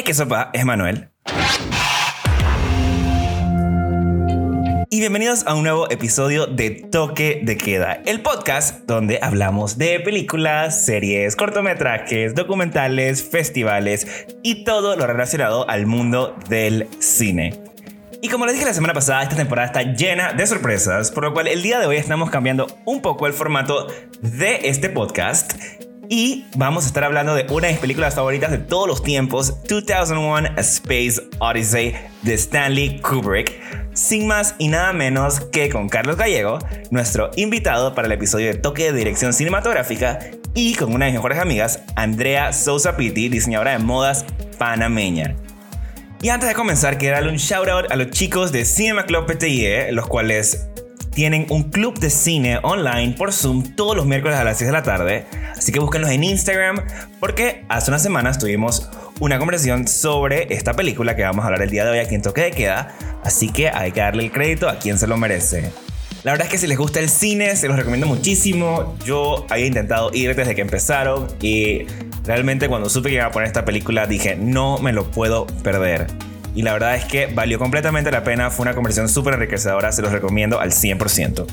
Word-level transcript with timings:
Hey, 0.00 0.14
sopa, 0.14 0.50
es 0.52 0.64
Manuel. 0.64 1.10
Y 4.90 5.00
bienvenidos 5.00 5.44
a 5.44 5.54
un 5.56 5.64
nuevo 5.64 5.90
episodio 5.90 6.46
de 6.46 6.70
Toque 6.70 7.40
de 7.42 7.56
Queda, 7.56 8.00
el 8.06 8.22
podcast 8.22 8.86
donde 8.86 9.18
hablamos 9.20 9.76
de 9.76 9.98
películas, 9.98 10.84
series, 10.84 11.34
cortometrajes, 11.34 12.36
documentales, 12.36 13.28
festivales 13.28 14.28
y 14.44 14.62
todo 14.62 14.94
lo 14.94 15.04
relacionado 15.04 15.68
al 15.68 15.86
mundo 15.86 16.36
del 16.48 16.86
cine. 17.00 17.60
Y 18.22 18.28
como 18.28 18.46
les 18.46 18.54
dije 18.54 18.66
la 18.66 18.74
semana 18.74 18.94
pasada, 18.94 19.24
esta 19.24 19.34
temporada 19.34 19.66
está 19.66 19.82
llena 19.82 20.32
de 20.32 20.46
sorpresas, 20.46 21.10
por 21.10 21.24
lo 21.24 21.32
cual 21.32 21.48
el 21.48 21.60
día 21.60 21.80
de 21.80 21.86
hoy 21.86 21.96
estamos 21.96 22.30
cambiando 22.30 22.68
un 22.84 23.02
poco 23.02 23.26
el 23.26 23.32
formato 23.32 23.88
de 24.22 24.60
este 24.68 24.90
podcast 24.90 25.54
y 26.10 26.46
vamos 26.56 26.84
a 26.84 26.86
estar 26.88 27.04
hablando 27.04 27.34
de 27.34 27.46
una 27.50 27.66
de 27.66 27.74
mis 27.74 27.80
películas 27.80 28.14
favoritas 28.14 28.50
de 28.50 28.58
todos 28.58 28.88
los 28.88 29.02
tiempos, 29.02 29.62
2001 29.68 30.48
A 30.56 30.60
Space 30.60 31.20
Odyssey 31.38 31.94
de 32.22 32.34
Stanley 32.34 33.00
Kubrick, 33.00 33.52
sin 33.92 34.26
más 34.26 34.54
y 34.58 34.68
nada 34.68 34.92
menos 34.92 35.40
que 35.40 35.68
con 35.68 35.88
Carlos 35.88 36.16
Gallego, 36.16 36.58
nuestro 36.90 37.30
invitado 37.36 37.94
para 37.94 38.06
el 38.06 38.12
episodio 38.12 38.46
de 38.46 38.54
Toque 38.54 38.84
de 38.84 38.98
Dirección 38.98 39.32
Cinematográfica, 39.32 40.18
y 40.54 40.74
con 40.74 40.94
una 40.94 41.04
de 41.04 41.12
mis 41.12 41.18
mejores 41.18 41.38
amigas, 41.38 41.82
Andrea 41.94 42.52
Sousa 42.52 42.96
Pitti, 42.96 43.28
diseñadora 43.28 43.72
de 43.72 43.78
modas 43.78 44.24
panameña. 44.58 45.36
Y 46.20 46.30
antes 46.30 46.48
de 46.48 46.54
comenzar, 46.54 46.98
quiero 46.98 47.14
darle 47.14 47.30
un 47.30 47.36
shout 47.36 47.68
out 47.68 47.92
a 47.92 47.96
los 47.96 48.10
chicos 48.10 48.50
de 48.50 48.64
Cinema 48.64 49.04
Club 49.04 49.26
PTIE, 49.26 49.92
los 49.92 50.08
cuales 50.08 50.68
tienen 51.18 51.46
un 51.50 51.64
club 51.64 51.98
de 51.98 52.10
cine 52.10 52.60
online 52.62 53.16
por 53.18 53.32
Zoom 53.32 53.74
todos 53.74 53.96
los 53.96 54.06
miércoles 54.06 54.38
a 54.38 54.44
las 54.44 54.58
6 54.58 54.68
de 54.68 54.72
la 54.72 54.84
tarde. 54.84 55.26
Así 55.50 55.72
que 55.72 55.80
búsquenlos 55.80 56.10
en 56.10 56.22
Instagram 56.22 56.80
porque 57.18 57.64
hace 57.68 57.90
unas 57.90 58.04
semanas 58.04 58.38
tuvimos 58.38 58.88
una 59.18 59.36
conversación 59.40 59.88
sobre 59.88 60.46
esta 60.54 60.74
película 60.74 61.16
que 61.16 61.24
vamos 61.24 61.42
a 61.42 61.46
hablar 61.46 61.62
el 61.62 61.70
día 61.70 61.84
de 61.84 61.90
hoy 61.90 61.98
aquí 61.98 62.14
en 62.14 62.22
Toque 62.22 62.42
de 62.42 62.50
Queda. 62.52 62.94
Así 63.24 63.48
que 63.50 63.68
hay 63.68 63.90
que 63.90 63.98
darle 63.98 64.22
el 64.22 64.30
crédito 64.30 64.68
a 64.68 64.78
quien 64.78 64.96
se 64.96 65.08
lo 65.08 65.16
merece. 65.16 65.72
La 66.22 66.30
verdad 66.30 66.46
es 66.46 66.52
que 66.52 66.58
si 66.58 66.68
les 66.68 66.78
gusta 66.78 67.00
el 67.00 67.08
cine, 67.08 67.56
se 67.56 67.66
los 67.66 67.76
recomiendo 67.76 68.06
muchísimo. 68.06 68.96
Yo 69.04 69.44
había 69.50 69.66
intentado 69.66 70.12
ir 70.14 70.36
desde 70.36 70.54
que 70.54 70.60
empezaron 70.60 71.26
y 71.42 71.84
realmente 72.22 72.68
cuando 72.68 72.88
supe 72.88 73.08
que 73.08 73.16
iba 73.16 73.24
a 73.24 73.32
poner 73.32 73.48
esta 73.48 73.64
película 73.64 74.06
dije, 74.06 74.36
no 74.36 74.78
me 74.78 74.92
lo 74.92 75.10
puedo 75.10 75.48
perder 75.64 76.06
y 76.54 76.62
la 76.62 76.72
verdad 76.72 76.96
es 76.96 77.04
que 77.04 77.26
valió 77.26 77.58
completamente 77.58 78.10
la 78.10 78.24
pena, 78.24 78.50
fue 78.50 78.64
una 78.64 78.74
conversación 78.74 79.08
súper 79.08 79.34
enriquecedora, 79.34 79.92
se 79.92 80.02
los 80.02 80.12
recomiendo 80.12 80.60
al 80.60 80.72
100%. 80.72 81.46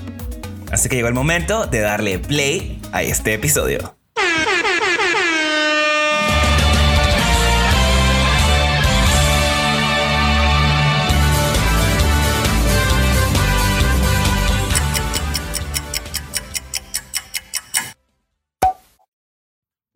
Así 0.71 0.89
que 0.89 0.95
llegó 0.95 1.07
el 1.07 1.13
momento 1.13 1.67
de 1.67 1.79
darle 1.79 2.19
play 2.19 2.81
a 2.91 3.02
este 3.03 3.33
episodio. 3.33 3.95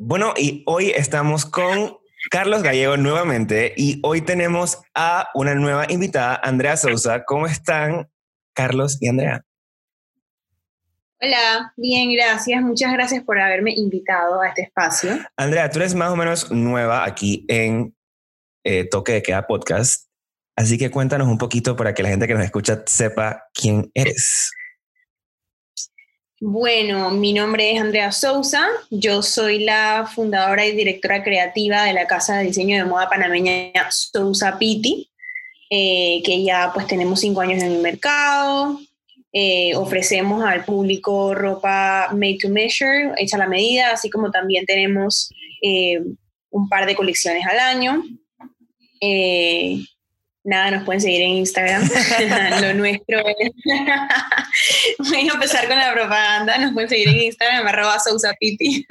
Bueno, 0.02 0.34
y 0.36 0.64
hoy 0.66 0.90
estamos 0.90 1.46
con 1.46 1.99
Carlos 2.30 2.62
Gallego 2.62 2.96
nuevamente 2.96 3.74
y 3.76 4.00
hoy 4.04 4.22
tenemos 4.22 4.82
a 4.94 5.30
una 5.34 5.56
nueva 5.56 5.86
invitada, 5.90 6.40
Andrea 6.44 6.78
Sousa. 6.78 7.26
¿Cómo 7.26 7.48
están 7.48 8.08
Carlos 8.54 8.98
y 9.02 9.10
Andrea? 9.10 9.44
Hola, 11.22 11.74
bien, 11.76 12.14
gracias. 12.14 12.62
Muchas 12.62 12.94
gracias 12.94 13.24
por 13.24 13.40
haberme 13.40 13.74
invitado 13.76 14.42
a 14.42 14.50
este 14.50 14.62
espacio. 14.62 15.18
Andrea, 15.36 15.70
tú 15.70 15.80
eres 15.80 15.96
más 15.96 16.12
o 16.12 16.16
menos 16.16 16.52
nueva 16.52 17.04
aquí 17.04 17.46
en 17.50 17.96
eh, 18.64 18.86
Toque 18.86 19.14
de 19.14 19.24
Queda 19.24 19.48
Podcast, 19.48 20.08
así 20.56 20.78
que 20.78 20.92
cuéntanos 20.92 21.28
un 21.28 21.38
poquito 21.38 21.76
para 21.76 21.94
que 21.94 22.04
la 22.04 22.10
gente 22.10 22.28
que 22.28 22.36
nos 22.36 22.44
escucha 22.44 22.84
sepa 22.86 23.46
quién 23.54 23.92
eres. 23.96 24.52
Bueno, 26.42 27.12
mi 27.12 27.34
nombre 27.34 27.74
es 27.74 27.82
Andrea 27.82 28.14
Sousa, 28.14 28.66
yo 28.90 29.22
soy 29.22 29.60
la 29.60 30.10
fundadora 30.10 30.66
y 30.66 30.72
directora 30.72 31.22
creativa 31.22 31.84
de 31.84 31.92
la 31.92 32.08
casa 32.08 32.38
de 32.38 32.46
diseño 32.46 32.78
de 32.78 32.86
moda 32.86 33.10
panameña 33.10 33.74
Sousa 33.92 34.58
Pitti, 34.58 35.10
eh, 35.70 36.22
que 36.24 36.42
ya 36.42 36.72
pues 36.74 36.88
tenemos 36.88 37.20
cinco 37.20 37.42
años 37.42 37.62
en 37.62 37.74
el 37.74 37.82
mercado, 37.82 38.80
eh, 39.34 39.76
ofrecemos 39.76 40.42
al 40.46 40.64
público 40.64 41.36
ropa 41.36 42.08
made 42.14 42.38
to 42.42 42.48
measure, 42.48 43.12
hecha 43.18 43.36
a 43.36 43.40
la 43.40 43.48
medida, 43.48 43.92
así 43.92 44.10
como 44.10 44.32
también 44.32 44.66
tenemos 44.66 45.30
eh, 45.62 46.02
un 46.52 46.70
par 46.70 46.86
de 46.86 46.96
colecciones 46.96 47.46
al 47.46 47.60
año. 47.60 48.02
Nada, 50.50 50.72
nos 50.72 50.84
pueden 50.84 51.00
seguir 51.00 51.22
en 51.22 51.30
Instagram. 51.30 51.88
Lo 52.62 52.74
nuestro 52.74 53.20
es. 53.20 53.52
Voy 54.98 55.30
a 55.30 55.34
empezar 55.34 55.68
con 55.68 55.78
la 55.78 55.94
propaganda. 55.94 56.58
Nos 56.58 56.74
pueden 56.74 56.90
seguir 56.90 57.08
en 57.10 57.22
Instagram, 57.22 57.68
arroba 57.68 58.00
sousapiti. 58.00 58.84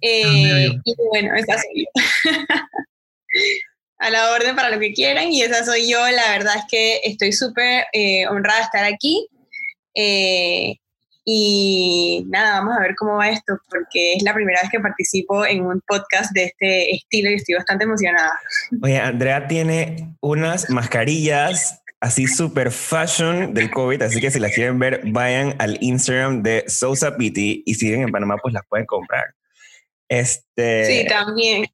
eh, 0.00 0.70
y 0.82 0.94
bueno, 1.10 1.34
esa 1.36 1.58
soy 1.58 1.84
yo. 1.84 2.32
a 3.98 4.08
la 4.08 4.32
orden 4.32 4.56
para 4.56 4.70
lo 4.70 4.80
que 4.80 4.94
quieran. 4.94 5.30
Y 5.30 5.42
esa 5.42 5.62
soy 5.62 5.90
yo. 5.90 5.98
La 6.08 6.30
verdad 6.30 6.54
es 6.56 6.64
que 6.70 7.00
estoy 7.04 7.32
súper 7.32 7.84
eh, 7.92 8.26
honrada 8.26 8.60
de 8.60 8.64
estar 8.64 8.84
aquí. 8.84 9.28
Eh, 9.94 10.76
y 11.28 12.24
nada, 12.28 12.60
vamos 12.60 12.76
a 12.76 12.82
ver 12.82 12.94
cómo 12.94 13.16
va 13.16 13.28
esto, 13.28 13.58
porque 13.68 14.14
es 14.14 14.22
la 14.22 14.32
primera 14.32 14.60
vez 14.62 14.70
que 14.70 14.78
participo 14.78 15.44
en 15.44 15.66
un 15.66 15.82
podcast 15.84 16.30
de 16.32 16.44
este 16.44 16.94
estilo 16.94 17.30
y 17.30 17.34
estoy 17.34 17.56
bastante 17.56 17.82
emocionada. 17.82 18.38
Oye, 18.80 18.96
Andrea 18.96 19.48
tiene 19.48 20.14
unas 20.20 20.70
mascarillas 20.70 21.82
así 22.00 22.28
super 22.28 22.70
fashion 22.70 23.54
del 23.54 23.72
COVID, 23.72 24.02
así 24.02 24.20
que 24.20 24.30
si 24.30 24.38
las 24.38 24.52
quieren 24.52 24.78
ver, 24.78 25.00
vayan 25.06 25.56
al 25.58 25.78
Instagram 25.80 26.44
de 26.44 26.62
Sousa 26.68 27.16
Pity 27.16 27.64
y 27.66 27.74
si 27.74 27.86
viven 27.86 28.02
en 28.02 28.12
Panamá, 28.12 28.36
pues 28.40 28.54
las 28.54 28.62
pueden 28.68 28.86
comprar. 28.86 29.24
Este. 30.08 30.84
Sí, 30.84 31.06
también. 31.08 31.66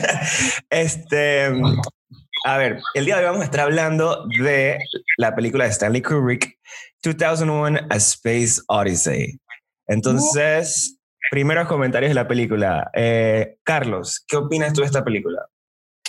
este. 0.68 1.52
A 2.46 2.58
ver, 2.58 2.82
el 2.92 3.06
día 3.06 3.16
de 3.16 3.22
hoy 3.22 3.28
vamos 3.28 3.40
a 3.40 3.44
estar 3.46 3.60
hablando 3.60 4.26
de 4.38 4.78
la 5.16 5.34
película 5.34 5.64
de 5.64 5.70
Stanley 5.70 6.02
Kubrick, 6.02 6.58
2001 7.02 7.80
A 7.88 7.96
Space 7.96 8.60
Odyssey. 8.68 9.40
Entonces, 9.86 10.98
primeros 11.30 11.66
comentarios 11.66 12.10
de 12.10 12.14
la 12.14 12.28
película. 12.28 12.90
Eh, 12.92 13.56
Carlos, 13.62 14.22
¿qué 14.28 14.36
opinas 14.36 14.74
tú 14.74 14.82
de 14.82 14.88
esta 14.88 15.02
película? 15.02 15.40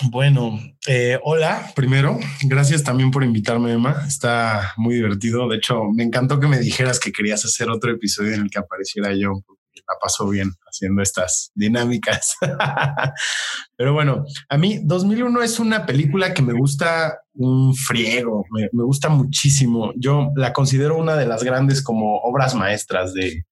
Bueno, 0.10 0.60
eh, 0.86 1.18
hola, 1.24 1.72
primero, 1.74 2.20
gracias 2.44 2.84
también 2.84 3.12
por 3.12 3.24
invitarme, 3.24 3.72
Emma. 3.72 4.04
Está 4.06 4.74
muy 4.76 4.96
divertido. 4.96 5.48
De 5.48 5.56
hecho, 5.56 5.86
me 5.86 6.04
encantó 6.04 6.38
que 6.38 6.48
me 6.48 6.60
dijeras 6.60 7.00
que 7.00 7.14
querías 7.14 7.46
hacer 7.46 7.70
otro 7.70 7.94
episodio 7.94 8.34
en 8.34 8.42
el 8.42 8.50
que 8.50 8.60
apareciera 8.60 9.14
yo, 9.14 9.42
la 9.88 9.96
paso 10.02 10.28
bien 10.28 10.52
haciendo 10.66 11.02
estas 11.02 11.52
dinámicas. 11.56 12.36
Pero 13.78 13.94
bueno, 13.94 14.26
a 14.50 14.58
mí 14.58 14.82
2001 14.84 15.42
es 15.44 15.60
una 15.60 15.86
película 15.86 16.34
que 16.34 16.42
me 16.42 16.54
gusta 16.54 17.20
un 17.34 17.76
friego, 17.76 18.46
me, 18.52 18.70
gusta 18.72 19.10
muchísimo. 19.10 19.92
Yo 19.96 20.32
la 20.36 20.54
considero 20.54 20.98
una 20.98 21.16
de 21.16 21.26
las 21.26 21.44
grandes 21.44 21.84
como 21.84 22.18
obras 22.20 22.56
maestras 22.56 23.14
de, 23.14 23.46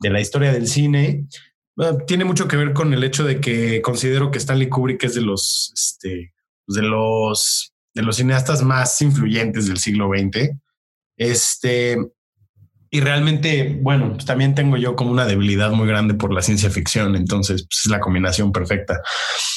la 0.00 0.20
historia 0.20 0.52
del 0.52 0.68
cine. 0.68 1.26
tiene 2.06 2.24
mucho 2.24 2.46
que 2.46 2.56
ver 2.56 2.72
con 2.72 2.92
el 2.92 3.02
hecho 3.02 3.24
de 3.24 3.40
que 3.40 3.82
considero 3.82 4.30
que 4.30 4.38
Stanley 4.38 4.68
Kubrick 4.68 5.02
es 5.04 5.14
de 5.14 5.22
los, 5.22 5.72
este, 5.74 6.32
de 6.66 6.82
los, 6.82 7.72
de 7.94 8.02
los 8.02 8.16
cineastas 8.16 8.62
más 8.62 9.00
influyentes 9.02 9.66
del 9.66 9.78
siglo 9.78 10.10
XX. 10.14 10.50
Este, 11.16 11.96
y 12.96 13.00
realmente, 13.00 13.78
bueno, 13.82 14.14
pues 14.14 14.24
también 14.24 14.54
tengo 14.54 14.78
yo 14.78 14.96
como 14.96 15.10
una 15.10 15.26
debilidad 15.26 15.70
muy 15.70 15.86
grande 15.86 16.14
por 16.14 16.32
la 16.32 16.40
ciencia 16.40 16.70
ficción, 16.70 17.14
entonces 17.14 17.66
pues, 17.68 17.82
es 17.84 17.90
la 17.90 18.00
combinación 18.00 18.52
perfecta. 18.52 19.02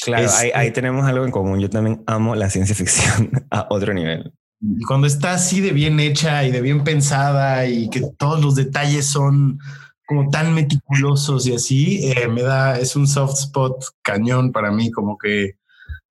Claro, 0.03 0.29
ahí, 0.37 0.51
ahí, 0.53 0.71
tenemos 0.71 1.05
algo 1.05 1.23
en 1.23 1.31
común. 1.31 1.61
Yo 1.61 1.69
también 1.69 2.03
amo 2.05 2.35
la 2.35 2.49
ciencia 2.49 2.75
ficción 2.75 3.31
a 3.49 3.65
otro 3.69 3.93
nivel. 3.93 4.33
Y 4.59 4.83
cuando 4.83 5.07
está 5.07 5.35
así 5.35 5.61
de 5.61 5.71
bien 5.71 6.01
hecha 6.01 6.43
y 6.43 6.51
de 6.51 6.59
bien 6.59 6.83
pensada 6.83 7.65
y 7.65 7.89
que 7.89 8.01
todos 8.17 8.41
los 8.41 8.55
detalles 8.55 9.05
son 9.05 9.57
como 10.05 10.29
tan 10.29 10.53
meticulosos 10.53 11.47
y 11.47 11.55
así, 11.55 12.11
eh, 12.11 12.27
me 12.27 12.41
da, 12.41 12.77
es 12.77 12.97
un 12.97 13.07
soft 13.07 13.39
spot 13.39 13.85
cañón 14.01 14.51
para 14.51 14.69
mí, 14.69 14.91
como 14.91 15.17
que 15.17 15.55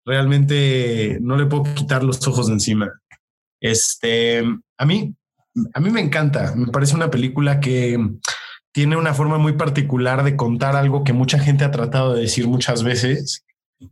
realmente 0.06 1.18
no 1.22 1.38
le 1.38 1.48
puedo 1.48 1.64
quitar 1.74 2.04
los 2.04 2.28
ojos 2.28 2.46
de 2.46 2.54
encima. 2.54 2.94
Este, 3.60 4.44
a 4.78 4.86
mí 4.86 5.16
a 5.74 5.80
mí 5.80 5.90
me 5.90 6.02
encanta, 6.02 6.54
me 6.56 6.68
parece 6.68 6.96
una 6.96 7.12
película 7.12 7.60
que 7.60 7.98
tiene 8.72 8.98
una 8.98 9.14
forma 9.14 9.38
muy 9.38 9.54
particular 9.54 10.24
de 10.24 10.36
contar 10.36 10.76
algo 10.76 11.04
que 11.04 11.14
mucha 11.14 11.40
gente 11.40 11.64
ha 11.64 11.72
tratado 11.72 12.14
de 12.14 12.22
decir 12.22 12.48
muchas 12.48 12.84
veces 12.84 13.46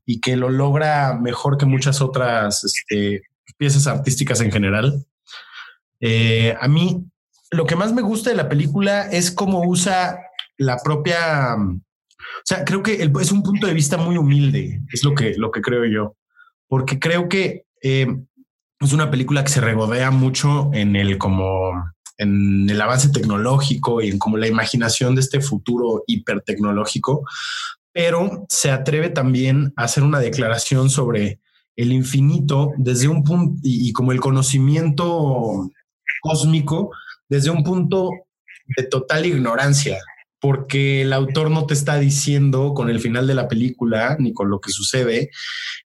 y 0.06 0.19
que 0.19 0.36
lo 0.36 0.50
logra 0.50 1.18
mejor 1.19 1.57
que 1.57 1.65
muchas 1.65 2.01
otras 2.01 2.63
este, 2.63 3.24
piezas 3.57 3.88
artísticas 3.88 4.42
en 4.42 4.51
general. 4.51 5.06
Eh, 6.01 6.56
a 6.60 6.68
mí 6.68 7.06
lo 7.51 7.66
que 7.66 7.77
más 7.77 7.94
me 7.94 8.01
gusta 8.01 8.30
de 8.30 8.36
la 8.36 8.50
película 8.50 9.09
es 9.09 9.31
cómo 9.31 9.63
usa 9.66 10.19
la 10.57 10.77
propia 10.77 11.56
O 11.56 12.44
sea, 12.44 12.66
creo 12.66 12.83
que 12.83 13.01
es 13.21 13.31
un 13.31 13.44
punto 13.44 13.68
de 13.68 13.74
vista 13.74 13.95
muy 13.98 14.18
humilde, 14.18 14.81
es 14.92 15.04
lo 15.04 15.16
que, 15.16 15.36
lo 15.38 15.51
que 15.51 15.62
creo 15.62 15.86
yo, 15.86 16.18
porque 16.68 17.00
creo 17.00 17.30
que 17.30 17.66
eh, 17.81 18.07
es 18.85 18.94
una 18.94 19.12
película 19.12 19.44
que 19.44 19.51
se 19.51 19.62
regodea 19.62 20.12
mucho 20.12 20.69
en 20.74 20.95
el 20.95 21.18
como 21.18 21.71
en 22.18 22.69
el 22.69 22.81
avance 22.81 23.09
tecnológico 23.09 24.01
y 24.01 24.09
en 24.09 24.19
como 24.19 24.38
la 24.38 24.47
imaginación 24.47 25.15
de 25.15 25.21
este 25.21 25.41
futuro 25.41 26.03
hipertecnológico, 26.07 27.25
pero 27.91 28.45
se 28.50 28.71
atreve 28.71 29.09
también 29.09 29.74
a 29.75 29.83
hacer 29.83 30.03
una 30.03 30.19
declaración 30.19 30.89
sobre 30.89 31.39
el 31.75 31.91
infinito 31.91 32.71
desde 32.77 33.07
un 33.07 33.24
punto 33.24 33.59
y, 33.63 33.91
como 33.94 34.12
el 34.12 34.19
conocimiento 34.19 35.69
cósmico 36.21 36.91
desde 37.30 37.50
un 37.50 37.63
punto 37.63 38.12
de 38.77 38.83
total 38.83 39.25
ignorancia, 39.25 39.97
porque 40.39 41.01
el 41.01 41.13
autor 41.13 41.50
no 41.50 41.65
te 41.65 41.74
está 41.74 41.97
diciendo 41.97 42.74
con 42.74 42.89
el 42.89 43.00
final 43.00 43.27
de 43.27 43.33
la 43.33 43.47
película 43.47 44.18
ni 44.19 44.33
con 44.33 44.50
lo 44.50 44.59
que 44.59 44.71
sucede 44.71 45.31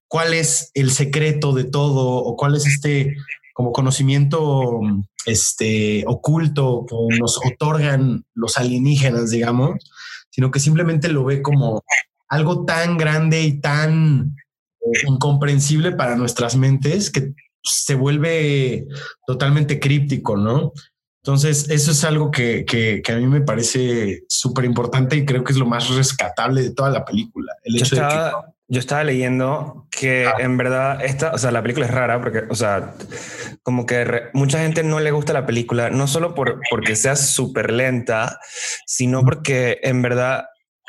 cuál 0.08 0.34
es 0.34 0.70
el 0.75 0.90
secreto 0.90 1.52
de 1.52 1.64
todo 1.64 2.16
o 2.16 2.37
cuál 2.37 2.56
es 2.56 2.66
este 2.66 3.16
como 3.52 3.72
conocimiento 3.72 4.81
este 5.26 6.05
oculto 6.06 6.87
que 6.88 7.19
nos 7.19 7.38
otorgan 7.44 8.25
los 8.34 8.56
alienígenas, 8.56 9.31
digamos, 9.31 9.78
sino 10.31 10.50
que 10.50 10.60
simplemente 10.60 11.08
lo 11.08 11.25
ve 11.25 11.43
como 11.43 11.82
algo 12.28 12.64
tan 12.64 12.96
grande 12.96 13.43
y 13.43 13.60
tan 13.60 14.37
incomprensible 15.06 15.93
para 15.93 16.16
nuestras 16.16 16.56
mentes 16.56 17.10
que 17.10 17.34
se 17.62 17.94
vuelve 17.94 18.87
totalmente 19.26 19.81
críptico, 19.81 20.37
¿no? 20.37 20.72
Entonces, 21.22 21.69
eso 21.69 21.90
es 21.90 22.05
algo 22.05 22.31
que, 22.31 22.64
que, 22.64 23.02
a 23.12 23.16
mí 23.16 23.26
me 23.26 23.40
parece 23.40 24.25
súper 24.28 24.64
importante 24.64 25.16
y 25.16 25.26
creo 25.26 25.44
que 25.44 25.52
es 25.52 25.58
lo 25.58 25.66
más 25.66 25.88
rescatable 25.90 26.62
de 26.62 26.70
toda 26.70 26.90
la 26.90 27.05
película. 27.05 27.52
El 27.64 27.76
hecho 27.76 27.96
estaba, 27.96 28.25
de 28.25 28.31
que... 28.31 28.57
yo 28.69 28.81
estaba 28.81 29.03
leyendo 29.05 29.87
que 29.91 30.26
ah. 30.26 30.35
en 30.38 30.56
verdad 30.56 31.05
esta, 31.05 31.32
o 31.32 31.38
sea, 31.38 31.50
la 31.50 31.62
película 31.62 31.87
es 31.87 31.93
rara 31.93 32.20
porque, 32.20 32.44
o 32.49 32.55
sea, 32.55 32.94
como 33.62 33.87
que 33.87 34.25
mucha 34.35 34.61
gente 34.61 34.82
no 34.82 35.00
le 35.00 35.11
gusta 35.11 35.32
la 35.32 35.47
película, 35.47 35.91
no 35.91 36.06
solo 36.06 36.35
por, 36.35 36.61
porque 36.70 36.94
sea 36.94 37.17
súper 37.17 37.73
lenta, 37.73 38.38
sino 38.87 39.23
porque 39.23 39.79
en 39.82 40.03
verdad 40.03 40.47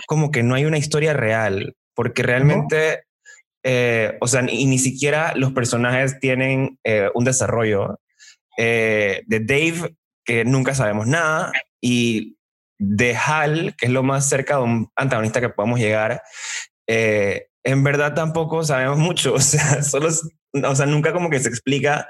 como 0.07 0.31
que 0.31 0.43
no 0.43 0.55
hay 0.55 0.65
una 0.65 0.77
historia 0.77 1.13
real, 1.13 1.75
porque 1.93 2.23
realmente 2.23 3.03
eh, 3.63 4.17
o 4.21 4.27
sea, 4.27 4.45
y 4.49 4.65
ni 4.65 4.79
siquiera 4.79 5.33
los 5.35 5.51
personajes 5.51 6.19
tienen 6.19 6.79
eh, 6.83 7.09
un 7.13 7.25
desarrollo. 7.25 7.99
Eh, 8.57 9.23
de 9.27 9.39
Dave, 9.39 9.95
que 10.25 10.43
nunca 10.43 10.75
sabemos 10.75 11.07
nada, 11.07 11.51
y 11.81 12.37
de 12.77 13.15
Hal, 13.15 13.75
que 13.77 13.85
es 13.87 13.91
lo 13.91 14.03
más 14.03 14.27
cerca 14.27 14.57
de 14.57 14.63
un 14.63 14.91
antagonista 14.95 15.41
que 15.41 15.49
podemos 15.49 15.79
llegar, 15.79 16.21
en 17.63 17.83
verdad 17.83 18.13
tampoco 18.13 18.63
sabemos 18.63 18.97
mucho. 18.99 19.33
O 19.33 19.39
sea, 19.39 19.83
solo, 19.83 20.09
o 20.09 20.75
sea, 20.75 20.85
nunca 20.85 21.13
como 21.13 21.29
que 21.29 21.39
se 21.39 21.49
explica 21.49 22.07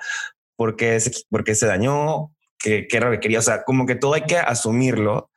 por 0.55 0.75
qué 0.75 0.99
se, 0.99 1.11
por 1.29 1.43
qué 1.43 1.55
se 1.55 1.67
dañó, 1.67 2.31
qué, 2.57 2.87
qué 2.87 3.19
quería. 3.21 3.39
O 3.39 3.43
sea, 3.43 3.63
como 3.63 3.85
que 3.85 3.95
todo 3.95 4.13
hay 4.13 4.23
que 4.23 4.37
asumirlo. 4.37 5.31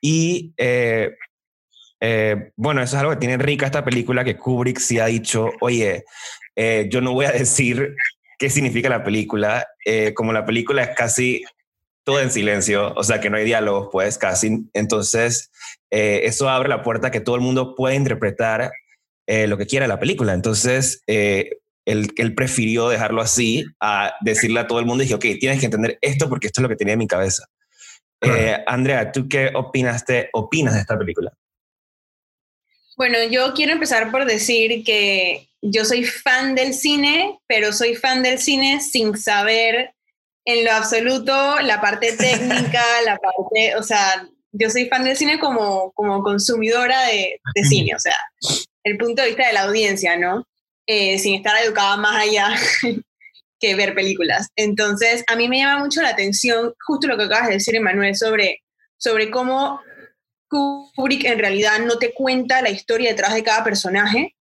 Y 0.00 0.54
eh, 2.00 2.52
bueno, 2.56 2.82
eso 2.82 2.96
es 2.96 3.00
algo 3.00 3.12
que 3.12 3.18
tiene 3.18 3.36
rica 3.36 3.66
esta 3.66 3.84
película 3.84 4.24
que 4.24 4.36
Kubrick 4.36 4.78
sí 4.78 4.98
ha 4.98 5.06
dicho, 5.06 5.50
oye, 5.60 6.04
eh, 6.56 6.88
yo 6.90 7.00
no 7.00 7.12
voy 7.12 7.26
a 7.26 7.32
decir 7.32 7.94
qué 8.38 8.48
significa 8.48 8.88
la 8.88 9.04
película, 9.04 9.66
eh, 9.84 10.14
como 10.14 10.32
la 10.32 10.46
película 10.46 10.82
es 10.82 10.96
casi 10.96 11.44
todo 12.02 12.20
en 12.20 12.30
silencio, 12.30 12.94
o 12.94 13.04
sea 13.04 13.20
que 13.20 13.28
no 13.28 13.36
hay 13.36 13.44
diálogos, 13.44 13.90
pues 13.92 14.16
casi, 14.16 14.64
entonces 14.72 15.50
eso 15.90 16.48
abre 16.48 16.68
la 16.68 16.82
puerta 16.82 17.10
que 17.10 17.20
todo 17.20 17.34
el 17.34 17.42
mundo 17.42 17.74
pueda 17.74 17.94
interpretar 17.94 18.72
lo 19.48 19.56
que 19.56 19.66
quiera 19.66 19.86
la 19.86 20.00
película, 20.00 20.32
entonces 20.32 21.02
él, 21.06 21.56
él, 21.86 22.34
prefirió 22.34 22.88
dejarlo 22.88 23.22
así 23.22 23.64
a 23.80 24.14
decirle 24.20 24.60
a 24.60 24.66
todo 24.66 24.80
el 24.80 24.86
mundo, 24.86 25.02
dije, 25.02 25.14
ok, 25.14 25.24
tienes 25.38 25.60
que 25.60 25.66
entender 25.66 25.98
esto 26.00 26.28
porque 26.28 26.48
esto 26.48 26.60
es 26.60 26.62
lo 26.64 26.68
que 26.68 26.76
tenía 26.76 26.94
en 26.94 26.98
mi 26.98 27.06
cabeza. 27.06 27.46
Andrea, 28.66 29.12
¿tú 29.12 29.28
qué 29.28 29.50
opinaste, 29.54 30.30
opinas 30.32 30.74
de 30.74 30.80
esta 30.80 30.98
película? 30.98 31.32
Bueno, 32.96 33.16
yo 33.30 33.54
quiero 33.54 33.72
empezar 33.72 34.10
por 34.10 34.26
decir 34.26 34.84
que 34.84 35.48
yo 35.62 35.84
soy 35.84 36.04
fan 36.04 36.54
del 36.54 36.74
cine, 36.74 37.38
pero 37.46 37.72
soy 37.72 37.94
fan 37.94 38.22
del 38.22 38.38
cine 38.38 38.80
sin 38.80 39.16
saber 39.16 39.94
en 40.44 40.64
lo 40.64 40.72
absoluto 40.72 41.60
la 41.60 41.80
parte 41.80 42.12
técnica, 42.18 42.82
la 43.06 43.16
parte, 43.16 43.74
o 43.76 43.82
sea, 43.82 44.28
yo 44.52 44.68
soy 44.68 44.86
fan 44.88 45.04
del 45.04 45.16
cine 45.16 45.38
como, 45.38 45.92
como 45.92 46.22
consumidora 46.22 47.02
de, 47.06 47.40
cine, 47.68 47.94
o 47.94 47.98
sea, 47.98 48.16
el 48.84 48.96
punto 48.96 49.22
de 49.22 49.28
vista 49.28 49.46
de 49.46 49.52
la 49.52 49.62
audiencia, 49.62 50.16
¿no? 50.16 50.46
Eh, 50.86 51.18
sin 51.18 51.34
estar 51.36 51.54
educada 51.62 51.96
más 51.96 52.22
allá 52.22 52.48
que 53.60 53.74
ver 53.74 53.94
películas. 53.94 54.48
Entonces, 54.56 55.22
a 55.26 55.36
mí 55.36 55.48
me 55.48 55.58
llama 55.58 55.84
mucho 55.84 56.02
la 56.02 56.08
atención 56.08 56.74
justo 56.86 57.06
lo 57.06 57.16
que 57.16 57.24
acabas 57.24 57.48
de 57.48 57.54
decir, 57.54 57.76
Emanuel, 57.76 58.16
sobre, 58.16 58.62
sobre 58.96 59.30
cómo 59.30 59.80
Kubrick 60.48 61.24
en 61.24 61.38
realidad 61.38 61.78
no 61.80 61.98
te 61.98 62.12
cuenta 62.12 62.62
la 62.62 62.70
historia 62.70 63.10
detrás 63.10 63.34
de 63.34 63.44
cada 63.44 63.62
personaje, 63.62 64.34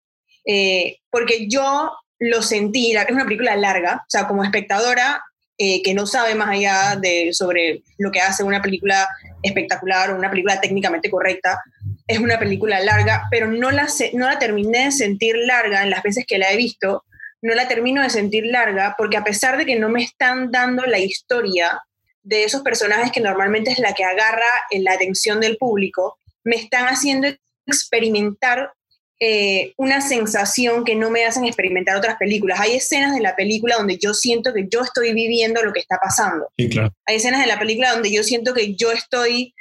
eh, 0.45 0.97
porque 1.11 1.47
yo 1.47 1.91
lo 2.19 2.41
sentí, 2.41 2.95
es 2.95 3.11
una 3.11 3.25
película 3.25 3.55
larga, 3.55 4.01
o 4.01 4.09
sea, 4.09 4.27
como 4.27 4.43
espectadora 4.43 5.23
eh, 5.57 5.81
que 5.83 5.93
no 5.93 6.07
sabe 6.07 6.35
más 6.35 6.49
allá 6.49 6.97
de 6.99 7.33
sobre 7.33 7.83
lo 7.97 8.11
que 8.11 8.21
hace 8.21 8.43
una 8.43 8.61
película 8.61 9.07
espectacular 9.43 10.09
o 10.09 10.15
una 10.15 10.29
película 10.29 10.59
técnicamente 10.59 11.09
correcta, 11.09 11.61
es 12.09 12.17
una 12.17 12.39
película 12.39 12.79
larga, 12.79 13.27
pero 13.29 13.47
no 13.47 13.69
la, 13.69 13.87
no 14.13 14.25
la 14.25 14.39
terminé 14.39 14.85
de 14.85 14.91
sentir 14.91 15.35
larga 15.37 15.83
en 15.83 15.91
las 15.91 16.01
veces 16.01 16.25
que 16.27 16.39
la 16.39 16.51
he 16.51 16.57
visto, 16.57 17.05
no 17.43 17.53
la 17.53 17.67
termino 17.67 18.01
de 18.01 18.09
sentir 18.09 18.47
larga 18.47 18.95
porque 18.97 19.15
a 19.15 19.23
pesar 19.23 19.57
de 19.57 19.65
que 19.65 19.77
no 19.77 19.89
me 19.89 20.03
están 20.03 20.51
dando 20.51 20.85
la 20.87 20.97
historia 20.97 21.79
de 22.23 22.43
esos 22.43 22.63
personajes 22.63 23.11
que 23.11 23.21
normalmente 23.21 23.71
es 23.71 23.77
la 23.77 23.93
que 23.93 24.03
agarra 24.03 24.47
la 24.71 24.93
atención 24.93 25.39
del 25.39 25.57
público, 25.57 26.17
me 26.43 26.55
están 26.55 26.85
haciendo 26.85 27.27
experimentar 27.67 28.73
eh, 29.19 29.73
una 29.77 30.01
sensación 30.01 30.83
que 30.83 30.95
no 30.95 31.11
me 31.11 31.25
hacen 31.25 31.45
experimentar 31.45 31.95
otras 31.95 32.17
películas. 32.17 32.59
Hay 32.59 32.75
escenas 32.75 33.13
de 33.13 33.21
la 33.21 33.35
película 33.35 33.75
donde 33.75 33.99
yo 33.99 34.15
siento 34.15 34.51
que 34.51 34.67
yo 34.67 34.81
estoy 34.81 35.13
viviendo 35.13 35.61
lo 35.61 35.73
que 35.73 35.81
está 35.81 35.99
pasando. 36.01 36.47
Hay 36.57 37.17
escenas 37.17 37.41
de 37.41 37.47
la 37.47 37.59
película 37.59 37.91
donde 37.91 38.11
yo 38.11 38.23
siento 38.23 38.55
que 38.55 38.73
yo 38.75 38.91
estoy, 38.91 39.53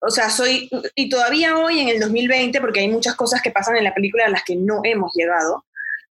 o 0.00 0.10
sea, 0.10 0.30
soy, 0.30 0.70
y 0.94 1.08
todavía 1.08 1.58
hoy 1.58 1.80
en 1.80 1.88
el 1.88 2.00
2020, 2.00 2.60
porque 2.60 2.80
hay 2.80 2.88
muchas 2.88 3.14
cosas 3.14 3.42
que 3.42 3.50
pasan 3.50 3.76
en 3.76 3.84
la 3.84 3.94
película 3.94 4.26
a 4.26 4.30
las 4.30 4.44
que 4.44 4.56
no 4.56 4.80
hemos 4.84 5.12
llegado, 5.14 5.64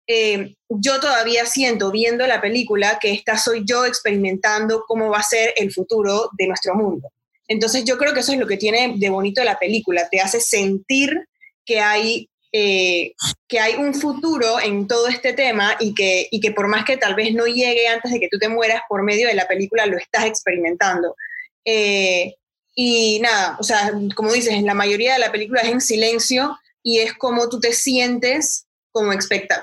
eh, 0.07 0.55
yo 0.69 1.01
todavía 1.01 1.47
siento 1.47 1.91
viendo 1.91 2.27
la 2.27 2.41
película 2.41 2.99
que 3.01 3.13
esta 3.13 3.37
soy 3.39 3.63
yo 3.65 3.85
experimentando 3.87 4.85
cómo 4.87 5.11
va 5.11 5.19
a 5.19 5.23
ser 5.23 5.53
el 5.57 5.73
futuro 5.73 6.31
de 6.39 6.47
nuestro 6.47 6.75
mundo. 6.75 7.09
Entonces 7.49 7.85
yo 7.85 7.99
creo 7.99 8.13
que 8.15 8.21
eso 8.21 8.33
es 8.33 8.39
lo 8.39 8.47
que 8.47 8.57
tiene 8.57 8.95
de 8.97 9.11
bonito 9.11 9.43
la 9.45 9.59
película, 9.59 10.09
te 10.09 10.21
hace 10.21 10.41
sentir 10.41 11.27
que 11.65 11.81
hay, 11.81 12.29
eh, 12.53 13.15
que 13.49 13.61
hay 13.61 13.75
un 13.75 13.95
futuro 13.95 14.61
en 14.61 14.87
todo 14.87 15.09
este 15.09 15.33
tema 15.33 15.77
y 15.81 15.95
que, 15.95 16.29
y 16.31 16.41
que 16.41 16.53
por 16.53 16.69
más 16.69 16.85
que 16.85 16.97
tal 16.97 17.15
vez 17.15 17.35
no 17.35 17.47
llegue 17.47 17.89
antes 17.89 18.11
de 18.13 18.21
que 18.21 18.29
tú 18.29 18.39
te 18.39 18.49
mueras, 18.49 18.83
por 18.89 19.03
medio 19.03 19.29
de 19.29 19.35
la 19.35 19.47
película 19.47 19.87
lo 19.87 19.99
estás 19.99 20.27
experimentando. 20.27 21.17
Eh, 21.65 22.35
y 22.75 23.21
nada, 23.21 23.57
o 23.61 23.63
sea, 23.63 23.93
como 24.15 24.33
dices, 24.33 24.63
la 24.63 24.75
mayoría 24.75 25.15
de 25.15 25.19
la 25.19 25.33
película 25.33 25.61
es 25.61 25.71
en 25.71 25.81
silencio 25.81 26.59
y 26.83 27.01
es 27.01 27.15
como 27.15 27.49
tú 27.49 27.61
te 27.61 27.73
sientes 27.73 28.67
como, 28.93 29.11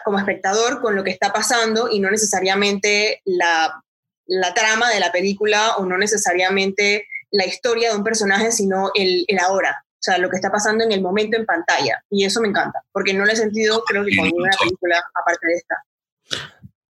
como 0.05 0.19
espectador 0.19 0.81
con 0.81 0.95
lo 0.95 1.03
que 1.03 1.11
está 1.11 1.31
pasando 1.31 1.89
y 1.89 1.99
no 1.99 2.11
necesariamente 2.11 3.21
la, 3.25 3.83
la, 4.25 4.53
trama 4.53 4.89
de 4.89 4.99
la 4.99 5.11
película 5.11 5.75
o 5.77 5.85
no 5.85 5.97
necesariamente 5.97 7.07
la 7.31 7.45
historia 7.45 7.91
de 7.91 7.97
un 7.97 8.03
personaje, 8.03 8.51
sino 8.51 8.91
el, 8.95 9.25
el, 9.27 9.39
ahora. 9.39 9.83
O 9.85 10.01
sea, 10.01 10.17
lo 10.17 10.29
que 10.29 10.37
está 10.37 10.49
pasando 10.49 10.83
en 10.83 10.91
el 10.91 11.01
momento 11.01 11.37
en 11.37 11.45
pantalla. 11.45 12.03
Y 12.09 12.25
eso 12.25 12.41
me 12.41 12.47
encanta, 12.47 12.81
porque 12.91 13.13
no 13.13 13.25
lo 13.25 13.31
he 13.31 13.35
sentido, 13.35 13.83
creo 13.83 14.03
que 14.05 14.15
con 14.15 14.25
ninguna 14.25 14.55
película 14.59 15.03
aparte 15.13 15.47
de 15.47 15.55
esta. 15.55 15.75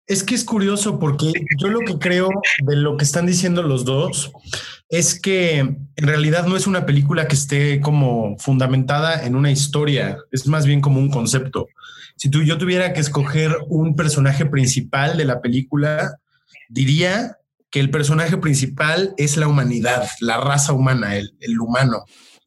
Es 0.06 0.22
que 0.22 0.36
es 0.36 0.44
curioso 0.44 1.00
porque 1.00 1.32
yo 1.58 1.68
lo 1.68 1.80
que 1.80 1.98
creo 1.98 2.28
de 2.64 2.76
lo 2.76 2.96
que 2.96 3.04
están 3.04 3.26
diciendo 3.26 3.62
los 3.62 3.84
dos 3.84 4.32
es 4.88 5.20
que 5.20 5.58
en 5.58 5.88
realidad 5.96 6.46
no 6.46 6.56
es 6.56 6.68
una 6.68 6.86
película 6.86 7.26
que 7.26 7.34
esté 7.34 7.80
como 7.80 8.36
fundamentada 8.38 9.26
en 9.26 9.34
una 9.34 9.50
historia, 9.50 10.18
es 10.30 10.46
más 10.46 10.64
bien 10.64 10.80
como 10.80 11.00
un 11.00 11.10
concepto. 11.10 11.66
Si 12.16 12.30
tú, 12.30 12.42
yo 12.42 12.56
tuviera 12.56 12.92
que 12.92 13.00
escoger 13.00 13.56
un 13.68 13.96
personaje 13.96 14.46
principal 14.46 15.16
de 15.16 15.24
la 15.24 15.40
película, 15.40 16.18
diría 16.68 17.38
que 17.70 17.80
el 17.80 17.90
personaje 17.90 18.38
principal 18.38 19.12
es 19.18 19.36
la 19.36 19.48
humanidad, 19.48 20.08
la 20.20 20.38
raza 20.38 20.72
humana, 20.72 21.16
el, 21.16 21.60
humano. 21.60 22.04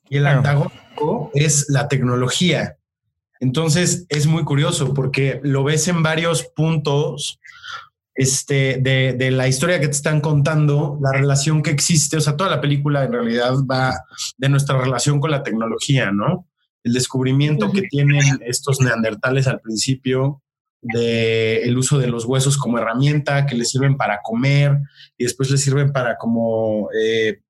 Y 0.10 0.18
el 0.18 0.26
antagónico 0.26 1.30
es 1.36 1.68
la 1.70 1.88
tecnología. 1.88 2.78
Entonces 3.40 4.06
es 4.10 4.28
muy 4.28 4.44
curioso 4.44 4.94
porque 4.94 5.40
lo 5.44 5.64
ves 5.64 5.88
en 5.88 6.02
varios 6.04 6.44
puntos 6.44 7.39
este, 8.20 8.80
de, 8.82 9.16
de, 9.18 9.32
la 9.32 9.48
historia 9.48 9.80
que 9.80 9.88
te 9.88 9.96
están 9.96 10.22
contando, 10.22 11.00
la 11.02 11.12
relación 11.12 11.64
que 11.64 11.72
existe, 11.72 12.18
o 12.18 12.22
sea, 12.22 12.38
toda 12.38 12.50
la 12.50 12.62
película 12.62 13.04
en 13.04 13.14
realidad 13.14 13.54
va 13.70 13.94
de 14.38 14.50
nuestra 14.50 14.78
relación 14.80 15.20
con 15.20 15.32
la 15.32 15.42
tecnología, 15.42 16.12
¿no? 16.12 16.46
el 16.84 16.94
descubrimiento 16.94 17.72
que 17.72 17.84
tienen 17.84 18.40
estos 18.46 18.80
neandertales 18.82 19.48
al 19.48 19.60
principio 19.60 20.42
de 20.82 21.64
el 21.64 21.78
uso 21.78 21.98
de 21.98 22.08
los 22.08 22.26
huesos 22.26 22.58
como 22.58 22.78
herramienta 22.78 23.46
que 23.46 23.56
les 23.56 23.70
sirven 23.70 23.98
para 23.98 24.22
comer 24.24 24.80
y 25.18 25.26
después 25.26 25.52
les 25.52 25.62
sirven 25.62 25.92
para 25.92 26.18
como 26.18 26.90
eh, 26.98 27.42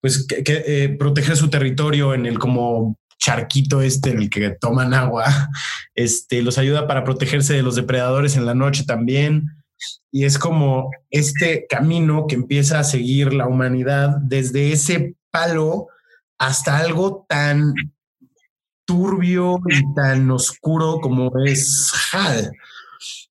pues 0.00 0.26
que, 0.26 0.42
eh, 0.46 0.88
proteger 0.98 1.36
su 1.36 1.48
territorio 1.48 2.14
en 2.14 2.26
el 2.26 2.38
como 2.38 2.98
charquito 3.16 3.80
este 3.80 4.10
en 4.10 4.18
el 4.18 4.30
que 4.30 4.50
toman 4.60 4.92
agua 4.92 5.24
este 5.94 6.42
los 6.42 6.58
ayuda 6.58 6.88
para 6.88 7.04
protegerse 7.04 7.54
de 7.54 7.62
los 7.62 7.76
depredadores 7.76 8.36
en 8.36 8.44
la 8.44 8.56
noche 8.56 8.84
también 8.84 9.63
y 10.10 10.24
es 10.24 10.38
como 10.38 10.90
este 11.10 11.66
camino 11.68 12.26
que 12.28 12.36
empieza 12.36 12.78
a 12.78 12.84
seguir 12.84 13.34
la 13.34 13.46
humanidad 13.46 14.16
desde 14.20 14.72
ese 14.72 15.16
palo 15.30 15.88
hasta 16.38 16.78
algo 16.78 17.26
tan 17.28 17.74
turbio 18.84 19.58
y 19.68 19.94
tan 19.94 20.30
oscuro 20.30 21.00
como 21.00 21.32
es 21.44 21.92
HAL, 22.12 22.52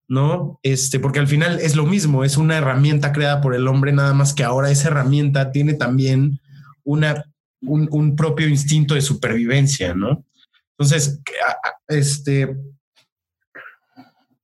¿no? 0.08 0.60
Este, 0.64 1.00
porque 1.00 1.20
al 1.20 1.28
final 1.28 1.60
es 1.60 1.76
lo 1.76 1.86
mismo, 1.86 2.24
es 2.24 2.38
una 2.38 2.58
herramienta 2.58 3.12
creada 3.12 3.42
por 3.42 3.56
el 3.56 3.68
hombre, 3.68 3.94
nada 3.94 4.14
más 4.14 4.34
que 4.34 4.44
ahora 4.44 4.72
esa 4.72 4.90
herramienta 4.90 5.52
tiene 5.52 5.76
también 5.76 6.40
una, 6.84 7.24
un, 7.62 8.16
propio 8.16 8.48
instinto 8.48 8.96
de 8.96 9.02
supervivencia, 9.02 9.94
¿no? 9.94 10.26
Entonces, 10.78 11.22
este, 11.88 12.58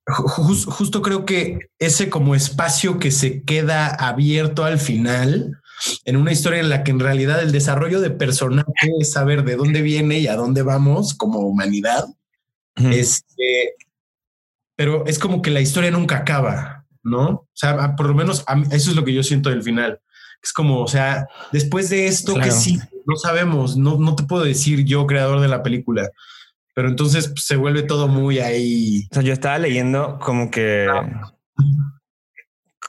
justo 0.10 1.02
creo 1.02 1.26
que 1.26 1.70
ese 1.80 2.10
como 2.10 2.36
espacio 2.36 3.00
que 3.00 3.12
se 3.12 3.44
queda 3.44 3.88
abierto 3.88 4.64
al 4.64 4.80
final, 4.80 5.60
en 6.06 6.18
una 6.18 6.32
historia 6.32 6.60
en 6.60 6.70
la 6.70 6.84
que 6.84 6.92
en 6.92 7.00
realidad 7.00 7.42
el 7.42 7.52
desarrollo 7.52 8.02
de 8.02 8.10
personaje 8.10 8.92
es 9.00 9.12
saber 9.12 9.44
de 9.44 9.56
dónde 9.56 9.82
viene 9.82 10.20
y 10.20 10.28
a 10.28 10.36
dónde 10.36 10.62
vamos 10.62 11.14
como 11.14 11.40
humanidad. 11.40 12.06
Este, 12.76 13.76
pero 14.76 15.06
es 15.06 15.20
como 15.20 15.42
que 15.42 15.52
la 15.52 15.60
historia 15.60 15.92
nunca 15.92 16.18
acaba, 16.18 16.86
¿no? 17.04 17.28
O 17.28 17.50
sea, 17.54 17.96
por 17.96 18.08
lo 18.08 18.16
menos 18.16 18.46
eso 18.72 18.90
es 18.92 18.96
lo 18.96 19.04
que 19.04 19.14
yo 19.14 19.24
siento 19.24 19.50
del 19.50 19.64
final. 19.64 20.00
Es 20.42 20.54
como, 20.54 20.82
o 20.82 20.88
sea, 20.88 21.28
después 21.52 21.90
de 21.90 22.08
esto 22.08 22.36
que 22.36 22.52
sí, 22.52 22.80
no 23.06 23.18
sabemos, 23.18 23.76
no, 23.76 23.98
no 23.98 24.16
te 24.16 24.24
puedo 24.24 24.46
decir 24.46 24.86
yo, 24.86 25.06
creador 25.06 25.42
de 25.42 25.50
la 25.50 25.64
película, 25.64 26.10
pero 26.80 26.88
entonces 26.88 27.28
pues, 27.28 27.44
se 27.44 27.58
vuelve 27.58 27.84
todo 27.84 28.08
muy 28.08 28.40
ahí. 28.40 29.06
O 29.12 29.16
sea, 29.16 29.22
yo 29.22 29.34
estaba 29.34 29.58
leyendo 29.58 30.18
como 30.18 30.50
que 30.50 30.88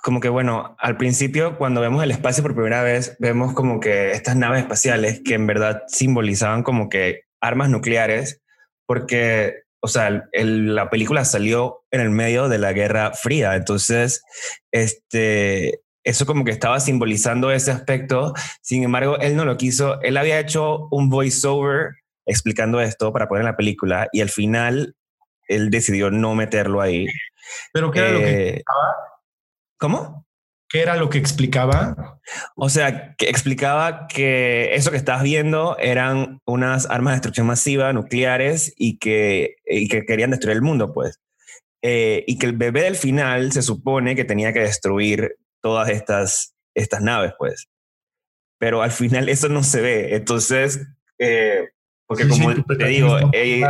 como 0.01 0.21
que 0.21 0.29
bueno, 0.29 0.77
al 0.79 0.97
principio 0.97 1.59
cuando 1.59 1.81
vemos 1.81 2.05
el 2.05 2.13
espacio 2.13 2.45
por 2.45 2.55
primera 2.55 2.85
vez, 2.85 3.17
vemos 3.19 3.53
como 3.53 3.81
que 3.81 4.13
estas 4.13 4.37
naves 4.37 4.61
espaciales 4.61 5.23
que 5.25 5.35
en 5.35 5.49
verdad 5.49 5.83
simbolizaban 5.89 6.63
como 6.63 6.89
que 6.89 7.23
armas 7.41 7.69
nucleares, 7.69 8.41
porque, 8.87 9.65
o 9.81 9.89
sea, 9.89 10.29
la 10.33 10.89
película 10.89 11.25
salió 11.25 11.83
en 11.91 12.01
el 12.01 12.11
medio 12.11 12.49
de 12.49 12.59
la 12.59 12.73
Guerra 12.73 13.11
Fría, 13.15 13.57
entonces, 13.57 14.23
este, 14.71 15.81
eso 16.05 16.27
como 16.27 16.45
que 16.45 16.53
estaba 16.53 16.79
simbolizando 16.79 17.51
ese 17.51 17.73
aspecto, 17.73 18.35
sin 18.63 18.85
embargo, 18.85 19.19
él 19.19 19.35
no 19.35 19.45
lo 19.45 19.57
quiso, 19.57 20.01
él 20.03 20.17
había 20.17 20.39
hecho 20.39 20.87
un 20.93 21.11
voiceover 21.11 22.00
explicando 22.31 22.81
esto 22.81 23.13
para 23.13 23.29
poner 23.29 23.43
en 23.43 23.47
la 23.47 23.57
película 23.57 24.09
y 24.13 24.21
al 24.21 24.31
final 24.31 24.95
él 25.49 25.71
decidió 25.71 26.11
no 26.11 26.35
meterlo 26.35 26.81
ahí. 26.81 27.07
Pero 27.73 27.91
¿qué 27.91 27.99
era 27.99 28.13
lo 28.13 28.19
que 28.19 28.49
eh, 28.49 28.63
¿Cómo? 29.79 30.27
¿Qué 30.69 30.83
era 30.83 30.95
lo 30.95 31.11
que 31.11 31.19
explicaba? 31.19 32.21
O 32.55 32.69
sea, 32.69 33.17
que 33.17 33.29
explicaba 33.29 34.07
que 34.07 34.75
eso 34.75 34.93
que 34.93 34.97
estás 34.97 35.23
viendo 35.23 35.77
eran 35.79 36.41
unas 36.45 36.89
armas 36.89 37.13
de 37.13 37.17
destrucción 37.17 37.49
masiva 37.49 37.93
nucleares 37.93 38.73
y 38.77 38.99
que, 38.99 39.57
que 39.65 40.05
querían 40.07 40.31
destruir 40.31 40.57
el 40.57 40.63
mundo, 40.63 40.93
pues. 40.93 41.19
Eh, 41.83 42.25
y 42.29 42.39
que 42.39 42.47
el 42.47 42.53
bebé 42.53 42.83
del 42.83 42.95
final 42.95 43.51
se 43.51 43.63
supone 43.63 44.15
que 44.15 44.25
tenía 44.25 44.53
que 44.53 44.61
destruir 44.61 45.37
todas 45.61 45.89
estas, 45.89 46.55
estas 46.75 47.01
naves, 47.01 47.33
pues. 47.37 47.67
Pero 48.59 48.83
al 48.83 48.93
final 48.93 49.29
eso 49.29 49.49
no 49.49 49.65
se 49.65 49.81
ve. 49.81 50.15
Entonces, 50.15 50.87
eh, 51.19 51.71
porque 52.11 52.27
como 52.27 52.53
te 52.65 52.87
digo, 52.87 53.17
eh, 53.33 53.63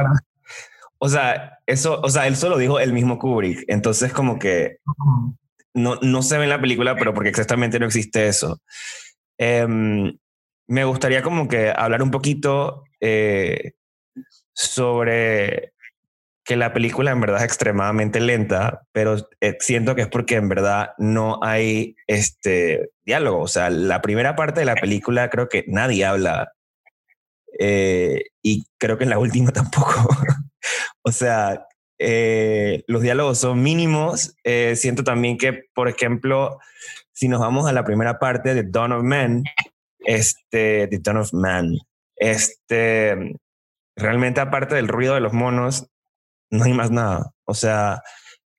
o 0.97 1.09
sea, 1.11 1.59
eso, 1.67 2.01
o 2.03 2.09
sea, 2.09 2.27
él 2.27 2.37
solo 2.37 2.57
dijo 2.57 2.81
el 2.81 2.95
mismo 2.95 3.19
Kubrick. 3.19 3.65
Entonces, 3.69 4.15
como 4.15 4.39
que 4.39 4.79
no, 5.75 5.97
no 6.01 6.23
se 6.23 6.39
ve 6.39 6.45
en 6.45 6.49
la 6.49 6.61
película, 6.61 6.97
pero 6.97 7.13
porque 7.13 7.29
exactamente 7.29 7.79
no 7.79 7.85
existe 7.85 8.29
eso. 8.29 8.63
Em, 9.37 10.17
me 10.69 10.85
gustaría 10.85 11.23
como 11.23 11.49
que 11.49 11.71
hablar 11.77 12.03
un 12.03 12.11
poquito 12.11 12.85
eh, 12.99 13.73
sobre 14.55 15.75
que 16.43 16.57
la 16.57 16.73
película 16.73 17.11
en 17.11 17.21
verdad 17.21 17.41
es 17.41 17.45
extremadamente 17.45 18.21
lenta, 18.21 18.87
pero 18.91 19.17
eh, 19.43 19.59
siento 19.61 19.95
que 19.95 20.01
es 20.01 20.09
porque 20.09 20.37
en 20.37 20.49
verdad 20.49 20.93
no 20.97 21.41
hay 21.43 21.95
este 22.07 22.89
diálogo. 23.05 23.43
O 23.43 23.49
sea, 23.49 23.69
la 23.69 24.01
primera 24.01 24.35
parte 24.35 24.61
de 24.61 24.67
la 24.67 24.77
película 24.77 25.29
creo 25.29 25.51
que 25.51 25.67
nadie 25.69 26.07
habla 26.07 26.55
eh, 27.59 28.25
y 28.43 28.65
creo 28.79 28.99
que 28.99 29.05
en 29.05 29.11
la 29.11 29.19
última 29.19 29.51
tampoco. 29.53 30.09
o 31.03 31.13
sea, 31.13 31.67
eh, 31.99 32.83
los 32.87 33.03
diálogos 33.03 33.39
son 33.39 33.63
mínimos. 33.63 34.35
Eh, 34.45 34.75
siento 34.77 35.05
también 35.05 35.37
que, 35.37 35.65
por 35.75 35.89
ejemplo, 35.89 36.59
si 37.13 37.29
nos 37.29 37.41
vamos 37.41 37.69
a 37.69 37.73
la 37.73 37.85
primera 37.85 38.19
parte 38.19 38.55
de 38.55 38.63
Dawn 38.65 38.93
of 38.93 39.05
Man, 39.05 39.45
este, 40.01 40.87
de 40.87 40.99
Dawn 40.99 41.19
of 41.19 41.33
Man, 41.35 41.77
este, 42.17 43.37
realmente 43.97 44.41
aparte 44.41 44.75
del 44.75 44.89
ruido 44.89 45.15
de 45.15 45.21
los 45.21 45.33
monos, 45.33 45.87
no 46.51 46.65
hay 46.65 46.73
más 46.73 46.91
nada. 46.91 47.33
O 47.45 47.55
sea, 47.55 48.03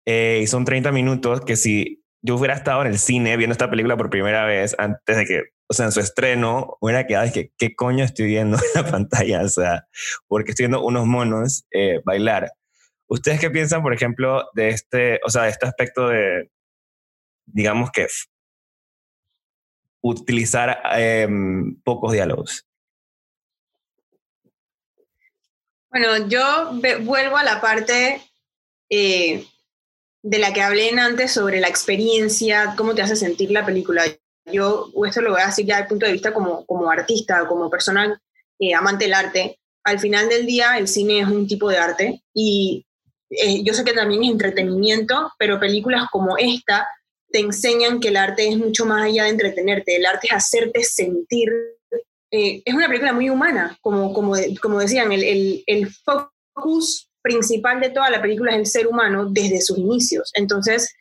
eh, 0.06 0.46
son 0.48 0.66
30 0.66 0.92
minutos 0.92 1.42
que 1.42 1.56
si 1.56 2.04
yo 2.22 2.36
hubiera 2.36 2.54
estado 2.54 2.82
en 2.82 2.88
el 2.88 3.00
cine 3.00 3.38
viendo 3.38 3.54
esta 3.54 3.70
película 3.70 3.98
por 3.98 4.10
primera 4.12 4.46
vez 4.46 4.76
antes 4.78 5.18
de 5.18 5.26
que, 5.26 5.42
o 5.72 5.74
sea, 5.74 5.86
en 5.86 5.94
su 5.94 6.02
estreno, 6.02 6.76
hubiera 6.82 7.08
quedado 7.08 7.28
es 7.28 7.32
que, 7.32 7.54
¿qué 7.58 7.74
coño 7.74 8.04
estoy 8.04 8.26
viendo 8.26 8.58
en 8.58 8.84
la 8.84 8.92
pantalla? 8.92 9.42
O 9.42 9.48
sea, 9.48 9.88
porque 10.28 10.52
estoy 10.52 10.66
viendo 10.66 10.84
unos 10.84 11.06
monos 11.06 11.66
bailar. 12.04 12.52
¿Ustedes 13.08 13.40
qué 13.40 13.50
piensan, 13.50 13.82
por 13.82 13.94
ejemplo, 13.94 14.50
de 14.54 14.68
este, 14.68 15.22
o 15.26 15.30
sea, 15.30 15.44
de 15.44 15.50
este 15.52 15.66
aspecto 15.66 16.10
de, 16.10 16.52
digamos 17.46 17.90
que, 17.90 18.08
utilizar 20.02 20.78
em, 20.98 21.82
pocos 21.84 22.12
diálogos? 22.12 22.68
Bueno, 25.90 26.28
yo 26.28 26.74
vuelvo 27.02 27.38
a 27.38 27.44
la 27.44 27.62
parte 27.62 28.22
eh, 28.90 29.46
de 30.22 30.38
la 30.38 30.52
que 30.52 30.64
hablé 30.64 30.90
antes 31.00 31.32
sobre 31.32 31.62
la 31.62 31.70
experiencia, 31.70 32.74
cómo 32.76 32.94
te 32.94 33.04
hace 33.04 33.16
sentir 33.16 33.52
la 33.52 33.66
película. 33.66 34.04
Yo 34.46 34.92
esto 35.06 35.22
lo 35.22 35.32
voy 35.32 35.42
a 35.42 35.48
decir 35.48 35.66
ya 35.66 35.76
desde 35.76 35.84
el 35.84 35.90
punto 35.90 36.06
de 36.06 36.14
vista 36.14 36.34
como, 36.34 36.66
como 36.66 36.90
artista, 36.90 37.48
como 37.48 37.70
persona 37.70 38.20
eh, 38.60 38.74
amante 38.74 39.06
del 39.06 39.14
arte. 39.14 39.60
Al 39.84 40.00
final 40.00 40.30
del 40.30 40.46
día, 40.46 40.78
el 40.78 40.88
cine 40.88 41.20
es 41.20 41.28
un 41.28 41.48
tipo 41.48 41.70
de 41.70 41.78
arte 41.78 42.24
y 42.34 42.86
eh, 43.30 43.64
yo 43.64 43.74
sé 43.74 43.84
que 43.84 43.94
también 43.94 44.24
es 44.24 44.32
entretenimiento, 44.32 45.32
pero 45.40 45.60
películas 45.60 46.08
como 46.12 46.38
esta 46.38 46.88
te 47.32 47.40
enseñan 47.40 48.00
que 48.00 48.10
el 48.10 48.18
arte 48.18 48.48
es 48.48 48.58
mucho 48.58 48.86
más 48.86 49.04
allá 49.04 49.24
de 49.24 49.30
entretenerte, 49.30 49.96
el 49.96 50.06
arte 50.06 50.28
es 50.28 50.34
hacerte 50.34 50.84
sentir. 50.84 51.50
Eh, 52.30 52.62
es 52.64 52.74
una 52.74 52.88
película 52.88 53.14
muy 53.14 53.30
humana, 53.30 53.78
como, 53.82 54.14
como, 54.14 54.34
como 54.62 54.80
decían, 54.80 55.12
el, 55.12 55.24
el, 55.24 55.64
el 55.66 55.90
focus 55.90 57.10
principal 57.22 57.80
de 57.80 57.90
toda 57.90 58.10
la 58.10 58.22
película 58.22 58.52
es 58.52 58.58
el 58.58 58.66
ser 58.66 58.88
humano 58.88 59.28
desde 59.30 59.62
sus 59.62 59.78
inicios. 59.78 60.32
Entonces, 60.34 60.94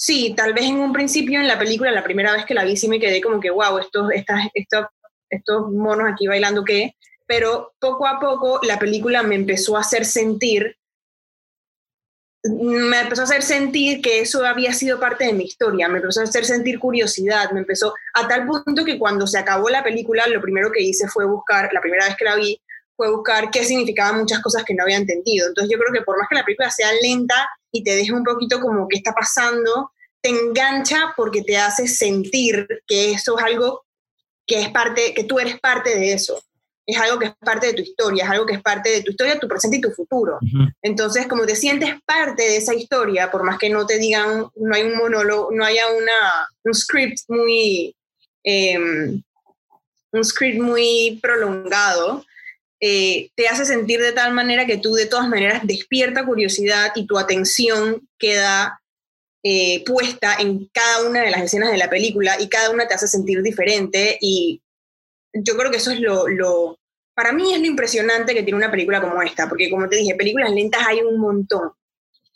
sí, 0.00 0.32
tal 0.34 0.54
vez 0.54 0.64
en 0.64 0.76
un 0.76 0.94
principio 0.94 1.38
en 1.40 1.46
la 1.46 1.58
película, 1.58 1.90
la 1.90 2.02
primera 2.02 2.32
vez 2.32 2.46
que 2.46 2.54
la 2.54 2.64
vi, 2.64 2.74
sí 2.74 2.88
me 2.88 2.98
quedé 2.98 3.20
como 3.20 3.38
que, 3.38 3.50
wow, 3.50 3.78
estos, 3.78 4.10
estas, 4.12 4.46
estos, 4.54 4.86
estos 5.28 5.70
monos 5.70 6.10
aquí 6.10 6.26
bailando, 6.26 6.64
¿qué? 6.64 6.96
Pero 7.26 7.74
poco 7.78 8.06
a 8.06 8.18
poco 8.18 8.60
la 8.62 8.78
película 8.78 9.22
me 9.22 9.34
empezó 9.34 9.76
a 9.76 9.80
hacer 9.80 10.06
sentir 10.06 10.74
me 12.42 13.00
empezó 13.00 13.20
a 13.20 13.24
hacer 13.24 13.42
sentir 13.42 14.00
que 14.00 14.20
eso 14.20 14.46
había 14.46 14.72
sido 14.72 14.98
parte 14.98 15.26
de 15.26 15.34
mi 15.34 15.44
historia, 15.44 15.88
me 15.88 15.98
empezó 15.98 16.20
a 16.20 16.24
hacer 16.24 16.46
sentir 16.46 16.78
curiosidad, 16.78 17.50
me 17.50 17.60
empezó 17.60 17.92
a 18.14 18.26
tal 18.26 18.46
punto 18.46 18.82
que 18.82 18.98
cuando 18.98 19.26
se 19.26 19.36
acabó 19.36 19.68
la 19.68 19.84
película, 19.84 20.26
lo 20.26 20.40
primero 20.40 20.72
que 20.72 20.80
hice 20.80 21.06
fue 21.08 21.26
buscar, 21.26 21.70
la 21.74 21.82
primera 21.82 22.06
vez 22.06 22.16
que 22.16 22.24
la 22.24 22.36
vi, 22.36 22.58
fue 23.00 23.10
buscar 23.10 23.50
qué 23.50 23.64
significaban 23.64 24.20
muchas 24.20 24.42
cosas 24.42 24.62
que 24.62 24.74
no 24.74 24.82
había 24.82 24.98
entendido. 24.98 25.48
Entonces 25.48 25.72
yo 25.72 25.78
creo 25.78 25.90
que 25.90 26.04
por 26.04 26.18
más 26.18 26.28
que 26.28 26.34
la 26.34 26.44
película 26.44 26.70
sea 26.70 26.92
lenta 27.00 27.48
y 27.72 27.82
te 27.82 27.96
deje 27.96 28.12
un 28.12 28.24
poquito 28.24 28.60
como 28.60 28.86
qué 28.88 28.98
está 28.98 29.14
pasando, 29.14 29.90
te 30.20 30.28
engancha 30.28 31.14
porque 31.16 31.40
te 31.40 31.56
hace 31.56 31.88
sentir 31.88 32.68
que 32.86 33.12
eso 33.12 33.38
es 33.38 33.44
algo 33.44 33.86
que 34.46 34.60
es 34.60 34.68
parte, 34.68 35.14
que 35.14 35.24
tú 35.24 35.38
eres 35.38 35.58
parte 35.60 35.98
de 35.98 36.12
eso 36.12 36.42
es 36.90 36.98
algo 36.98 37.18
que 37.18 37.26
es 37.26 37.34
parte 37.36 37.68
de 37.68 37.74
tu 37.74 37.82
historia, 37.82 38.24
es 38.24 38.30
algo 38.30 38.46
que 38.46 38.54
es 38.54 38.62
parte 38.62 38.90
de 38.90 39.02
tu 39.02 39.12
historia, 39.12 39.38
tu 39.38 39.48
presente 39.48 39.76
y 39.76 39.80
tu 39.80 39.90
futuro. 39.92 40.38
Entonces, 40.82 41.26
como 41.26 41.46
te 41.46 41.56
sientes 41.56 41.94
parte 42.04 42.42
de 42.42 42.56
esa 42.56 42.74
historia, 42.74 43.30
por 43.30 43.44
más 43.44 43.58
que 43.58 43.70
no 43.70 43.86
te 43.86 43.98
digan, 43.98 44.46
no 44.56 44.74
hay 44.74 44.82
un 44.82 44.96
monólogo, 44.96 45.50
no 45.52 45.64
haya 45.64 45.86
una, 45.88 46.48
un 46.64 46.74
script 46.74 47.20
muy, 47.28 47.94
em, 48.42 49.22
un 50.12 50.24
script 50.24 50.60
muy 50.60 51.18
prolongado, 51.22 52.24
eh, 52.80 53.30
te 53.36 53.48
hace 53.48 53.64
sentir 53.64 54.00
de 54.00 54.12
tal 54.12 54.32
manera 54.32 54.66
que 54.66 54.78
tú 54.78 54.94
de 54.94 55.06
todas 55.06 55.28
maneras 55.28 55.62
despierta 55.64 56.24
curiosidad 56.24 56.92
y 56.94 57.06
tu 57.06 57.18
atención 57.18 58.08
queda 58.18 58.80
eh, 59.42 59.84
puesta 59.84 60.36
en 60.38 60.68
cada 60.72 61.08
una 61.08 61.22
de 61.22 61.30
las 61.30 61.42
escenas 61.42 61.70
de 61.70 61.78
la 61.78 61.90
película 61.90 62.40
y 62.40 62.48
cada 62.48 62.70
una 62.70 62.86
te 62.86 62.94
hace 62.94 63.06
sentir 63.06 63.42
diferente 63.42 64.18
y 64.20 64.62
yo 65.32 65.56
creo 65.56 65.70
que 65.70 65.76
eso 65.76 65.90
es 65.90 66.00
lo, 66.00 66.28
lo, 66.28 66.78
para 67.14 67.32
mí 67.32 67.52
es 67.52 67.60
lo 67.60 67.66
impresionante 67.66 68.34
que 68.34 68.42
tiene 68.42 68.56
una 68.56 68.70
película 68.70 69.00
como 69.00 69.20
esta, 69.22 69.48
porque 69.48 69.70
como 69.70 69.88
te 69.88 69.96
dije, 69.96 70.14
películas 70.14 70.50
lentas 70.50 70.86
hay 70.86 71.00
un 71.00 71.18
montón 71.18 71.72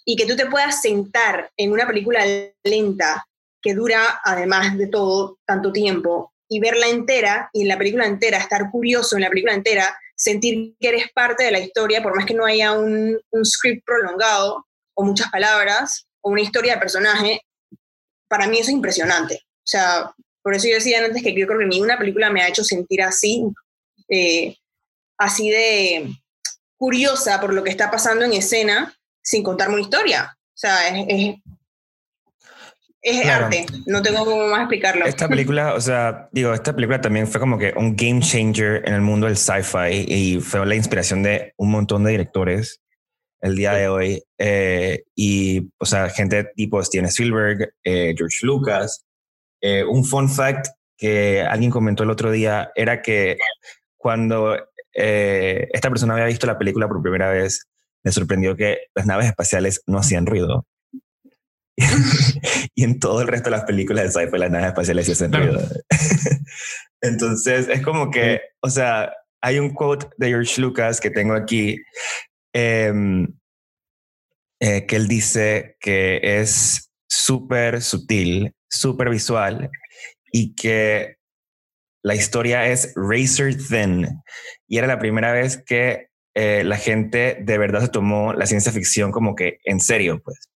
y 0.04 0.16
que 0.16 0.26
tú 0.26 0.36
te 0.36 0.46
puedas 0.46 0.82
sentar 0.82 1.50
en 1.56 1.72
una 1.72 1.86
película 1.86 2.24
lenta 2.62 3.26
que 3.62 3.74
dura 3.74 4.20
además 4.22 4.76
de 4.76 4.88
todo 4.88 5.38
tanto 5.46 5.72
tiempo 5.72 6.34
y 6.48 6.60
verla 6.60 6.88
entera 6.88 7.48
y 7.52 7.62
en 7.62 7.68
la 7.68 7.78
película 7.78 8.06
entera 8.06 8.38
estar 8.38 8.70
curioso 8.70 9.16
en 9.16 9.22
la 9.22 9.30
película 9.30 9.54
entera, 9.54 9.98
sentir 10.16 10.74
que 10.78 10.88
eres 10.88 11.10
parte 11.12 11.44
de 11.44 11.50
la 11.50 11.58
historia, 11.58 12.02
por 12.02 12.16
más 12.16 12.26
que 12.26 12.34
no 12.34 12.44
haya 12.44 12.72
un, 12.72 13.18
un 13.30 13.44
script 13.44 13.84
prolongado 13.84 14.64
o 14.94 15.04
muchas 15.04 15.30
palabras 15.30 16.06
o 16.20 16.30
una 16.30 16.40
historia 16.40 16.74
de 16.74 16.80
personaje, 16.80 17.40
para 18.28 18.46
mí 18.46 18.58
eso 18.58 18.70
es 18.70 18.74
impresionante. 18.74 19.40
O 19.44 19.66
sea, 19.66 20.14
por 20.42 20.54
eso 20.54 20.68
yo 20.68 20.74
decía 20.74 21.04
antes 21.04 21.22
que 21.22 21.34
yo 21.34 21.46
creo 21.46 21.58
que 21.58 21.66
ninguna 21.66 21.98
película 21.98 22.30
me 22.30 22.42
ha 22.42 22.48
hecho 22.48 22.64
sentir 22.64 23.02
así, 23.02 23.44
eh, 24.08 24.56
así 25.18 25.50
de 25.50 26.10
curiosa 26.76 27.40
por 27.40 27.54
lo 27.54 27.62
que 27.62 27.70
está 27.70 27.90
pasando 27.90 28.24
en 28.24 28.34
escena 28.34 28.94
sin 29.22 29.42
contarme 29.42 29.74
una 29.74 29.82
historia. 29.82 30.36
O 30.36 30.56
sea, 30.56 30.88
es, 30.88 31.06
es 31.08 31.34
arte, 33.28 33.66
no 33.86 34.02
tengo 34.02 34.24
cómo 34.24 34.46
más 34.48 34.60
explicarlo. 34.60 35.04
Esta 35.04 35.28
película, 35.30 35.74
o 35.74 35.80
sea, 35.80 36.28
digo, 36.32 36.54
esta 36.54 36.74
película 36.74 37.00
también 37.00 37.26
fue 37.26 37.40
como 37.40 37.58
que 37.58 37.72
un 37.76 37.94
game 37.96 38.20
changer 38.20 38.82
en 38.86 38.94
el 38.94 39.00
mundo 39.00 39.26
del 39.26 39.36
sci-fi 39.36 40.04
y 40.08 40.40
fue 40.40 40.64
la 40.64 40.74
inspiración 40.74 41.22
de 41.22 41.52
un 41.56 41.70
montón 41.70 42.04
de 42.04 42.12
directores 42.12 42.80
el 43.44 43.56
día 43.56 43.74
de 43.74 43.88
hoy. 43.88 44.22
Eh, 44.38 45.04
y, 45.14 45.70
o 45.78 45.84
sea, 45.84 46.08
gente 46.08 46.44
tipo 46.56 46.82
Steven 46.82 47.06
Spielberg, 47.06 47.74
eh, 47.84 48.14
George 48.16 48.38
Lucas. 48.42 49.04
Eh, 49.60 49.84
un 49.84 50.04
fun 50.04 50.28
fact 50.28 50.68
que 50.96 51.42
alguien 51.42 51.70
comentó 51.70 52.04
el 52.04 52.10
otro 52.10 52.30
día 52.30 52.70
era 52.74 53.02
que 53.02 53.36
cuando 53.96 54.56
esta 54.96 55.88
persona 55.88 56.14
había 56.14 56.26
visto 56.26 56.46
la 56.46 56.56
película 56.56 56.86
por 56.86 57.02
primera 57.02 57.28
vez, 57.28 57.66
le 58.04 58.12
sorprendió 58.12 58.54
que 58.54 58.78
las 58.94 59.06
naves 59.06 59.26
espaciales 59.26 59.82
no 59.86 59.98
hacían 59.98 60.24
ruido. 60.24 60.66
y 62.74 62.84
en 62.84 62.98
todo 62.98 63.22
el 63.22 63.28
resto 63.28 63.50
de 63.50 63.56
las 63.56 63.64
películas 63.64 64.04
de 64.04 64.10
sci-fi 64.10 64.38
las 64.38 64.50
naves 64.50 64.68
espaciales 64.68 65.08
hacen 65.08 65.32
ruido. 65.32 65.60
Entonces 67.00 67.68
es 67.68 67.82
como 67.82 68.10
que, 68.10 68.40
o 68.60 68.70
sea, 68.70 69.12
hay 69.42 69.58
un 69.58 69.74
quote 69.74 70.06
de 70.16 70.28
George 70.28 70.60
Lucas 70.60 71.00
que 71.00 71.10
tengo 71.10 71.34
aquí, 71.34 71.78
em, 72.54 73.28
eh, 74.60 74.86
que 74.86 74.96
él 74.96 75.08
dice 75.08 75.76
que 75.80 76.20
es 76.22 76.90
súper 77.08 77.82
sutil, 77.82 78.52
súper 78.70 79.10
visual 79.10 79.70
y 80.32 80.54
que 80.54 81.16
la 82.02 82.14
historia 82.14 82.66
es 82.66 82.92
razor 82.94 83.54
thin. 83.54 84.08
Y 84.66 84.78
era 84.78 84.86
la 84.86 84.98
primera 84.98 85.32
vez 85.32 85.62
que 85.64 86.08
eh, 86.34 86.64
la 86.64 86.76
gente 86.76 87.38
de 87.40 87.58
verdad 87.58 87.82
se 87.82 87.88
tomó 87.88 88.32
la 88.32 88.46
ciencia 88.46 88.72
ficción 88.72 89.12
como 89.12 89.34
que 89.34 89.58
en 89.64 89.80
serio, 89.80 90.20
pues. 90.22 90.50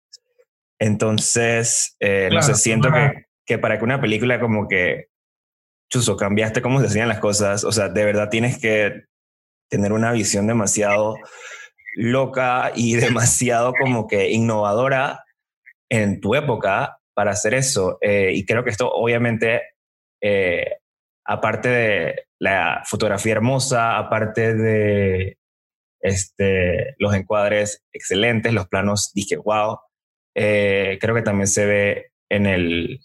Entonces, 0.79 1.95
eh, 1.99 2.29
no 2.31 2.41
sé, 2.41 2.55
siento 2.55 2.89
que, 2.91 3.25
que, 3.45 3.57
para 3.57 3.77
que 3.77 3.83
una 3.83 3.99
película 3.99 4.39
como 4.39 4.67
que, 4.67 5.07
chuso, 5.91 6.15
cambiaste 6.15 6.61
cómo 6.61 6.79
se 6.79 6.87
hacían 6.87 7.09
las 7.09 7.19
cosas, 7.19 7.63
o 7.63 7.71
sea, 7.71 7.89
de 7.89 8.05
verdad 8.05 8.29
tienes 8.29 8.59
que 8.59 9.05
tener 9.69 9.91
una 9.91 10.11
visión 10.11 10.47
demasiado 10.47 11.15
loca 11.95 12.71
y 12.75 12.95
demasiado 12.95 13.73
como 13.73 14.07
que 14.07 14.29
innovadora 14.31 15.23
en 15.89 16.21
tu 16.21 16.35
época 16.35 16.99
para 17.13 17.31
hacer 17.31 17.53
eso. 17.53 17.97
Eh, 18.01 18.31
y 18.33 18.45
creo 18.45 18.63
que 18.63 18.69
esto 18.69 18.91
obviamente, 18.91 19.61
eh, 20.21 20.77
aparte 21.25 21.69
de 21.69 22.25
la 22.39 22.83
fotografía 22.85 23.33
hermosa, 23.33 23.97
aparte 23.97 24.53
de 24.55 25.37
este, 26.01 26.95
los 26.97 27.13
encuadres 27.13 27.83
excelentes, 27.91 28.53
los 28.53 28.67
planos, 28.67 29.11
dije, 29.13 29.35
wow, 29.35 29.79
eh, 30.35 30.97
creo 31.01 31.15
que 31.15 31.21
también 31.21 31.47
se 31.47 31.65
ve 31.65 32.11
en 32.29 32.45
el, 32.45 32.99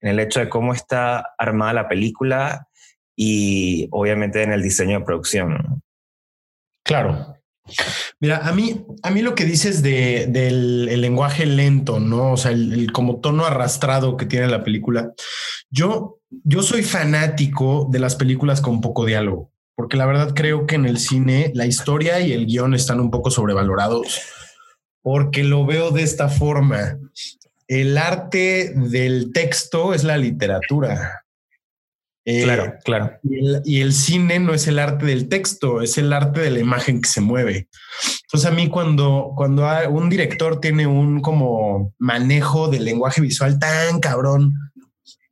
en 0.00 0.10
el 0.10 0.20
hecho 0.20 0.40
de 0.40 0.48
cómo 0.48 0.72
está 0.72 1.34
armada 1.38 1.72
la 1.72 1.88
película 1.88 2.68
y 3.16 3.88
obviamente 3.90 4.42
en 4.42 4.52
el 4.52 4.62
diseño 4.62 4.98
de 4.98 5.04
producción. 5.04 5.82
Claro. 6.84 7.36
Mira, 8.20 8.46
a 8.46 8.52
mí, 8.52 8.84
a 9.02 9.10
mí 9.10 9.22
lo 9.22 9.34
que 9.34 9.46
dices 9.46 9.82
de, 9.82 10.26
del 10.28 11.00
lenguaje 11.00 11.46
lento, 11.46 11.98
¿no? 11.98 12.32
O 12.32 12.36
sea, 12.36 12.50
el, 12.50 12.92
como 12.92 13.20
tono 13.20 13.46
arrastrado 13.46 14.16
que 14.16 14.26
tiene 14.26 14.48
la 14.48 14.62
película. 14.62 15.12
Yo, 15.70 16.18
yo 16.30 16.62
soy 16.62 16.82
fanático 16.82 17.88
de 17.90 18.00
las 18.00 18.16
películas 18.16 18.60
con 18.60 18.82
poco 18.82 19.06
diálogo, 19.06 19.50
porque 19.74 19.96
la 19.96 20.06
verdad 20.06 20.34
creo 20.34 20.66
que 20.66 20.74
en 20.74 20.84
el 20.84 20.98
cine 20.98 21.52
la 21.54 21.66
historia 21.66 22.20
y 22.20 22.32
el 22.32 22.46
guion 22.46 22.74
están 22.74 23.00
un 23.00 23.10
poco 23.10 23.30
sobrevalorados 23.30 24.20
porque 25.04 25.44
lo 25.44 25.66
veo 25.66 25.90
de 25.90 26.02
esta 26.02 26.30
forma. 26.30 26.98
El 27.68 27.98
arte 27.98 28.72
del 28.74 29.32
texto 29.34 29.92
es 29.92 30.02
la 30.02 30.16
literatura. 30.16 31.24
Eh, 32.24 32.44
claro, 32.44 32.74
claro. 32.82 33.18
Y 33.22 33.82
el, 33.82 33.92
cine 33.92 34.38
no 34.38 34.54
es 34.54 34.66
el 34.66 34.78
arte 34.78 35.04
del 35.04 35.28
texto, 35.28 35.82
es 35.82 35.98
el 35.98 36.10
arte 36.10 36.40
de 36.40 36.50
la 36.50 36.58
imagen 36.58 37.02
que 37.02 37.08
se 37.10 37.20
mueve. 37.20 37.68
Entonces 38.22 38.50
a 38.50 38.54
mí 38.54 38.70
cuando, 38.70 39.34
cuando 39.36 39.68
un 39.90 40.08
director 40.08 40.58
tiene 40.58 40.86
un 40.86 41.20
como 41.20 41.92
manejo 41.98 42.68
del 42.68 42.86
lenguaje 42.86 43.20
visual 43.20 43.58
tan 43.58 44.00
cabrón 44.00 44.54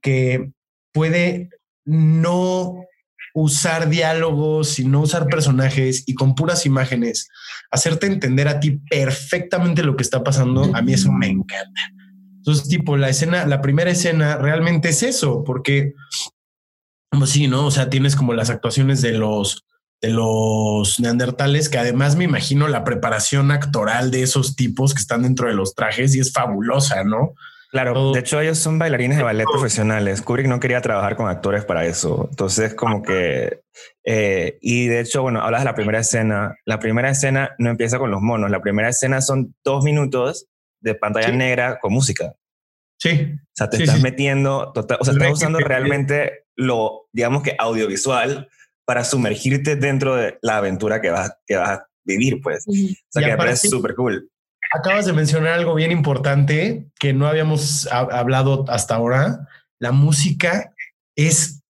que 0.02 0.52
puede 0.92 1.48
no 1.86 2.84
usar 3.32 3.88
diálogos 3.88 4.78
y 4.78 4.84
no 4.84 5.00
usar 5.00 5.28
personajes 5.28 6.04
y 6.06 6.12
con 6.14 6.34
puras 6.34 6.66
imágenes, 6.66 7.30
hacerte 7.72 8.06
entender 8.06 8.48
a 8.48 8.60
ti 8.60 8.78
perfectamente 8.88 9.82
lo 9.82 9.96
que 9.96 10.02
está 10.02 10.22
pasando, 10.22 10.70
a 10.74 10.82
mí 10.82 10.92
eso 10.92 11.10
me 11.10 11.26
encanta. 11.26 11.80
Entonces, 12.36 12.68
tipo, 12.68 12.96
la 12.96 13.08
escena, 13.08 13.46
la 13.46 13.62
primera 13.62 13.90
escena 13.90 14.36
realmente 14.36 14.90
es 14.90 15.02
eso, 15.02 15.42
porque, 15.42 15.94
como 17.10 17.26
sí, 17.26 17.48
¿no? 17.48 17.66
O 17.66 17.70
sea, 17.70 17.88
tienes 17.88 18.14
como 18.14 18.34
las 18.34 18.50
actuaciones 18.50 19.00
de 19.00 19.12
los, 19.12 19.64
de 20.02 20.10
los 20.10 21.00
neandertales, 21.00 21.70
que 21.70 21.78
además 21.78 22.14
me 22.14 22.24
imagino 22.24 22.68
la 22.68 22.84
preparación 22.84 23.50
actoral 23.50 24.10
de 24.10 24.22
esos 24.22 24.54
tipos 24.54 24.92
que 24.92 25.00
están 25.00 25.22
dentro 25.22 25.48
de 25.48 25.54
los 25.54 25.74
trajes 25.74 26.14
y 26.14 26.20
es 26.20 26.32
fabulosa, 26.32 27.04
¿no? 27.04 27.32
Claro, 27.72 28.12
de 28.12 28.20
hecho 28.20 28.38
ellos 28.38 28.58
son 28.58 28.78
bailarines 28.78 29.16
de 29.16 29.22
ballet 29.22 29.46
profesionales. 29.46 30.20
Kubrick 30.20 30.46
no 30.46 30.60
quería 30.60 30.82
trabajar 30.82 31.16
con 31.16 31.30
actores 31.30 31.64
para 31.64 31.86
eso. 31.86 32.28
Entonces, 32.28 32.74
como 32.74 33.02
que... 33.02 33.62
Eh, 34.04 34.58
y 34.60 34.88
de 34.88 35.00
hecho, 35.00 35.22
bueno, 35.22 35.40
hablas 35.40 35.62
de 35.62 35.64
la 35.64 35.74
primera 35.74 35.98
escena. 35.98 36.54
La 36.66 36.78
primera 36.78 37.08
escena 37.08 37.54
no 37.56 37.70
empieza 37.70 37.98
con 37.98 38.10
los 38.10 38.20
monos. 38.20 38.50
La 38.50 38.60
primera 38.60 38.90
escena 38.90 39.22
son 39.22 39.54
dos 39.64 39.84
minutos 39.84 40.48
de 40.82 40.94
pantalla 40.94 41.32
negra 41.32 41.78
con 41.80 41.94
música. 41.94 42.34
Sí. 42.98 43.36
O 43.36 43.52
sea, 43.54 43.70
te 43.70 43.78
estás 43.78 44.02
metiendo, 44.02 44.70
tota-, 44.74 44.98
o 45.00 45.04
sea, 45.04 45.14
estás 45.14 45.32
usando 45.32 45.58
realmente 45.58 46.44
lo, 46.54 47.08
digamos 47.10 47.42
que 47.42 47.56
audiovisual 47.58 48.50
para 48.84 49.02
sumergirte 49.02 49.76
dentro 49.76 50.14
de 50.14 50.38
la 50.42 50.58
aventura 50.58 51.00
que 51.00 51.08
vas, 51.08 51.32
que 51.46 51.56
vas 51.56 51.70
a 51.70 51.86
vivir, 52.04 52.42
pues. 52.42 52.66
O 52.68 52.72
sea, 53.08 53.24
que 53.24 53.30
me 53.30 53.36
parece 53.38 53.68
súper 53.68 53.94
cool. 53.94 54.30
Acabas 54.74 55.06
de 55.06 55.12
mencionar 55.12 55.52
algo 55.52 55.74
bien 55.74 55.92
importante 55.92 56.86
que 56.98 57.12
no 57.12 57.26
habíamos 57.26 57.86
hablado 57.90 58.64
hasta 58.68 58.94
ahora. 58.94 59.48
La 59.78 59.92
música 59.92 60.72
es 61.14 61.62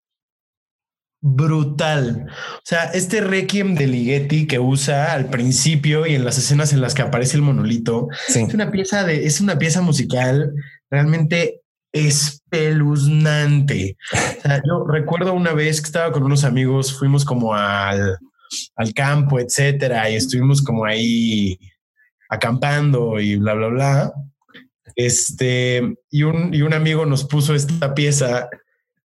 brutal. 1.21 2.27
O 2.29 2.61
sea, 2.63 2.85
este 2.85 3.21
requiem 3.21 3.75
de 3.75 3.87
Ligeti 3.87 4.45
que 4.45 4.59
usa 4.59 5.13
al 5.13 5.29
principio 5.29 6.05
y 6.05 6.15
en 6.15 6.25
las 6.25 6.37
escenas 6.37 6.73
en 6.73 6.81
las 6.81 6.93
que 6.93 7.01
aparece 7.01 7.37
el 7.37 7.43
monolito 7.43 8.09
es 8.27 8.53
una 8.53 8.71
pieza 8.71 9.05
de, 9.05 9.25
es 9.25 9.39
una 9.39 9.57
pieza 9.57 9.81
musical 9.81 10.53
realmente 10.91 11.61
espeluznante. 11.93 13.95
O 14.11 14.41
sea, 14.41 14.61
yo 14.65 14.85
recuerdo 14.85 15.33
una 15.33 15.53
vez 15.53 15.79
que 15.79 15.87
estaba 15.87 16.11
con 16.11 16.23
unos 16.23 16.43
amigos, 16.43 16.97
fuimos 16.97 17.23
como 17.23 17.53
al, 17.53 18.17
al 18.75 18.93
campo, 18.93 19.39
etcétera, 19.39 20.09
y 20.09 20.15
estuvimos 20.15 20.61
como 20.61 20.85
ahí 20.85 21.57
acampando 22.33 23.19
y 23.19 23.37
bla, 23.37 23.53
bla, 23.53 23.67
bla. 23.67 24.13
Este, 24.95 25.95
y 26.09 26.23
un, 26.23 26.53
y 26.53 26.61
un 26.61 26.73
amigo 26.73 27.05
nos 27.05 27.25
puso 27.25 27.55
esta 27.55 27.93
pieza 27.93 28.49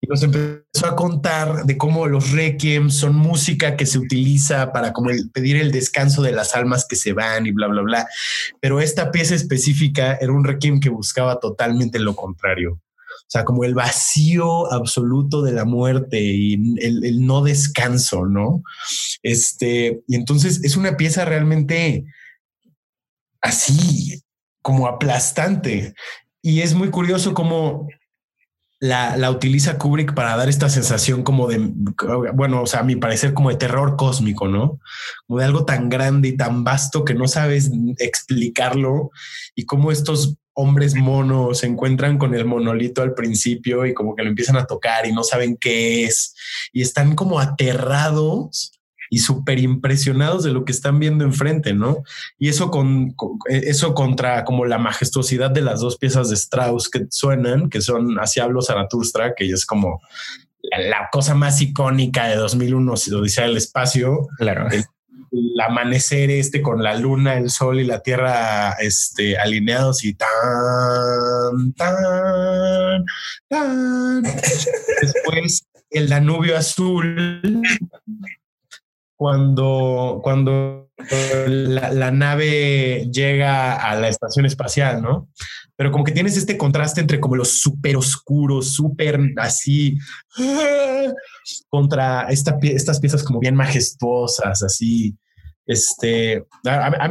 y 0.01 0.07
nos 0.07 0.23
empezó 0.23 0.87
a 0.87 0.97
contar 0.97 1.65
de 1.65 1.77
cómo 1.77 2.07
los 2.07 2.31
requiem 2.33 2.91
son 2.91 3.17
música 3.17 3.77
que 3.77 3.87
se 3.87 3.99
utiliza 3.99 4.73
para 4.73 4.93
como 4.93 5.11
pedir 5.33 5.57
el 5.57 5.73
descanso 5.73 6.23
de 6.23 6.33
las 6.33 6.55
almas 6.55 6.87
que 6.89 6.97
se 6.97 7.13
van 7.13 7.47
y 7.47 7.53
bla, 7.53 7.67
bla, 7.67 7.83
bla. 7.83 8.09
Pero 8.61 8.81
esta 8.81 9.11
pieza 9.11 9.35
específica 9.35 10.15
era 10.21 10.33
un 10.33 10.45
requiem 10.45 10.81
que 10.81 10.91
buscaba 10.91 11.41
totalmente 11.41 11.99
lo 11.99 12.15
contrario. 12.15 12.73
O 12.73 13.31
sea, 13.31 13.45
como 13.45 13.65
el 13.65 13.75
vacío 13.75 14.73
absoluto 14.73 15.43
de 15.43 15.53
la 15.53 15.67
muerte 15.67 16.19
y 16.21 16.55
el, 16.81 17.05
el 17.05 17.27
no 17.27 17.43
descanso, 17.43 18.25
¿no? 18.25 18.63
Este, 19.23 20.01
y 20.07 20.15
entonces 20.15 20.65
es 20.65 20.77
una 20.77 20.97
pieza 20.97 21.27
realmente 21.27 22.07
así, 23.41 24.23
como 24.63 24.87
aplastante. 24.87 25.95
Y 26.43 26.61
es 26.61 26.75
muy 26.75 26.91
curioso 26.91 27.35
cómo 27.35 27.89
la, 28.81 29.31
utiliza 29.31 29.79
Kubrick 29.79 30.15
para 30.15 30.37
dar 30.37 30.49
esta 30.49 30.69
sensación 30.69 31.23
como 31.23 31.49
de, 31.49 31.59
bueno, 32.35 32.63
o 32.63 32.67
sea, 32.67 32.81
a 32.81 32.85
mi 32.85 32.97
parecer 32.97 33.35
como 33.35 33.51
de 33.51 33.57
terror 33.57 33.97
cósmico, 33.97 34.49
¿no? 34.49 34.81
Como 35.27 35.41
de 35.41 35.45
algo 35.45 35.65
tan 35.65 35.89
grande 35.89 36.29
y 36.29 36.37
tan 36.37 36.65
vasto 36.65 37.05
que 37.05 37.15
no 37.15 37.27
sabes 37.27 37.71
explicarlo 37.99 39.11
y 39.55 39.65
cómo 39.65 39.91
estos 39.91 40.37
hombres 40.55 40.95
monos 40.97 41.59
se 41.59 41.67
encuentran 41.67 42.19
con 42.19 42.35
el 42.35 42.45
monolito 42.45 43.03
al 43.03 43.15
principio 43.15 43.87
y 43.87 43.95
como 43.95 44.17
que 44.17 44.23
lo 44.23 44.29
empiezan 44.29 44.57
a 44.57 44.67
tocar 44.67 45.07
y 45.07 45.13
no 45.13 45.23
saben 45.23 45.57
qué 45.57 46.05
es 46.05 46.35
y 46.73 46.83
están 46.83 47.15
como 47.15 47.39
aterrados 47.39 48.78
y 49.11 49.19
súper 49.19 49.59
impresionados 49.59 50.45
de 50.45 50.53
lo 50.53 50.65
que 50.65 50.73
están 50.73 50.99
viendo 50.99 51.25
enfrente, 51.25 51.73
¿no? 51.75 52.03
Y 52.39 52.49
eso 52.49 52.71
con, 52.71 53.15
eso 53.49 53.95
contra 53.95 54.45
como 54.45 54.65
la 54.67 54.79
majestuosidad 54.79 55.51
de 55.51 55.63
las 55.63 55.81
dos 55.81 55.97
piezas 55.97 56.29
de 56.29 56.37
Strauss 56.37 56.89
que 56.89 57.07
suenan, 57.11 57.71
que 57.71 57.81
son 57.81 58.17
Hacia 58.17 58.45
hablo 58.45 58.63
Zaratustra, 58.63 59.35
que 59.35 59.47
es 59.47 59.67
como 59.67 60.01
la, 60.63 61.09
cosa 61.11 61.35
más 61.35 61.61
icónica 61.61 62.27
de 62.27 62.37
2001, 62.37 62.97
si 62.97 63.11
lo 63.11 63.23
dice 63.23 63.45
el 63.45 63.57
espacio. 63.57 64.29
Claro. 64.39 64.69
El, 64.71 64.85
amanecer 65.63 66.31
este 66.31 66.63
con 66.63 66.83
la 66.83 66.95
luna, 66.95 67.37
el 67.37 67.51
sol 67.51 67.81
y 67.81 67.85
la 67.85 68.01
tierra 68.01 68.73
este, 68.81 69.37
alineados 69.37 70.03
y 70.03 70.15
tan, 70.15 71.75
tan, 71.77 73.05
tan. 73.47 74.23
Después 75.03 75.65
el 75.91 76.09
Danubio 76.09 76.57
azul 76.57 77.43
cuando, 79.19 80.21
cuando 80.23 80.93
la, 81.49 82.11
nave 82.13 83.09
llega 83.11 83.75
a 83.75 83.97
la 83.97 84.09
estación 84.09 84.47
espacial, 84.47 85.03
¿no? 85.03 85.29
Pero 85.75 85.91
como 85.91 86.05
que 86.05 86.13
tienes 86.13 86.37
este 86.37 86.57
contraste 86.57 87.01
entre 87.01 87.19
como 87.19 87.35
los 87.35 87.61
súper 87.61 87.97
oscuros, 87.97 88.73
súper 88.75 89.19
así, 89.37 89.99
contra 91.69 92.29
esta, 92.29 92.57
estas 92.63 93.01
piezas 93.01 93.25
como 93.25 93.41
bien 93.41 93.57
majestuosas, 93.57 94.63
así, 94.63 95.17
este, 95.69 96.47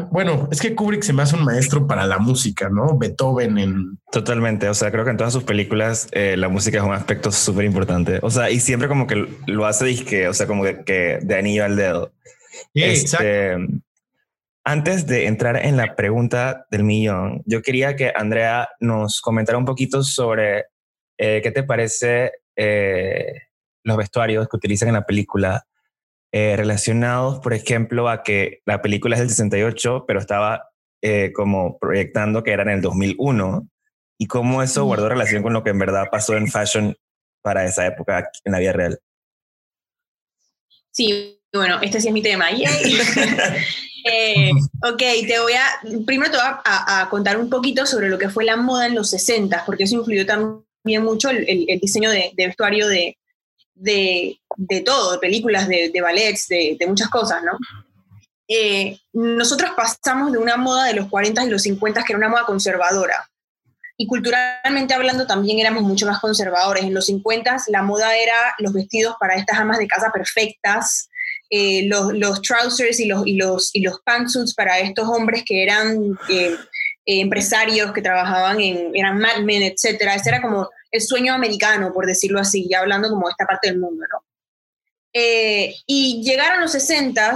bueno, 0.10 0.50
es 0.52 0.60
que 0.60 0.74
Kubrick 0.74 1.04
se 1.04 1.14
me 1.14 1.22
hace 1.22 1.36
un 1.36 1.46
maestro 1.46 1.86
para 1.86 2.08
la 2.08 2.18
música, 2.18 2.70
¿no? 2.70 2.98
Beethoven 2.98 3.60
en... 3.60 4.00
Totalmente, 4.12 4.68
o 4.68 4.74
sea, 4.74 4.90
creo 4.92 5.06
que 5.06 5.12
en 5.12 5.18
todas 5.18 5.32
sus 5.32 5.44
películas 5.44 6.08
eh, 6.12 6.36
la 6.38 6.50
música 6.50 6.80
es 6.80 6.84
un 6.84 6.92
aspecto 6.92 7.32
súper 7.32 7.66
importante, 7.66 8.18
o 8.24 8.32
sea, 8.32 8.50
y 8.50 8.60
siempre 8.60 8.88
como 8.88 9.06
que 9.06 9.28
lo 9.46 9.68
hace 9.68 9.86
disque, 9.86 10.28
o 10.28 10.34
sea, 10.34 10.48
como 10.48 10.64
que, 10.64 11.20
de 11.22 11.36
anillo 11.38 11.66
al 11.66 11.76
dedo. 11.76 12.12
Este, 12.74 13.58
antes 14.64 15.06
de 15.06 15.28
entrar 15.28 15.64
en 15.64 15.78
la 15.78 15.96
pregunta 15.96 16.66
del 16.72 16.84
millón, 16.84 17.44
yo 17.46 17.62
quería 17.62 17.96
que 17.96 18.12
Andrea 18.16 18.70
nos 18.80 19.22
comentara 19.22 19.60
un 19.60 19.66
poquito 19.66 20.02
sobre 20.02 20.66
eh, 21.20 21.42
qué 21.44 21.52
te 21.52 21.62
parece 21.62 22.32
eh, 22.56 23.34
los 23.84 23.98
vestuarios 23.98 24.48
que 24.50 24.58
utilizan 24.58 24.90
en 24.90 24.96
la 24.96 25.06
película 25.06 25.64
eh, 26.32 26.56
relacionados, 26.58 27.40
por 27.40 27.54
ejemplo, 27.54 28.10
a 28.10 28.24
que 28.24 28.62
la 28.66 28.82
película 28.82 29.16
es 29.16 29.22
del 29.22 29.30
68, 29.30 30.06
pero 30.08 30.20
estaba 30.20 30.70
eh, 31.02 31.32
como 31.34 31.78
proyectando 31.80 32.44
que 32.44 32.52
era 32.52 32.64
en 32.64 32.70
el 32.70 32.82
2001 32.82 33.68
y 34.18 34.28
cómo 34.28 34.62
eso 34.62 34.84
guardó 34.84 35.10
relación 35.10 35.44
con 35.44 35.54
lo 35.54 35.64
que 35.64 35.70
en 35.70 35.80
verdad 35.80 36.08
pasó 36.12 36.36
en 36.36 36.48
fashion 36.48 36.96
para 37.42 37.66
esa 37.66 37.88
época 37.88 38.30
en 38.44 38.52
la 38.52 38.60
vida 38.60 38.74
real. 38.74 39.00
Sí, 40.92 41.40
bueno, 41.54 41.80
este 41.82 42.02
sí 42.02 42.08
es 42.08 42.14
mi 42.14 42.22
tema. 42.22 42.48
eh, 44.12 44.52
ok, 44.84 44.98
te 44.98 45.40
voy 45.40 45.54
a, 45.54 45.80
primero 46.06 46.32
te 46.32 46.38
voy 46.38 46.46
a, 46.66 47.08
contar 47.10 47.38
un 47.38 47.50
poquito 47.50 47.86
sobre 47.86 48.10
lo 48.10 48.18
que 48.18 48.30
fue 48.30 48.44
la 48.44 48.58
moda 48.58 48.88
en 48.88 48.96
los 48.96 49.12
60, 49.12 49.64
porque 49.66 49.84
eso 49.84 49.96
influyó 49.96 50.26
también 50.26 51.04
mucho 51.04 51.30
el, 51.30 51.46
el, 51.48 51.80
diseño 51.80 52.10
de, 52.10 52.32
de, 52.36 52.48
vestuario 52.48 52.88
de, 52.88 53.18
de, 53.80 54.40
de 54.56 54.82
todo, 54.82 55.14
de 55.14 55.20
películas, 55.20 55.68
de, 55.68 55.90
de 55.90 56.02
ballets, 56.02 56.48
de, 56.48 56.78
muchas 56.88 57.10
cosas, 57.10 57.44
¿no? 57.44 57.58
Eh, 58.48 58.98
nosotros 59.14 59.72
pasamos 59.76 60.32
de 60.32 60.38
una 60.38 60.58
moda 60.58 60.86
de 60.86 60.94
los 60.94 61.10
40 61.10 61.44
y 61.44 61.50
los 61.50 61.64
50 61.64 62.04
que 62.04 62.14
era 62.14 62.18
una 62.18 62.30
moda 62.30 62.46
conservadora. 62.46 63.30
Y 63.98 64.08
culturalmente 64.08 64.94
hablando 64.94 65.26
también 65.26 65.60
éramos 65.60 65.84
mucho 65.84 66.06
más 66.06 66.20
conservadores. 66.20 66.84
En 66.84 66.94
los 66.94 67.08
50 67.08 67.58
la 67.68 67.82
moda 67.82 68.16
era 68.16 68.56
los 68.60 68.74
vestidos 68.74 69.16
para 69.20 69.36
estas 69.36 69.60
amas 69.60 69.80
de 69.80 69.88
casa 69.88 70.12
perfectas, 70.14 71.10
eh, 71.50 71.88
los, 71.88 72.14
los, 72.14 72.42
trousers 72.42 73.00
y 73.00 73.06
los, 73.06 73.26
y, 73.26 73.36
los, 73.36 73.72
y 73.74 73.82
los 73.82 74.00
pantsuits 74.02 74.54
para 74.54 74.80
estos 74.80 75.08
hombres 75.08 75.44
que 75.46 75.64
eran 75.64 76.18
eh, 76.30 76.56
empresarios, 77.06 77.92
que 77.92 78.02
trabajaban 78.02 78.60
en, 78.60 78.92
eran 78.94 79.18
madmen, 79.18 79.64
etc. 79.64 80.02
Ese 80.16 80.30
era 80.30 80.42
como 80.42 80.70
el 80.92 81.02
sueño 81.02 81.34
americano, 81.34 81.94
por 81.94 82.06
decirlo 82.06 82.40
así, 82.40 82.68
ya 82.70 82.80
hablando 82.80 83.10
como 83.10 83.28
de 83.28 83.32
esta 83.32 83.46
parte 83.46 83.70
del 83.70 83.80
mundo, 83.80 84.06
¿no? 84.12 84.24
Eh, 85.14 85.76
y 85.86 86.22
llegaron 86.24 86.62
los 86.62 86.74
60 86.74 87.36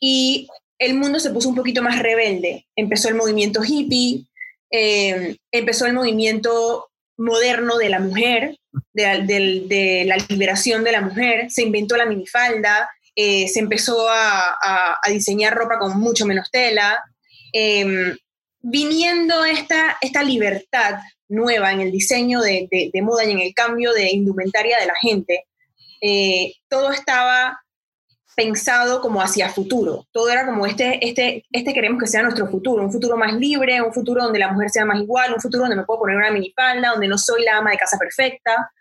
y 0.00 0.48
el 0.78 0.94
mundo 0.94 1.20
se 1.20 1.30
puso 1.30 1.48
un 1.48 1.54
poquito 1.54 1.82
más 1.82 1.98
rebelde. 1.98 2.66
Empezó 2.74 3.08
el 3.08 3.14
movimiento 3.14 3.62
hippie, 3.62 4.24
eh, 4.70 5.36
empezó 5.52 5.86
el 5.86 5.92
movimiento 5.92 6.88
moderno 7.18 7.76
de 7.76 7.88
la 7.90 8.00
mujer, 8.00 8.56
de, 8.94 10.04
la 10.06 10.16
liberación 10.28 10.82
de 10.84 10.92
la 10.92 11.02
mujer, 11.02 11.50
se 11.50 11.62
inventó 11.62 11.96
la 11.96 12.06
minifalda, 12.06 12.88
eh, 13.14 13.48
se 13.48 13.60
empezó 13.60 14.08
a, 14.08 14.98
diseñar 15.08 15.54
ropa 15.54 15.78
con 15.78 16.00
mucho 16.00 16.24
menos 16.24 16.50
tela, 16.50 17.04
viniendo 18.62 19.44
esta, 19.44 19.98
esta 20.00 20.22
libertad 20.22 21.00
nueva 21.30 21.72
en 21.72 21.80
el 21.80 21.90
diseño 21.90 22.40
de, 22.40 22.90
moda 23.02 23.24
y 23.24 23.30
en 23.32 23.40
el 23.40 23.54
cambio 23.54 23.92
de 23.92 24.10
indumentaria 24.10 24.78
de 24.78 24.86
la 24.86 24.94
gente, 25.00 25.46
eh, 26.02 26.52
todo 26.68 26.90
estaba 26.92 27.60
pensado 28.36 29.00
como 29.00 29.20
hacia 29.20 29.48
futuro. 29.50 30.06
Todo 30.12 30.30
era 30.30 30.46
como 30.46 30.66
este, 30.66 31.06
este, 31.06 31.44
este 31.50 31.74
queremos 31.74 32.00
que 32.00 32.06
sea 32.06 32.22
nuestro 32.22 32.46
futuro, 32.48 32.82
un 32.82 32.92
futuro 32.92 33.16
más 33.16 33.34
libre, 33.34 33.82
un 33.82 33.92
futuro 33.92 34.22
donde 34.22 34.38
la 34.38 34.52
mujer 34.52 34.70
sea 34.70 34.84
más 34.84 35.00
igual, 35.00 35.34
un 35.34 35.40
futuro 35.40 35.64
donde 35.64 35.76
me 35.76 35.84
puedo 35.84 36.00
poner 36.00 36.16
una 36.16 36.30
minifalda, 36.30 36.90
donde 36.90 37.08
no 37.08 37.18
soy 37.18 37.44
la 37.44 37.58
ama 37.58 37.70
de 37.70 37.78
casa 37.78 37.98
perfecta. 37.98 38.72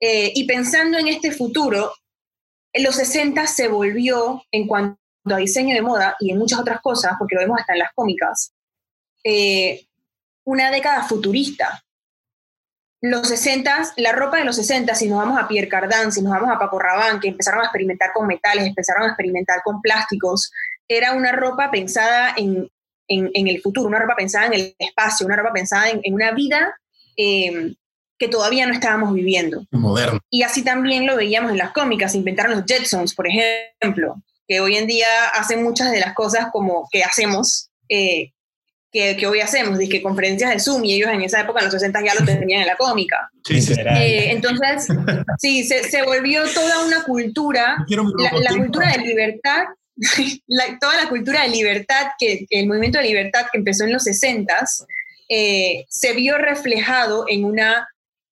Eh, 0.00 0.32
y 0.34 0.46
pensando 0.46 0.98
en 0.98 1.08
este 1.08 1.32
futuro, 1.32 1.92
en 2.72 2.82
los 2.82 2.96
60 2.96 3.46
se 3.46 3.68
volvió, 3.68 4.42
en 4.50 4.66
cuanto 4.66 4.98
a 5.26 5.36
diseño 5.36 5.74
de 5.74 5.82
moda 5.82 6.16
y 6.18 6.30
en 6.30 6.38
muchas 6.38 6.58
otras 6.58 6.80
cosas, 6.80 7.12
porque 7.18 7.34
lo 7.34 7.42
vemos 7.42 7.60
hasta 7.60 7.74
en 7.74 7.78
las 7.80 7.92
cómicas, 7.94 8.54
eh, 9.22 9.86
una 10.44 10.70
década 10.70 11.02
futurista. 11.04 11.83
Los 13.06 13.28
60, 13.28 13.92
la 13.98 14.12
ropa 14.12 14.38
de 14.38 14.46
los 14.46 14.56
60, 14.56 14.94
si 14.94 15.08
nos 15.08 15.18
vamos 15.18 15.38
a 15.38 15.46
Pierre 15.46 15.68
Cardin, 15.68 16.10
si 16.10 16.22
nos 16.22 16.32
vamos 16.32 16.48
a 16.50 16.58
Paco 16.58 16.78
Rabanne, 16.78 17.20
que 17.20 17.28
empezaron 17.28 17.60
a 17.60 17.64
experimentar 17.64 18.14
con 18.14 18.26
metales, 18.26 18.66
empezaron 18.66 19.02
a 19.02 19.08
experimentar 19.08 19.60
con 19.62 19.82
plásticos, 19.82 20.50
era 20.88 21.12
una 21.12 21.30
ropa 21.32 21.70
pensada 21.70 22.32
en, 22.34 22.66
en, 23.08 23.46
el 23.46 23.60
futuro, 23.60 23.88
una 23.88 23.98
ropa 23.98 24.16
pensada 24.16 24.46
en 24.46 24.54
el 24.54 24.74
espacio, 24.78 25.26
una 25.26 25.36
ropa 25.36 25.52
pensada 25.52 25.90
en, 25.90 26.14
una 26.14 26.30
vida 26.30 26.74
em, 27.14 27.74
que 28.18 28.28
todavía 28.28 28.66
no 28.66 28.72
estábamos 28.72 29.12
viviendo. 29.12 29.66
Moderno. 29.70 30.20
Y 30.30 30.42
así 30.42 30.64
también 30.64 31.06
lo 31.06 31.14
veíamos 31.16 31.50
en 31.50 31.58
las 31.58 31.72
cómicas, 31.72 32.14
inventaron 32.14 32.52
los 32.52 32.64
Jetsons, 32.64 33.14
por 33.14 33.26
ejemplo, 33.28 34.16
que 34.48 34.60
hoy 34.60 34.76
en 34.76 34.86
día 34.86 35.28
hacen 35.34 35.62
muchas 35.62 35.90
de 35.90 36.00
las 36.00 36.14
cosas 36.14 36.46
como 36.50 36.88
que 36.90 37.04
hacemos, 37.04 37.68
eh, 37.90 38.32
que, 38.94 39.26
hoy 39.26 39.40
hacemos, 39.40 39.76
que 39.90 40.00
conferencias 40.00 40.50
de 40.50 40.60
Zoom, 40.60 40.84
y 40.84 40.94
ellos 40.94 41.10
en 41.10 41.22
esa 41.22 41.40
época, 41.40 41.58
en 41.58 41.64
los 41.64 41.74
60 41.74 42.00
ya 42.04 42.14
lo 42.14 42.24
tenían 42.24 42.62
en 42.62 42.68
la 42.68 42.76
cómica. 42.76 43.28
Sí, 43.44 43.58
eh, 43.76 44.30
entonces, 44.30 44.86
sí, 45.38 45.64
se, 45.64 45.82
se, 45.82 46.02
volvió 46.02 46.44
toda 46.54 46.86
una 46.86 47.02
cultura, 47.02 47.84
la, 47.88 48.50
cultura 48.56 48.92
de 48.92 48.98
libertad, 48.98 49.64
toda 50.80 51.02
la 51.02 51.08
cultura 51.08 51.42
de 51.42 51.48
libertad, 51.48 52.12
que, 52.18 52.46
el 52.50 52.68
movimiento 52.68 52.98
de 52.98 53.04
libertad 53.04 53.46
que 53.50 53.58
empezó 53.58 53.84
en 53.84 53.92
los 53.92 54.04
60 54.04 54.54
eh, 55.28 55.84
se 55.88 56.12
vio 56.12 56.38
reflejado 56.38 57.24
en 57.28 57.44
una 57.44 57.88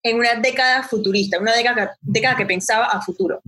en 0.06 0.18
una 0.18 0.34
década 0.34 0.82
futurista, 0.82 1.38
una 1.40 1.54
década, 1.54 1.96
década 2.02 2.36
que 2.36 2.44
pensaba 2.44 2.84
a 2.88 3.00
futuro. 3.00 3.40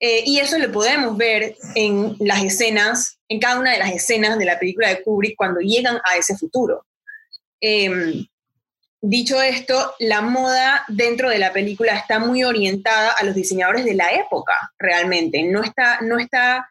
Eh, 0.00 0.22
y 0.24 0.38
eso 0.38 0.58
lo 0.58 0.72
podemos 0.72 1.18
ver 1.18 1.54
en 1.74 2.16
las 2.18 2.42
escenas, 2.42 3.17
en 3.28 3.40
cada 3.40 3.60
una 3.60 3.72
de 3.72 3.78
las 3.78 3.92
escenas 3.92 4.38
de 4.38 4.44
la 4.44 4.58
película 4.58 4.88
de 4.88 5.02
Kubrick 5.02 5.36
cuando 5.36 5.60
llegan 5.60 5.98
a 6.04 6.16
ese 6.16 6.36
futuro. 6.36 6.86
Em, 7.60 8.26
dicho 9.00 9.40
esto, 9.40 9.94
la 9.98 10.20
moda 10.20 10.84
dentro 10.88 11.30
de 11.30 11.38
la 11.38 11.52
película 11.52 11.94
está 11.94 12.18
muy 12.18 12.44
orientada 12.44 13.12
a 13.12 13.24
los 13.24 13.34
diseñadores 13.34 13.84
de 13.84 13.94
la 13.94 14.12
época, 14.12 14.54
realmente. 14.78 15.42
No 15.42 15.62
está, 15.62 16.00
no 16.00 16.18
está 16.18 16.68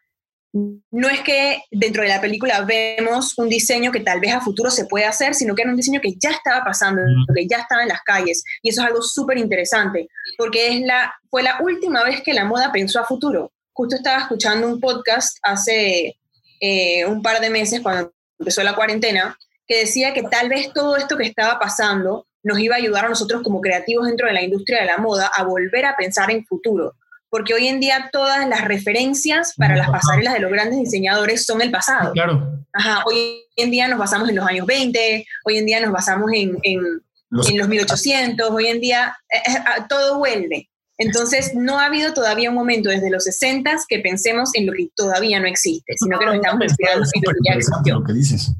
no 0.52 1.08
es 1.08 1.20
que 1.20 1.62
dentro 1.70 2.02
de 2.02 2.08
la 2.08 2.20
película 2.20 2.62
vemos 2.62 3.36
un 3.38 3.48
diseño 3.48 3.92
que 3.92 4.00
tal 4.00 4.20
vez 4.20 4.32
a 4.34 4.40
futuro 4.40 4.70
se 4.70 4.86
puede 4.86 5.04
hacer, 5.04 5.34
sino 5.34 5.54
que 5.54 5.62
era 5.62 5.70
un 5.70 5.76
diseño 5.76 6.00
que 6.00 6.14
ya 6.14 6.30
estaba 6.30 6.64
pasando, 6.64 7.02
que 7.34 7.46
ya 7.46 7.58
estaba 7.58 7.82
en 7.82 7.88
las 7.88 8.02
calles. 8.02 8.42
Y 8.62 8.70
eso 8.70 8.80
es 8.80 8.88
algo 8.88 9.02
súper 9.02 9.38
interesante, 9.38 10.08
porque 10.36 10.68
es 10.68 10.80
la, 10.82 11.14
fue 11.30 11.42
la 11.42 11.58
última 11.60 12.02
vez 12.02 12.22
que 12.22 12.32
la 12.32 12.44
moda 12.44 12.72
pensó 12.72 13.00
a 13.00 13.04
futuro. 13.04 13.52
justo 13.72 13.96
estaba 13.96 14.22
escuchando 14.22 14.66
un 14.66 14.80
podcast 14.80 15.38
hace 15.42 16.17
eh, 16.60 17.04
un 17.06 17.22
par 17.22 17.40
de 17.40 17.50
meses, 17.50 17.80
cuando 17.80 18.12
empezó 18.38 18.62
la 18.62 18.74
cuarentena, 18.74 19.38
que 19.66 19.80
decía 19.80 20.14
que 20.14 20.22
tal 20.22 20.48
vez 20.48 20.72
todo 20.72 20.96
esto 20.96 21.16
que 21.16 21.24
estaba 21.26 21.58
pasando 21.58 22.26
nos 22.42 22.58
iba 22.58 22.74
a 22.74 22.78
ayudar 22.78 23.04
a 23.04 23.08
nosotros 23.08 23.42
como 23.42 23.60
creativos 23.60 24.06
dentro 24.06 24.26
de 24.26 24.32
la 24.32 24.42
industria 24.42 24.80
de 24.80 24.86
la 24.86 24.98
moda 24.98 25.30
a 25.34 25.44
volver 25.44 25.84
a 25.84 25.96
pensar 25.96 26.30
en 26.30 26.44
futuro. 26.46 26.94
Porque 27.30 27.52
hoy 27.52 27.68
en 27.68 27.78
día 27.78 28.08
todas 28.10 28.48
las 28.48 28.64
referencias 28.64 29.52
para 29.56 29.76
las 29.76 29.90
pasarelas 29.90 30.32
de 30.32 30.40
los 30.40 30.50
grandes 30.50 30.78
diseñadores 30.78 31.44
son 31.44 31.60
el 31.60 31.70
pasado. 31.70 32.12
Claro. 32.12 32.64
Ajá, 32.72 33.02
hoy 33.06 33.44
en 33.56 33.70
día 33.70 33.86
nos 33.86 33.98
basamos 33.98 34.30
en 34.30 34.36
los 34.36 34.46
años 34.46 34.66
20, 34.66 35.26
hoy 35.44 35.58
en 35.58 35.66
día 35.66 35.80
nos 35.80 35.92
basamos 35.92 36.30
en, 36.32 36.56
en, 36.62 36.80
los, 37.28 37.50
en 37.50 37.58
los 37.58 37.68
1800, 37.68 38.50
hoy 38.50 38.68
en 38.68 38.80
día 38.80 39.16
eh, 39.30 39.38
eh, 39.46 39.82
todo 39.90 40.18
vuelve. 40.18 40.70
Entonces, 40.98 41.54
no 41.54 41.78
ha 41.78 41.86
habido 41.86 42.12
todavía 42.12 42.50
un 42.50 42.56
momento 42.56 42.90
desde 42.90 43.10
los 43.10 43.24
60 43.24 43.76
que 43.88 44.00
pensemos 44.00 44.50
en 44.54 44.66
lo 44.66 44.72
que 44.72 44.88
todavía 44.96 45.38
no 45.38 45.46
existe, 45.46 45.94
sino 45.96 46.18
que 46.18 46.26
nos 46.26 46.34
estamos 46.34 46.64
inspirando 46.64 47.06
en 47.14 47.22
lo 47.24 47.32
que 47.32 47.38
ya 47.48 47.54
existió. 47.54 47.94
Lo 48.00 48.04
que 48.04 48.12
dices. 48.12 48.52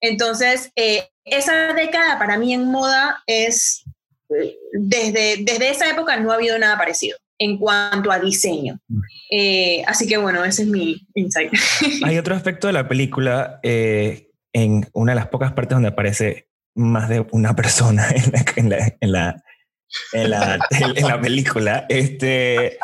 Entonces, 0.00 0.72
eh, 0.74 1.08
esa 1.24 1.72
década 1.72 2.18
para 2.18 2.36
mí 2.36 2.52
en 2.52 2.66
moda 2.66 3.22
es, 3.26 3.84
desde, 4.72 5.44
desde 5.44 5.70
esa 5.70 5.88
época 5.88 6.16
no 6.18 6.32
ha 6.32 6.34
habido 6.34 6.58
nada 6.58 6.76
parecido 6.76 7.16
en 7.38 7.58
cuanto 7.58 8.10
a 8.10 8.18
diseño. 8.18 8.80
Eh, 9.30 9.82
así 9.86 10.06
que 10.06 10.16
bueno, 10.16 10.44
ese 10.44 10.62
es 10.62 10.68
mi 10.68 11.06
insight. 11.14 11.52
Hay 12.04 12.18
otro 12.18 12.34
aspecto 12.34 12.66
de 12.66 12.72
la 12.72 12.88
película, 12.88 13.60
eh, 13.62 14.30
en 14.52 14.86
una 14.92 15.12
de 15.12 15.16
las 15.16 15.28
pocas 15.28 15.52
partes 15.52 15.76
donde 15.76 15.88
aparece 15.88 16.48
más 16.74 17.08
de 17.08 17.24
una 17.30 17.54
persona 17.54 18.08
en 18.14 18.32
la, 18.32 18.44
en 18.56 18.70
la 18.70 18.96
en 19.00 19.12
la, 19.12 19.44
en 20.12 20.30
la 20.30 21.20
película, 21.20 21.86
este, 21.88 22.78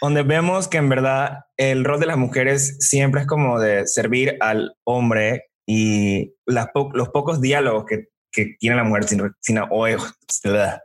donde 0.00 0.22
vemos 0.22 0.68
que 0.68 0.78
en 0.78 0.88
verdad 0.88 1.46
el 1.56 1.84
rol 1.84 2.00
de 2.00 2.06
las 2.06 2.16
mujeres 2.16 2.76
siempre 2.80 3.22
es 3.22 3.26
como 3.26 3.58
de 3.60 3.86
servir 3.86 4.36
al 4.40 4.76
hombre 4.84 5.46
y 5.66 6.34
las 6.46 6.68
los 6.92 7.08
pocos 7.08 7.40
diálogos 7.40 7.84
que, 7.86 8.08
que, 8.30 8.56
tiene 8.58 8.76
la 8.76 8.84
mujer 8.84 9.04
sin, 9.04 9.22
sin 9.40 9.58
o, 9.58 9.86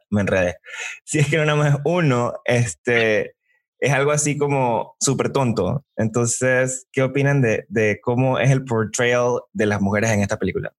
me 0.10 0.22
enredé. 0.22 0.58
Si 1.04 1.20
es 1.20 1.28
que 1.28 1.38
no 1.38 1.46
nada 1.46 1.58
más 1.58 1.78
uno, 1.84 2.34
este, 2.46 3.36
es 3.80 3.92
algo 3.92 4.12
así 4.12 4.38
como 4.38 4.96
súper 5.00 5.32
tonto. 5.32 5.86
Entonces, 5.98 6.88
¿qué 6.92 7.04
opinan 7.04 7.42
de, 7.42 7.66
de, 7.70 8.00
cómo 8.02 8.40
es 8.40 8.52
el 8.52 8.64
portrayal 8.64 9.42
de 9.54 9.66
las 9.66 9.82
mujeres 9.82 10.12
en 10.12 10.22
esta 10.22 10.38
película? 10.38 10.74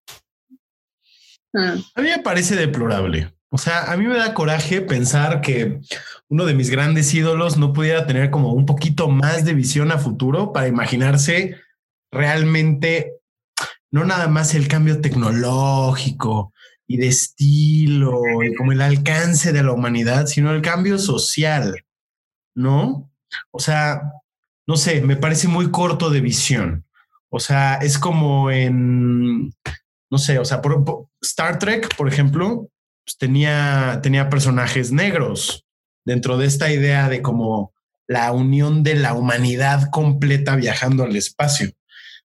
Hmm. 1.52 1.80
A 1.94 2.00
mí 2.00 2.08
me 2.08 2.20
parece 2.20 2.54
deplorable. 2.54 3.32
O 3.50 3.58
sea, 3.58 3.90
a 3.92 3.96
mí 3.96 4.06
me 4.06 4.16
da 4.16 4.32
coraje 4.32 4.80
pensar 4.80 5.40
que 5.40 5.80
uno 6.28 6.46
de 6.46 6.54
mis 6.54 6.70
grandes 6.70 7.12
ídolos 7.12 7.56
no 7.56 7.72
pudiera 7.72 8.06
tener 8.06 8.30
como 8.30 8.52
un 8.52 8.64
poquito 8.64 9.08
más 9.08 9.44
de 9.44 9.54
visión 9.54 9.90
a 9.90 9.98
futuro 9.98 10.52
para 10.52 10.68
imaginarse 10.68 11.56
realmente 12.12 13.20
no 13.90 14.04
nada 14.04 14.28
más 14.28 14.54
el 14.54 14.68
cambio 14.68 15.00
tecnológico 15.00 16.52
y 16.86 16.96
de 16.96 17.08
estilo 17.08 18.22
y 18.44 18.54
como 18.54 18.72
el 18.72 18.80
alcance 18.80 19.52
de 19.52 19.62
la 19.62 19.72
humanidad, 19.72 20.26
sino 20.26 20.52
el 20.52 20.62
cambio 20.62 20.98
social, 20.98 21.84
¿no? 22.54 23.10
O 23.50 23.58
sea, 23.58 24.12
no 24.66 24.76
sé, 24.76 25.00
me 25.00 25.16
parece 25.16 25.48
muy 25.48 25.70
corto 25.70 26.10
de 26.10 26.20
visión. 26.20 26.84
O 27.28 27.40
sea, 27.40 27.76
es 27.76 27.98
como 27.98 28.50
en, 28.50 29.52
no 30.10 30.18
sé, 30.18 30.38
o 30.38 30.44
sea, 30.44 30.60
por 30.62 31.08
Star 31.20 31.58
Trek, 31.58 31.96
por 31.96 32.08
ejemplo, 32.08 32.68
pues, 33.04 33.16
tenía, 33.18 34.00
tenía 34.02 34.30
personajes 34.30 34.92
negros 34.92 35.66
dentro 36.04 36.38
de 36.38 36.46
esta 36.46 36.72
idea 36.72 37.08
de 37.08 37.22
como 37.22 37.72
la 38.06 38.32
unión 38.32 38.82
de 38.82 38.96
la 38.96 39.14
humanidad 39.14 39.88
completa 39.90 40.56
viajando 40.56 41.04
al 41.04 41.14
espacio. 41.14 41.70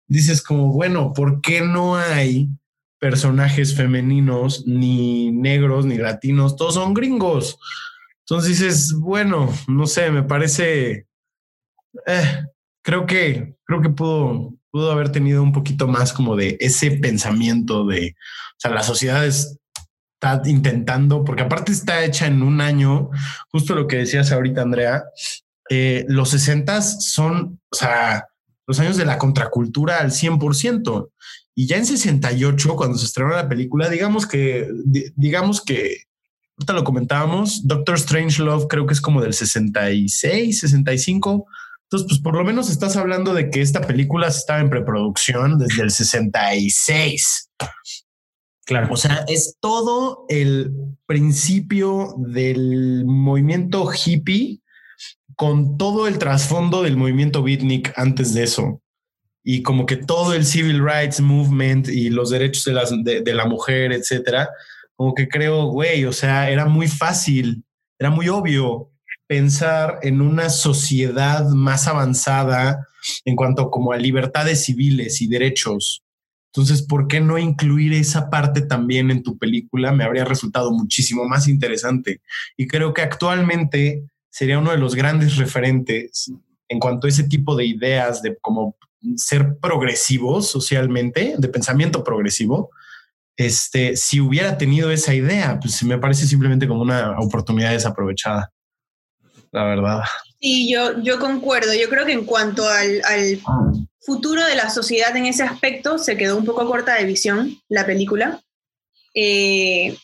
Dices 0.08 0.42
como, 0.42 0.72
bueno, 0.72 1.14
¿por 1.14 1.42
qué 1.42 1.62
no 1.62 1.96
hay 1.96 2.50
personajes 3.00 3.76
femeninos, 3.76 4.66
ni 4.66 5.32
negros, 5.32 5.86
ni 5.86 5.98
latinos? 5.98 6.56
Todos 6.56 6.76
son 6.76 6.94
gringos. 6.94 7.58
Entonces 8.22 8.58
dices, 8.58 8.94
bueno, 8.94 9.54
no 9.68 9.86
sé, 9.86 10.10
me 10.10 10.24
parece, 10.24 11.06
eh, 12.08 12.46
creo 12.82 13.06
que, 13.06 13.56
creo 13.66 13.82
que 13.82 13.90
pudo, 13.90 14.56
pudo 14.72 14.92
haber 14.92 15.12
tenido 15.12 15.44
un 15.44 15.52
poquito 15.52 15.88
más 15.88 16.12
como 16.12 16.36
de 16.36 16.58
ese 16.60 16.92
pensamiento 16.92 17.86
de, 17.86 18.16
o 18.18 18.58
sea, 18.58 18.72
la 18.72 18.82
sociedad 18.82 19.24
es 19.24 19.60
está 20.34 20.50
intentando, 20.50 21.24
porque 21.24 21.44
aparte 21.44 21.72
está 21.72 22.04
hecha 22.04 22.28
en 22.28 22.42
un 22.42 22.62
año, 22.62 23.10
justo 23.50 23.76
lo 23.76 23.88
que 23.88 23.98
decías 23.98 24.32
ahorita, 24.32 24.62
Andrea, 24.62 25.04
eh, 25.70 26.06
los 26.08 26.30
60 26.30 26.82
son, 26.82 27.60
o 27.72 27.76
sea, 27.76 28.28
los 28.68 28.80
años 28.80 28.98
de 28.98 29.06
la 29.06 29.18
contracultura 29.18 30.00
al 30.00 30.12
100%. 30.12 31.10
Y 31.56 31.68
ya 31.68 31.78
en 31.78 31.86
68, 31.86 32.76
cuando 32.76 32.98
se 32.98 33.06
estrenó 33.06 33.32
la 33.32 33.48
película, 33.48 33.90
digamos 33.90 34.28
que, 34.28 34.68
digamos 35.16 35.62
que, 35.62 36.04
ahorita 36.58 36.74
lo 36.74 36.84
comentábamos, 36.84 37.66
Doctor 37.68 37.96
Strange 37.96 38.44
Love 38.44 38.68
creo 38.70 38.86
que 38.86 38.94
es 38.94 39.02
como 39.02 39.22
del 39.22 39.34
66, 39.34 40.60
65. 40.60 41.46
Entonces, 41.84 42.08
pues 42.10 42.20
por 42.20 42.36
lo 42.36 42.44
menos 42.44 42.70
estás 42.70 42.98
hablando 42.98 43.34
de 43.34 43.50
que 43.50 43.62
esta 43.62 43.82
película 43.82 44.28
estaba 44.28 44.60
en 44.60 44.70
preproducción 44.70 45.58
desde 45.58 45.84
el 45.84 45.92
66. 45.92 47.52
Claro. 48.66 48.88
O 48.92 48.98
sea, 48.98 49.24
es 49.28 49.58
todo 49.60 50.26
el 50.28 50.72
principio 51.06 52.16
del 52.18 53.06
movimiento 53.06 53.88
hippie 53.92 54.62
con 55.36 55.78
todo 55.78 56.08
el 56.08 56.18
trasfondo 56.18 56.82
del 56.82 56.98
movimiento 56.98 57.44
beatnik 57.44 57.94
antes 57.96 58.34
de 58.34 58.44
eso. 58.44 58.82
Y 59.44 59.62
como 59.62 59.86
que 59.86 59.98
todo 59.98 60.34
el 60.34 60.46
civil 60.46 60.84
rights 60.84 61.22
movement 61.22 61.88
y 61.88 62.10
los 62.10 62.32
derechos 62.32 62.66
de, 62.66 62.74
las, 62.74 62.92
de, 63.04 63.34
la 63.34 63.46
mujer, 63.46 63.92
etcétera. 63.92 64.50
Como 64.96 65.14
que 65.14 65.28
creo, 65.28 65.68
güey, 65.68 66.06
o 66.06 66.14
sea, 66.14 66.50
era 66.50 66.66
muy 66.66 66.88
fácil, 66.88 67.64
era 68.00 68.10
muy 68.10 68.30
obvio 68.30 68.90
pensar 69.28 70.00
en 70.02 70.22
una 70.22 70.50
sociedad 70.50 71.48
más 71.50 71.88
avanzada 71.88 72.88
en 73.26 73.36
cuanto 73.36 73.70
como 73.70 73.92
a 73.92 73.98
libertades 73.98 74.66
civiles 74.66 75.22
y 75.22 75.28
derechos 75.28 76.05
entonces, 76.56 76.84
¿por 76.84 77.10
qué 77.10 77.20
no 77.20 77.38
incluir 77.38 77.92
esa 77.92 78.30
parte 78.30 78.62
también 78.62 79.12
en 79.12 79.24
tu 79.24 79.38
película? 79.38 79.92
Me 79.92 80.06
habría 80.06 80.24
resultado 80.24 80.72
muchísimo 80.72 81.26
más 81.26 81.50
interesante. 81.50 82.22
Y 82.56 82.66
creo 82.66 82.94
que 82.94 83.02
actualmente 83.02 84.06
sería 84.30 84.60
uno 84.60 84.72
de 84.72 84.78
los 84.78 84.96
grandes 84.96 85.36
referentes 85.36 86.32
en 86.70 86.80
cuanto 86.80 87.08
a 87.08 87.10
ese 87.10 87.26
tipo 87.26 87.58
de 87.58 87.66
ideas 87.66 88.22
de 88.22 88.38
cómo 88.40 88.78
ser 89.18 89.58
progresivos 89.62 90.48
socialmente, 90.48 91.36
de 91.38 91.48
pensamiento 91.50 92.06
progresivo. 92.06 92.70
Este, 93.36 93.98
si 93.98 94.22
hubiera 94.22 94.58
tenido 94.58 94.92
esa 94.92 95.14
idea, 95.14 95.60
pues 95.60 95.84
me 95.84 95.98
parece 95.98 96.26
simplemente 96.26 96.70
como 96.70 96.84
una 96.84 97.20
oportunidad 97.20 97.72
desaprovechada. 97.72 98.54
La 99.52 99.66
verdad. 99.66 100.04
Sí, 100.40 100.72
yo, 100.72 101.02
yo 101.02 101.20
concuerdo. 101.20 101.74
Yo 101.74 101.90
creo 101.90 102.06
que 102.06 102.14
en 102.14 102.24
cuanto 102.24 102.66
al, 102.70 103.02
al 103.04 103.42
futuro 104.06 104.46
de 104.46 104.56
la 104.56 104.70
sociedad 104.70 105.16
en 105.16 105.26
ese 105.26 105.44
aspecto 105.44 105.98
se 105.98 106.16
quedó 106.16 106.38
un 106.38 106.46
poco 106.46 106.66
corta 106.68 106.96
de 106.96 107.06
visión 107.06 107.60
la 107.68 107.86
película. 107.86 108.42
Eh, 109.16 109.98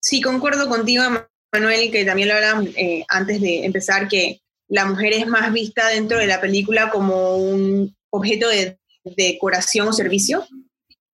sí, 0.00 0.22
concuerdo 0.22 0.68
contigo, 0.68 1.04
Manuel, 1.52 1.90
que 1.90 2.04
también 2.04 2.28
lo 2.28 2.34
hablábamos 2.34 2.70
eh, 2.76 3.04
antes 3.08 3.40
de 3.40 3.64
empezar, 3.64 4.08
que 4.08 4.40
la 4.68 4.86
mujer 4.86 5.12
es 5.12 5.26
más 5.26 5.52
vista 5.52 5.88
dentro 5.88 6.18
de 6.18 6.26
la 6.26 6.40
película 6.40 6.90
como 6.90 7.36
un 7.36 7.94
objeto 8.10 8.48
de, 8.48 8.78
decoración 9.02 9.88
o 9.88 9.92
servicio. 9.94 10.46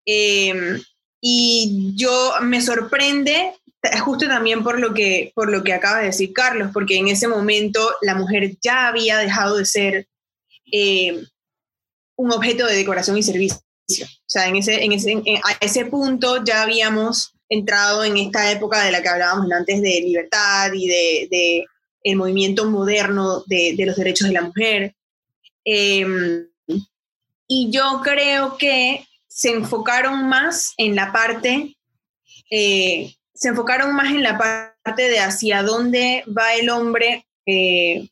Eh, 0.08 0.80
y 1.22 1.94
yo 1.96 2.34
me 2.42 2.62
sorprende 2.62 3.54
justo 4.04 4.28
también 4.28 4.64
por 4.64 4.80
lo 4.80 4.92
que 4.94 5.32
por 5.36 5.52
lo 5.52 5.64
que 5.64 5.74
acaba 5.74 6.00
de 6.00 6.08
decir 6.08 6.34
Carlos, 6.34 6.72
porque 6.74 6.98
en 6.98 7.08
ese 7.08 7.28
momento 7.28 7.96
la 8.02 8.16
mujer 8.16 8.58
ya 8.62 8.88
había 8.88 9.20
dejado 9.20 9.58
de 9.58 9.66
ser 9.66 10.08
un 12.16 12.32
objeto 12.32 12.66
de 12.66 12.76
decoración 12.76 13.18
y 13.18 13.24
servicio. 13.24 13.58
O 13.58 14.28
sea, 14.28 14.48
en 14.48 14.56
ese, 14.56 14.84
en 14.84 14.92
ese, 14.92 15.22
a 15.44 15.58
ese 15.62 15.86
punto 15.86 16.44
ya 16.44 16.64
habíamos 16.64 17.34
entrado 17.50 18.04
en 18.04 18.18
esta 18.18 18.52
época 18.52 18.84
de 18.84 18.92
la 18.92 19.02
que 19.02 19.10
hablábamos 19.10 19.52
antes 19.52 19.82
de 19.82 20.02
libertad 20.02 20.74
y 20.74 20.88
de, 20.88 21.28
de 21.30 21.66
el 22.04 22.16
movimiento 22.16 22.66
moderno 22.66 23.44
de, 23.48 23.76
de, 23.78 23.86
los 23.86 23.96
derechos 23.96 24.28
de 24.28 24.34
la 24.34 24.42
mujer. 24.42 24.96
Em, 25.64 26.48
y 27.48 27.70
yo 27.72 28.02
creo 28.04 28.58
que 28.58 29.06
se 29.28 29.52
enfocaron 29.52 30.28
más 30.28 30.74
en 30.78 30.96
la 30.96 31.12
parte, 31.12 31.76
eh, 32.50 33.14
se 33.34 33.50
enfocaron 33.50 33.96
más 33.96 34.12
en 34.12 34.24
la 34.24 34.38
parte 34.38 35.10
de 35.10 35.20
hacia 35.20 35.64
dónde 35.64 36.24
va 36.28 36.54
el 36.56 36.70
hombre 36.70 37.26
eh, 37.46 38.08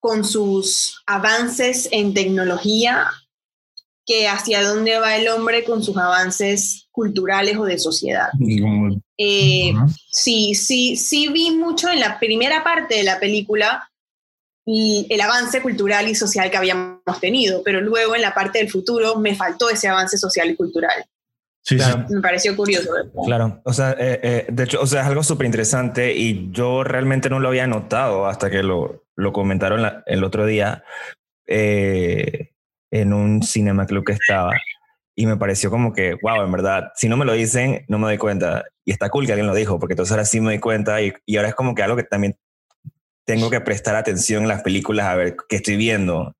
con 0.00 0.24
sus 0.24 1.02
avances 1.06 1.88
en 1.92 2.14
tecnología 2.14 3.10
que 4.06 4.26
hacia 4.26 4.62
dónde 4.62 4.98
va 4.98 5.16
el 5.16 5.28
hombre 5.28 5.62
con 5.64 5.84
sus 5.84 5.96
avances 5.96 6.88
culturales 6.90 7.56
o 7.56 7.64
de 7.64 7.78
sociedad. 7.78 8.30
Eh, 9.18 9.72
sí, 10.10 10.54
sí, 10.54 10.96
sí 10.96 11.28
vi 11.28 11.52
mucho 11.52 11.88
en 11.88 12.00
la 12.00 12.18
primera 12.18 12.64
parte 12.64 12.96
de 12.96 13.04
la 13.04 13.20
película 13.20 13.86
el 14.66 15.20
avance 15.20 15.62
cultural 15.62 16.08
y 16.08 16.14
social 16.14 16.50
que 16.50 16.56
habíamos 16.56 17.20
tenido, 17.20 17.62
pero 17.64 17.80
luego 17.80 18.14
en 18.14 18.22
la 18.22 18.34
parte 18.34 18.58
del 18.58 18.70
futuro 18.70 19.16
me 19.18 19.34
faltó 19.34 19.68
ese 19.70 19.88
avance 19.88 20.16
social 20.18 20.50
y 20.50 20.56
cultural. 20.56 21.04
Sí, 21.62 21.76
Me 22.08 22.20
pareció 22.20 22.56
curioso. 22.56 22.90
Claro, 23.26 23.60
o 23.64 23.72
sea, 23.72 23.92
eh, 23.92 24.20
eh, 24.22 24.46
de 24.50 24.64
hecho, 24.64 24.80
o 24.80 24.86
sea, 24.86 25.02
es 25.02 25.06
algo 25.06 25.22
súper 25.22 25.46
interesante 25.46 26.14
y 26.14 26.50
yo 26.52 26.84
realmente 26.84 27.28
no 27.28 27.38
lo 27.38 27.48
había 27.48 27.66
notado 27.66 28.26
hasta 28.26 28.50
que 28.50 28.62
lo, 28.62 29.04
lo 29.14 29.32
comentaron 29.32 30.02
el 30.06 30.24
otro 30.24 30.46
día 30.46 30.84
eh, 31.46 32.52
en 32.90 33.12
un 33.12 33.42
cinema 33.42 33.86
club 33.86 34.04
que 34.04 34.12
estaba 34.12 34.52
y 35.14 35.26
me 35.26 35.36
pareció 35.36 35.70
como 35.70 35.92
que, 35.92 36.16
wow, 36.22 36.42
en 36.42 36.50
verdad, 36.52 36.92
si 36.94 37.08
no 37.08 37.18
me 37.18 37.26
lo 37.26 37.34
dicen, 37.34 37.84
no 37.88 37.98
me 37.98 38.06
doy 38.06 38.16
cuenta. 38.16 38.64
Y 38.86 38.92
está 38.92 39.10
cool 39.10 39.26
que 39.26 39.32
alguien 39.32 39.46
lo 39.46 39.54
dijo, 39.54 39.78
porque 39.78 39.92
entonces 39.92 40.12
ahora 40.12 40.24
sí 40.24 40.40
me 40.40 40.46
doy 40.46 40.60
cuenta 40.60 41.02
y, 41.02 41.12
y 41.26 41.36
ahora 41.36 41.50
es 41.50 41.54
como 41.54 41.74
que 41.74 41.82
algo 41.82 41.96
que 41.96 42.04
también 42.04 42.38
tengo 43.26 43.50
que 43.50 43.60
prestar 43.60 43.96
atención 43.96 44.42
en 44.42 44.48
las 44.48 44.62
películas 44.62 45.06
a 45.06 45.16
ver 45.16 45.36
qué 45.48 45.56
estoy 45.56 45.76
viendo. 45.76 46.32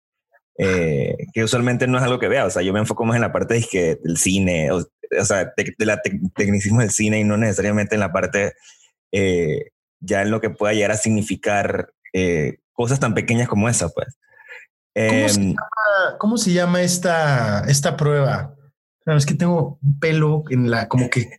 Eh, 0.56 1.16
que 1.32 1.44
usualmente 1.44 1.86
no 1.86 1.98
es 1.98 2.04
algo 2.04 2.18
que 2.18 2.28
vea, 2.28 2.44
o 2.44 2.50
sea, 2.50 2.62
yo 2.62 2.72
me 2.72 2.80
enfoco 2.80 3.04
más 3.04 3.16
en 3.16 3.22
la 3.22 3.32
parte 3.32 3.54
de 3.54 3.62
que, 3.62 3.98
del 4.02 4.16
cine, 4.16 4.70
o, 4.70 4.82
sea, 5.24 5.52
de, 5.56 5.74
la 5.86 6.00
tecnicismo 6.36 6.80
del 6.80 6.90
cine 6.90 7.20
y 7.20 7.24
no 7.24 7.36
necesariamente 7.36 7.94
en 7.94 8.00
la 8.00 8.12
parte 8.12 8.54
eh, 9.12 9.70
ya 10.00 10.22
en 10.22 10.30
lo 10.30 10.40
que 10.40 10.50
pueda 10.50 10.72
llegar 10.72 10.92
a 10.92 10.96
significar 10.96 11.92
eh, 12.12 12.58
cosas 12.72 13.00
tan 13.00 13.14
pequeñas 13.14 13.48
como 13.48 13.68
esa, 13.68 13.88
pues. 13.88 14.18
¿Cómo, 14.94 15.28
se, 15.28 15.40
em, 15.40 15.48
llama, 15.48 16.18
¿Cómo 16.18 16.36
se 16.36 16.52
llama, 16.52 16.82
esta, 16.82 17.64
esta 17.68 17.96
prueba? 17.96 18.54
es 19.16 19.26
que 19.26 19.34
tengo 19.34 19.78
un 19.82 19.98
pelo 19.98 20.44
en 20.50 20.70
la, 20.70 20.88
como 20.88 21.08
que. 21.10 21.30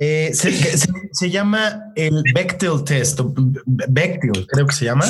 Eh, 0.00 0.30
se, 0.32 1.28
llama 1.28 1.92
el 1.96 2.22
Bechtel 2.32 2.84
Test, 2.84 3.18
Bechtel 3.66 4.46
creo 4.46 4.66
que 4.68 4.72
se 4.72 4.84
llama. 4.84 5.04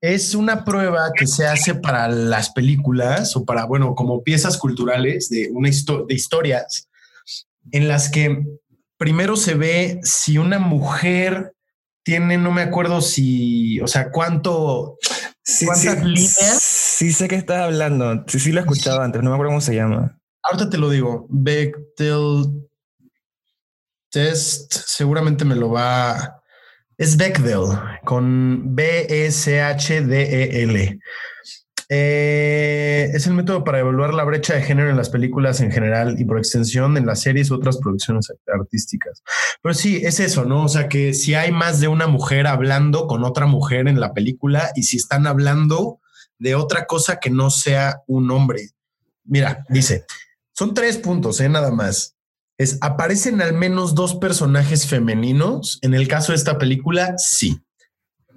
Es 0.00 0.34
una 0.34 0.64
prueba 0.64 1.10
que 1.14 1.26
se 1.26 1.46
hace 1.46 1.74
para 1.74 2.08
las 2.08 2.50
películas 2.50 3.36
o 3.36 3.44
para, 3.44 3.66
bueno, 3.66 3.94
como 3.94 4.22
piezas 4.22 4.56
culturales 4.56 5.28
de, 5.28 5.50
una 5.52 5.68
de 5.68 6.14
historias 6.14 6.88
en 7.70 7.88
las 7.88 8.08
que 8.08 8.44
primero 8.96 9.36
se 9.36 9.54
ve 9.54 10.00
si 10.02 10.38
una 10.38 10.58
mujer 10.58 11.54
tiene, 12.02 12.38
no 12.38 12.50
me 12.50 12.62
acuerdo 12.62 13.00
si, 13.00 13.80
o 13.80 13.86
sea, 13.86 14.10
cuánto, 14.10 14.96
sí, 15.42 15.66
cuántas 15.66 16.02
líneas. 16.02 16.62
Sí, 16.62 17.12
sé 17.12 17.28
que 17.28 17.36
estás 17.36 17.62
hablando. 17.62 18.24
Sí, 18.26 18.40
sí 18.40 18.52
lo 18.52 18.60
he 18.60 18.62
escuchado 18.62 19.02
antes, 19.02 19.22
no 19.22 19.30
me 19.30 19.34
acuerdo 19.34 19.50
cómo 19.50 19.60
se 19.60 19.74
llama. 19.74 20.18
Ahorita 20.42 20.70
te 20.70 20.78
lo 20.78 20.88
digo. 20.88 21.26
Bechtel 21.28 22.68
Test, 24.10 24.72
seguramente 24.72 25.44
me 25.44 25.54
lo 25.54 25.70
va. 25.70 26.39
Es 27.00 27.16
Bechdel 27.16 27.64
con 28.04 28.74
B-E-C-H-D-E-L. 28.76 29.48
Eh, 31.88 33.10
es 33.14 33.26
el 33.26 33.32
método 33.32 33.64
para 33.64 33.78
evaluar 33.78 34.12
la 34.12 34.22
brecha 34.24 34.52
de 34.52 34.60
género 34.60 34.90
en 34.90 34.98
las 34.98 35.08
películas 35.08 35.62
en 35.62 35.72
general 35.72 36.20
y 36.20 36.26
por 36.26 36.36
extensión 36.36 36.98
en 36.98 37.06
las 37.06 37.22
series 37.22 37.50
u 37.50 37.54
otras 37.54 37.78
producciones 37.78 38.30
artísticas. 38.46 39.22
Pero 39.62 39.72
sí, 39.72 40.02
es 40.04 40.20
eso, 40.20 40.44
¿no? 40.44 40.64
O 40.64 40.68
sea, 40.68 40.90
que 40.90 41.14
si 41.14 41.32
hay 41.32 41.52
más 41.52 41.80
de 41.80 41.88
una 41.88 42.06
mujer 42.06 42.46
hablando 42.46 43.06
con 43.06 43.24
otra 43.24 43.46
mujer 43.46 43.88
en 43.88 43.98
la 43.98 44.12
película 44.12 44.70
y 44.74 44.82
si 44.82 44.98
están 44.98 45.26
hablando 45.26 46.00
de 46.38 46.54
otra 46.54 46.84
cosa 46.84 47.18
que 47.18 47.30
no 47.30 47.48
sea 47.48 48.02
un 48.08 48.30
hombre. 48.30 48.72
Mira, 49.24 49.64
dice, 49.70 50.04
son 50.52 50.74
tres 50.74 50.98
puntos, 50.98 51.40
¿eh? 51.40 51.48
Nada 51.48 51.70
más. 51.70 52.14
Es, 52.60 52.78
¿aparecen 52.80 53.40
al 53.40 53.54
menos 53.54 53.94
dos 53.94 54.16
personajes 54.16 54.86
femeninos? 54.86 55.78
En 55.82 55.94
el 55.94 56.06
caso 56.08 56.32
de 56.32 56.36
esta 56.36 56.58
película, 56.58 57.14
sí. 57.16 57.60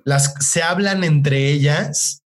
Las 0.05 0.33
se 0.39 0.63
hablan 0.63 1.03
entre 1.03 1.51
ellas 1.51 2.23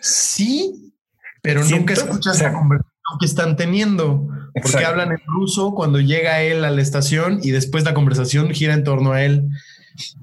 Sí, 0.00 0.94
pero 1.42 1.62
nunca 1.64 1.92
escuchas 1.92 2.40
la 2.40 2.52
conversación 2.52 2.90
que 3.18 3.26
están 3.26 3.56
teniendo, 3.56 4.28
porque 4.54 4.84
hablan 4.84 5.12
en 5.12 5.20
ruso 5.26 5.74
cuando 5.74 6.00
llega 6.00 6.40
él 6.40 6.64
a 6.64 6.70
la 6.70 6.80
estación 6.80 7.40
y 7.42 7.50
después 7.50 7.84
la 7.84 7.94
conversación 7.94 8.50
gira 8.50 8.74
en 8.74 8.84
torno 8.84 9.12
a 9.12 9.22
él. 9.22 9.48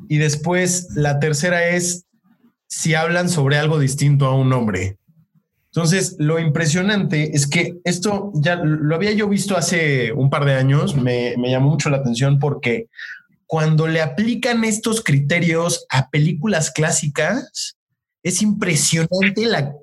Y 0.10 0.17
después 0.17 0.88
la 0.96 1.20
tercera 1.20 1.67
es 1.67 2.06
si 2.67 2.96
hablan 2.96 3.30
sobre 3.30 3.58
algo 3.58 3.80
distinto 3.80 4.26
a 4.26 4.36
un 4.36 4.52
hombre. 4.54 4.97
Entonces, 5.78 6.16
lo 6.18 6.40
impresionante 6.40 7.36
es 7.36 7.46
que 7.46 7.78
esto 7.84 8.32
ya 8.34 8.56
lo 8.56 8.96
había 8.96 9.12
yo 9.12 9.30
visto 9.30 9.56
hace 9.56 10.12
un 10.12 10.32
par 10.32 10.44
de 10.44 10.56
años, 10.56 10.96
me, 10.96 11.36
llamó 11.38 11.70
mucho 11.70 11.92
la 11.92 11.98
atención 11.98 12.40
porque 12.40 12.88
cuando 13.46 13.86
le 13.86 14.02
aplican 14.02 14.63
estos 14.63 15.04
criterios 15.04 15.86
a 15.92 16.10
películas 16.10 16.72
clásicas, 16.72 17.78
es 18.24 18.42
impresionante 18.42 19.46
la 19.46 19.76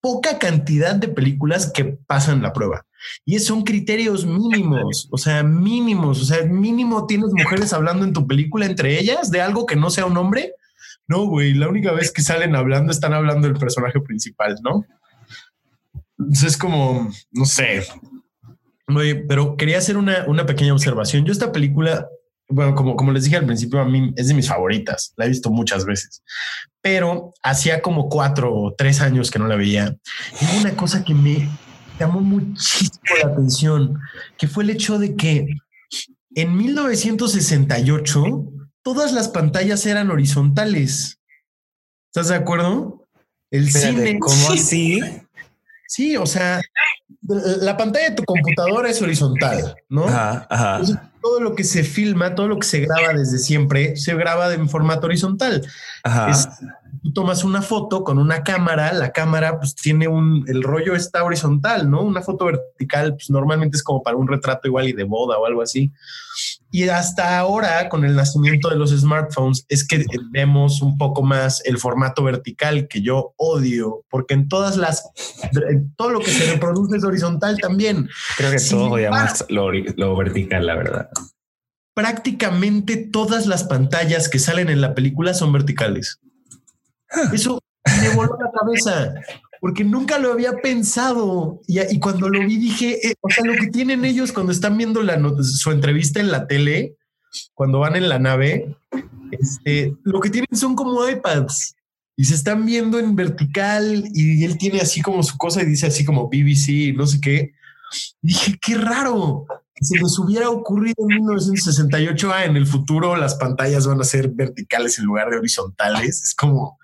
poca 0.00 0.38
cantidad 0.38 0.94
de 0.94 1.08
películas 1.08 1.70
que 1.70 1.84
pasan 1.84 2.40
la 2.40 2.54
prueba. 2.54 2.86
Y 3.26 3.38
son 3.40 3.64
criterios 3.64 4.24
mínimos, 4.24 5.08
o 5.10 5.18
sea, 5.18 5.42
mínimos, 5.42 6.22
o 6.22 6.24
sea, 6.24 6.42
mínimo 6.46 7.04
tienes 7.04 7.28
mujeres 7.32 7.74
hablando 7.74 8.06
en 8.06 8.14
tu 8.14 8.26
película 8.26 8.64
entre 8.64 8.98
ellas 8.98 9.30
de 9.30 9.42
algo 9.42 9.66
que 9.66 9.76
no 9.76 9.90
sea 9.90 10.06
un 10.06 10.16
hombre. 10.16 10.54
No, 11.06 11.26
güey, 11.26 11.52
la 11.52 11.68
única 11.68 11.92
vez 11.92 12.10
que 12.10 12.22
salen 12.22 12.56
hablando 12.56 12.90
están 12.90 13.12
hablando 13.12 13.46
del 13.46 13.58
personaje 13.58 14.00
principal, 14.00 14.56
¿no? 14.62 14.86
Entonces 16.18 16.52
es 16.52 16.56
como, 16.56 17.10
no 17.32 17.44
sé. 17.44 17.84
pero 19.28 19.56
quería 19.56 19.78
hacer 19.78 19.96
una, 19.96 20.24
una 20.26 20.46
pequeña 20.46 20.72
observación. 20.72 21.24
Yo 21.24 21.32
esta 21.32 21.52
película 21.52 22.08
bueno, 22.48 22.74
como, 22.74 22.96
como 22.96 23.12
les 23.12 23.24
dije 23.24 23.36
al 23.36 23.46
principio, 23.46 23.80
a 23.80 23.84
mí 23.84 24.12
es 24.16 24.28
de 24.28 24.34
mis 24.34 24.48
favoritas. 24.48 25.12
La 25.16 25.24
he 25.24 25.28
visto 25.28 25.50
muchas 25.50 25.84
veces, 25.84 26.22
pero 26.82 27.32
hacía 27.42 27.80
como 27.80 28.08
cuatro 28.08 28.54
o 28.54 28.74
tres 28.74 29.00
años 29.00 29.30
que 29.30 29.38
no 29.38 29.46
la 29.46 29.56
veía. 29.56 29.96
Y 30.40 30.60
una 30.60 30.76
cosa 30.76 31.04
que 31.04 31.14
me 31.14 31.48
llamó 31.98 32.20
muchísimo 32.20 33.00
la 33.22 33.30
atención, 33.30 33.98
que 34.36 34.48
fue 34.48 34.64
el 34.64 34.70
hecho 34.70 34.98
de 34.98 35.16
que 35.16 35.46
en 36.34 36.56
1968 36.56 38.24
todas 38.82 39.12
las 39.12 39.28
pantallas 39.28 39.86
eran 39.86 40.10
horizontales. 40.10 41.18
¿Estás 42.12 42.28
de 42.28 42.36
acuerdo? 42.36 43.06
El 43.50 43.70
cine. 43.72 44.18
¿Cómo 44.18 44.50
así? 44.52 45.00
Sí, 45.94 46.16
o 46.16 46.26
sea, 46.26 46.60
la 47.22 47.76
pantalla 47.76 48.10
de 48.10 48.16
tu 48.16 48.24
computadora 48.24 48.90
es 48.90 49.00
horizontal, 49.00 49.76
¿no? 49.88 50.06
Ajá, 50.08 50.46
ajá 50.50 50.80
todo 51.22 51.40
lo 51.40 51.54
que 51.54 51.64
se 51.64 51.84
filma, 51.84 52.34
todo 52.34 52.48
lo 52.48 52.58
que 52.58 52.66
se 52.66 52.80
graba 52.80 53.14
desde 53.14 53.38
siempre, 53.38 53.96
se 53.96 54.14
graba 54.14 54.52
en 54.52 54.68
formato 54.68 55.06
horizontal. 55.06 55.66
Ajá 56.02 56.32
tú 57.04 57.12
tomas 57.12 57.44
una 57.44 57.60
foto 57.60 58.02
con 58.02 58.18
una 58.18 58.42
cámara, 58.42 58.92
la 58.94 59.12
cámara 59.12 59.58
pues 59.58 59.74
tiene 59.74 60.08
un, 60.08 60.44
el 60.48 60.62
rollo 60.62 60.94
está 60.94 61.22
horizontal, 61.22 61.90
¿no? 61.90 62.02
Una 62.02 62.22
foto 62.22 62.46
vertical 62.46 63.14
pues 63.14 63.28
normalmente 63.28 63.76
es 63.76 63.82
como 63.82 64.02
para 64.02 64.16
un 64.16 64.26
retrato 64.26 64.68
igual 64.68 64.88
y 64.88 64.94
de 64.94 65.04
boda 65.04 65.38
o 65.38 65.44
algo 65.44 65.60
así. 65.60 65.92
Y 66.74 66.88
hasta 66.88 67.38
ahora, 67.38 67.88
con 67.88 68.04
el 68.04 68.16
nacimiento 68.16 68.68
de 68.68 68.74
los 68.74 68.90
smartphones, 68.90 69.64
es 69.68 69.86
que 69.86 70.04
vemos 70.32 70.82
un 70.82 70.98
poco 70.98 71.22
más 71.22 71.64
el 71.64 71.78
formato 71.78 72.24
vertical 72.24 72.88
que 72.88 73.00
yo 73.00 73.32
odio, 73.36 74.04
porque 74.10 74.34
en 74.34 74.48
todas 74.48 74.76
las, 74.76 75.08
todo 75.94 76.10
lo 76.10 76.18
que 76.18 76.32
se 76.32 76.50
reproduce 76.50 76.96
es 76.96 77.04
horizontal 77.04 77.58
también. 77.60 78.08
Creo 78.36 78.50
que 78.50 78.56
todo 78.58 78.90
odiamos 78.90 79.44
lo, 79.50 79.70
lo 79.70 80.16
vertical, 80.16 80.66
la 80.66 80.74
verdad. 80.74 81.10
Prácticamente 81.94 82.96
todas 82.96 83.46
las 83.46 83.62
pantallas 83.62 84.28
que 84.28 84.40
salen 84.40 84.68
en 84.68 84.80
la 84.80 84.96
película 84.96 85.32
son 85.32 85.52
verticales. 85.52 86.18
Eso 87.32 87.60
me 88.00 88.08
voló 88.16 88.36
la 88.36 88.50
cabeza 88.50 89.14
porque 89.64 89.82
nunca 89.82 90.18
lo 90.18 90.30
había 90.30 90.58
pensado. 90.58 91.62
Y, 91.66 91.98
cuando 91.98 92.28
lo 92.28 92.38
vi 92.46 92.58
dije, 92.58 92.98
eh, 93.02 93.14
o 93.22 93.30
sea, 93.30 93.46
lo 93.46 93.54
que 93.54 93.68
tienen 93.68 94.04
ellos 94.04 94.30
cuando 94.30 94.52
están 94.52 94.76
viendo 94.76 95.02
la, 95.02 95.18
su 95.42 95.70
entrevista 95.70 96.20
en 96.20 96.30
la 96.30 96.46
tele, 96.46 96.96
cuando 97.54 97.78
van 97.78 97.96
en 97.96 98.10
la 98.10 98.18
nave, 98.18 98.76
este, 99.30 99.94
lo 100.02 100.20
que 100.20 100.28
tienen 100.28 100.54
son 100.54 100.76
como 100.76 101.08
iPads 101.08 101.76
y 102.14 102.26
se 102.26 102.34
están 102.34 102.66
viendo 102.66 102.98
en 102.98 103.16
vertical 103.16 104.04
y 104.12 104.44
él 104.44 104.58
tiene 104.58 104.82
así 104.82 105.00
como 105.00 105.22
su 105.22 105.38
cosa 105.38 105.62
y 105.62 105.64
dice 105.64 105.86
así 105.86 106.04
como 106.04 106.28
BBC, 106.28 106.94
no 106.94 107.06
sé 107.06 107.18
qué. 107.22 107.54
dije, 108.20 108.58
qué 108.60 108.74
raro. 108.74 109.46
Si 109.80 109.96
les 109.96 110.18
hubiera 110.18 110.50
ocurrido 110.50 110.96
en 110.98 111.06
1968, 111.06 112.32
ah, 112.34 112.44
en 112.44 112.58
el 112.58 112.66
futuro 112.66 113.16
las 113.16 113.36
pantallas 113.36 113.86
van 113.86 113.98
a 113.98 114.04
ser 114.04 114.28
verticales 114.28 114.98
en 114.98 115.06
lugar 115.06 115.30
de 115.30 115.38
horizontales. 115.38 116.22
Es 116.22 116.34
como, 116.34 116.78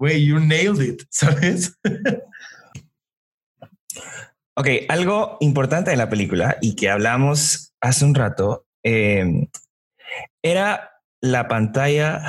güey, 0.00 0.26
you 0.26 0.40
nailed 0.40 0.82
it, 0.82 1.02
¿sabes? 1.10 1.78
ok, 4.56 4.68
algo 4.88 5.36
importante 5.40 5.90
de 5.90 5.96
la 5.96 6.08
película 6.08 6.58
y 6.60 6.76
que 6.76 6.90
hablamos 6.90 7.74
hace 7.80 8.04
un 8.04 8.14
rato 8.14 8.66
em, 8.82 9.48
era 10.42 10.90
la 11.20 11.48
pantalla 11.48 12.22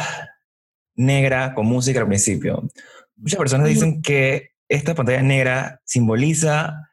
negra 0.95 1.53
con 1.53 1.65
música 1.65 1.99
al 1.99 2.07
principio. 2.07 2.63
Muchas 3.15 3.38
personas 3.38 3.67
dicen 3.67 4.01
que 4.01 4.51
esta 4.69 4.95
pantalla 4.95 5.21
negra 5.21 5.82
simboliza 5.86 6.89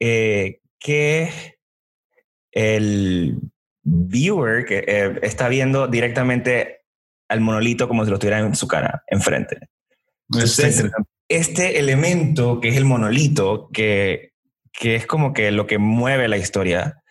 eh, 0.00 0.60
que 0.78 1.30
el, 2.52 3.38
viewer 3.82 4.64
que 4.64 4.84
eh, 4.86 5.18
está 5.22 5.48
viendo 5.48 5.88
directamente 5.88 6.82
al 7.28 7.40
monolito 7.40 7.88
como 7.88 8.04
si 8.04 8.10
lo 8.10 8.18
tuviera 8.18 8.38
en 8.40 8.54
su 8.54 8.68
cara, 8.68 9.02
enfrente. 9.08 9.58
Entonces, 10.30 10.90
este 11.28 11.78
elemento 11.78 12.60
que 12.60 12.68
es 12.68 12.76
el 12.76 12.84
monolito, 12.84 13.68
que, 13.72 14.31
que 14.72 14.96
es 14.96 15.06
como 15.06 15.32
que 15.32 15.50
lo 15.50 15.66
que 15.66 15.78
mueve 15.78 16.28
la 16.28 16.38
historia, 16.38 17.02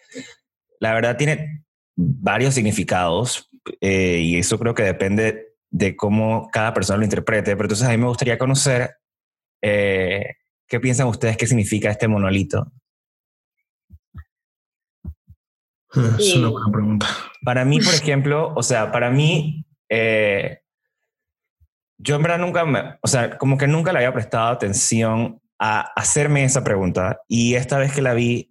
la 0.79 0.93
verdad 0.93 1.17
tiene 1.17 1.63
varios 1.95 2.55
significados 2.55 3.49
eh, 3.79 4.19
y 4.19 4.37
eso 4.37 4.57
creo 4.57 4.73
que 4.73 4.83
depende 4.83 5.55
de 5.69 5.95
cómo 5.95 6.49
cada 6.51 6.73
persona 6.73 6.97
lo 6.97 7.03
interprete. 7.03 7.55
Pero 7.55 7.65
entonces 7.65 7.87
a 7.87 7.91
mí 7.91 7.97
me 7.97 8.07
gustaría 8.07 8.37
conocer 8.37 8.97
eh, 9.61 10.35
qué 10.67 10.79
piensan 10.79 11.07
ustedes 11.07 11.37
que 11.37 11.47
significa 11.47 11.89
este 11.89 12.07
monolito. 12.07 12.71
Es 16.17 16.35
una 16.35 16.49
buena 16.49 16.71
pregunta. 16.71 17.07
Para 17.43 17.65
mí, 17.65 17.79
por 17.79 17.93
ejemplo, 17.93 18.53
o 18.55 18.63
sea, 18.63 18.91
para 18.91 19.09
mí, 19.09 19.65
eh, 19.89 20.59
yo 21.97 22.15
en 22.15 22.23
verdad 22.23 22.39
nunca, 22.39 22.65
me, 22.65 22.97
o 23.01 23.07
sea, 23.07 23.37
como 23.37 23.57
que 23.57 23.67
nunca 23.67 23.91
le 23.91 23.99
había 23.99 24.13
prestado 24.13 24.47
atención 24.47 25.41
a 25.61 25.81
hacerme 25.95 26.43
esa 26.43 26.63
pregunta. 26.63 27.21
Y 27.27 27.55
esta 27.55 27.77
vez 27.77 27.93
que 27.93 28.01
la 28.01 28.13
vi 28.13 28.49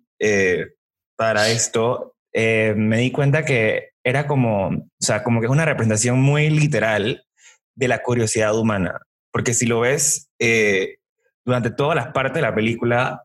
para 1.17 1.49
esto, 1.49 2.15
me 2.33 2.99
di 2.99 3.11
cuenta 3.11 3.45
que 3.45 3.91
era 4.05 4.27
como, 4.27 4.69
o 4.69 4.89
sea, 4.99 5.23
como 5.23 5.41
que 5.41 5.47
es 5.47 5.53
una 5.53 5.65
representación 5.65 6.21
muy 6.21 6.51
literal 6.51 7.27
de 7.75 7.89
la 7.89 8.03
curiosidad 8.03 8.57
humana. 8.59 9.01
Porque 9.33 9.55
si 9.55 9.67
lo 9.67 9.81
ves 9.81 10.31
eh, 10.39 10.99
durante 11.45 11.71
todas 11.71 11.97
las 11.97 12.09
partes 12.13 12.35
de 12.35 12.43
la 12.43 12.55
película, 12.55 13.25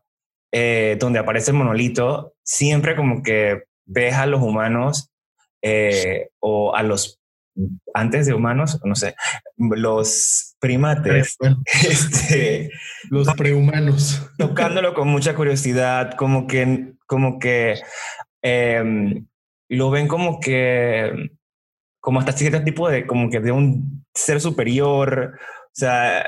eh, 0.52 0.96
donde 1.00 1.18
aparece 1.18 1.50
el 1.50 1.56
monolito, 1.56 2.34
siempre 2.44 2.96
como 2.96 3.22
que 3.22 3.64
ves 3.84 4.14
a 4.14 4.26
los 4.26 4.40
humanos 4.40 5.10
eh, 5.62 6.28
o 6.40 6.74
a 6.74 6.82
los 6.82 7.20
antes 7.94 8.26
de 8.26 8.34
humanos, 8.34 8.80
no 8.84 8.94
sé, 8.94 9.14
los 9.56 10.56
primates, 10.58 11.36
este, 11.88 12.70
los 13.10 13.32
prehumanos, 13.34 14.30
tocándolo 14.38 14.94
con 14.94 15.08
mucha 15.08 15.34
curiosidad, 15.34 16.12
como 16.12 16.46
que, 16.46 16.92
como 17.06 17.38
que 17.38 17.80
em, 18.42 19.26
lo 19.68 19.90
ven 19.90 20.08
como 20.08 20.40
que, 20.40 21.30
como 22.00 22.20
hasta 22.20 22.32
cierto 22.32 22.62
tipo 22.62 22.88
de, 22.88 23.06
como 23.06 23.30
que 23.30 23.40
de 23.40 23.52
un 23.52 24.04
ser 24.14 24.40
superior. 24.40 25.38
O 25.38 25.70
sea, 25.72 26.26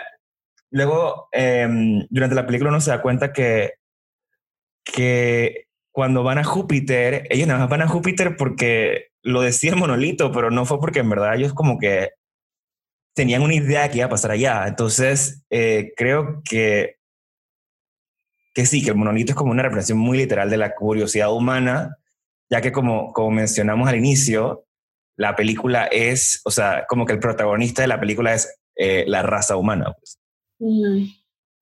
luego 0.71 1.29
em, 1.33 2.07
durante 2.11 2.35
la 2.35 2.47
película 2.47 2.71
uno 2.71 2.81
se 2.81 2.91
da 2.91 3.03
cuenta 3.03 3.33
que, 3.33 3.75
que 4.85 5.68
cuando 5.99 6.23
van 6.23 6.39
a 6.39 6.45
Júpiter, 6.45 7.27
ellos 7.29 7.49
nada 7.49 7.59
más 7.59 7.69
van 7.69 7.83
a 7.83 7.89
Júpiter 7.89 8.37
porque 8.37 9.09
lo 9.23 9.41
decía 9.41 9.71
el 9.71 9.77
monolito, 9.77 10.31
pero 10.31 10.53
no 10.53 10.65
fue 10.65 10.79
porque 10.79 11.01
en 11.01 11.11
verdad 11.11 11.35
ellos 11.35 11.55
como 11.55 11.77
que 11.79 12.11
tenían 13.17 13.43
una 13.43 13.55
idea 13.55 13.83
de 13.83 13.91
que 13.91 13.97
iba 13.99 14.07
a 14.07 14.11
pasar 14.11 14.31
allá. 14.31 14.69
Entonces, 14.69 15.45
eh, 15.51 15.93
creo 15.97 16.41
que, 16.49 16.99
que 18.55 18.65
sí, 18.65 18.83
que 18.83 18.91
el 18.91 18.97
monolito 18.97 19.33
es 19.33 19.37
como 19.37 19.51
una 19.51 19.65
representación 19.65 19.99
muy 19.99 20.19
literal 20.19 20.51
de 20.51 20.57
la 20.59 20.75
curiosidad 20.77 21.33
humana 21.33 21.99
ya 22.51 22.61
que 22.61 22.73
como, 22.73 23.13
como 23.13 23.31
mencionamos 23.31 23.89
al 23.89 23.97
inicio, 23.97 24.65
la 25.17 25.37
película 25.37 25.87
es, 25.87 26.41
o 26.45 26.51
sea, 26.51 26.87
como 26.89 27.05
que 27.05 27.13
el 27.13 27.19
protagonista 27.19 27.83
de 27.83 27.89
la 27.89 28.01
película 28.01 28.35
es 28.35 28.57
eh, 28.77 29.05
la 29.07 29.23
raza 29.23 29.57
humana. 29.57 29.93
Pues. 29.99 30.19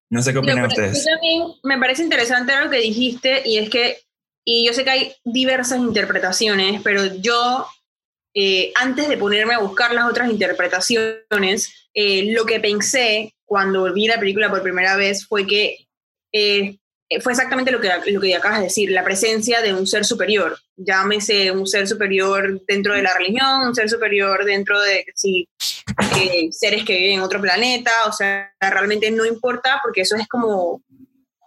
No 0.08 0.22
sé 0.22 0.32
qué 0.32 0.38
opinan 0.38 0.66
ustedes. 0.66 1.04
También 1.04 1.42
me 1.64 1.78
parece 1.78 2.02
interesante 2.02 2.52
lo 2.62 2.70
que 2.70 2.78
dijiste 2.78 3.42
y 3.44 3.58
es 3.58 3.70
que, 3.70 3.98
y 4.48 4.64
yo 4.64 4.72
sé 4.72 4.84
que 4.84 4.90
hay 4.90 5.12
diversas 5.24 5.80
interpretaciones, 5.80 6.80
pero 6.82 7.04
yo, 7.16 7.66
eh, 8.32 8.72
antes 8.76 9.08
de 9.08 9.16
ponerme 9.16 9.54
a 9.54 9.58
buscar 9.58 9.92
las 9.92 10.08
otras 10.08 10.30
interpretaciones, 10.30 11.90
eh, 11.92 12.32
lo 12.32 12.46
que 12.46 12.60
pensé 12.60 13.34
cuando 13.44 13.92
vi 13.92 14.06
la 14.06 14.20
película 14.20 14.48
por 14.48 14.62
primera 14.62 14.96
vez 14.96 15.26
fue 15.26 15.48
que 15.48 15.88
eh, 16.32 16.78
fue 17.20 17.32
exactamente 17.32 17.72
lo 17.72 17.80
que, 17.80 17.90
lo 18.12 18.20
que 18.20 18.36
acabas 18.36 18.58
de 18.58 18.64
decir, 18.64 18.92
la 18.92 19.02
presencia 19.02 19.60
de 19.62 19.74
un 19.74 19.84
ser 19.84 20.04
superior, 20.04 20.56
llámese 20.76 21.50
un 21.50 21.66
ser 21.66 21.88
superior 21.88 22.62
dentro 22.68 22.94
de 22.94 23.02
la 23.02 23.14
religión, 23.14 23.66
un 23.66 23.74
ser 23.74 23.90
superior 23.90 24.44
dentro 24.44 24.80
de 24.80 25.06
sí, 25.16 25.48
seres 26.52 26.84
que 26.84 26.96
viven 26.96 27.14
en 27.14 27.20
otro 27.20 27.40
planeta, 27.40 27.90
o 28.06 28.12
sea, 28.12 28.54
realmente 28.60 29.10
no 29.10 29.24
importa 29.24 29.80
porque 29.82 30.02
eso 30.02 30.14
es 30.14 30.28
como, 30.28 30.82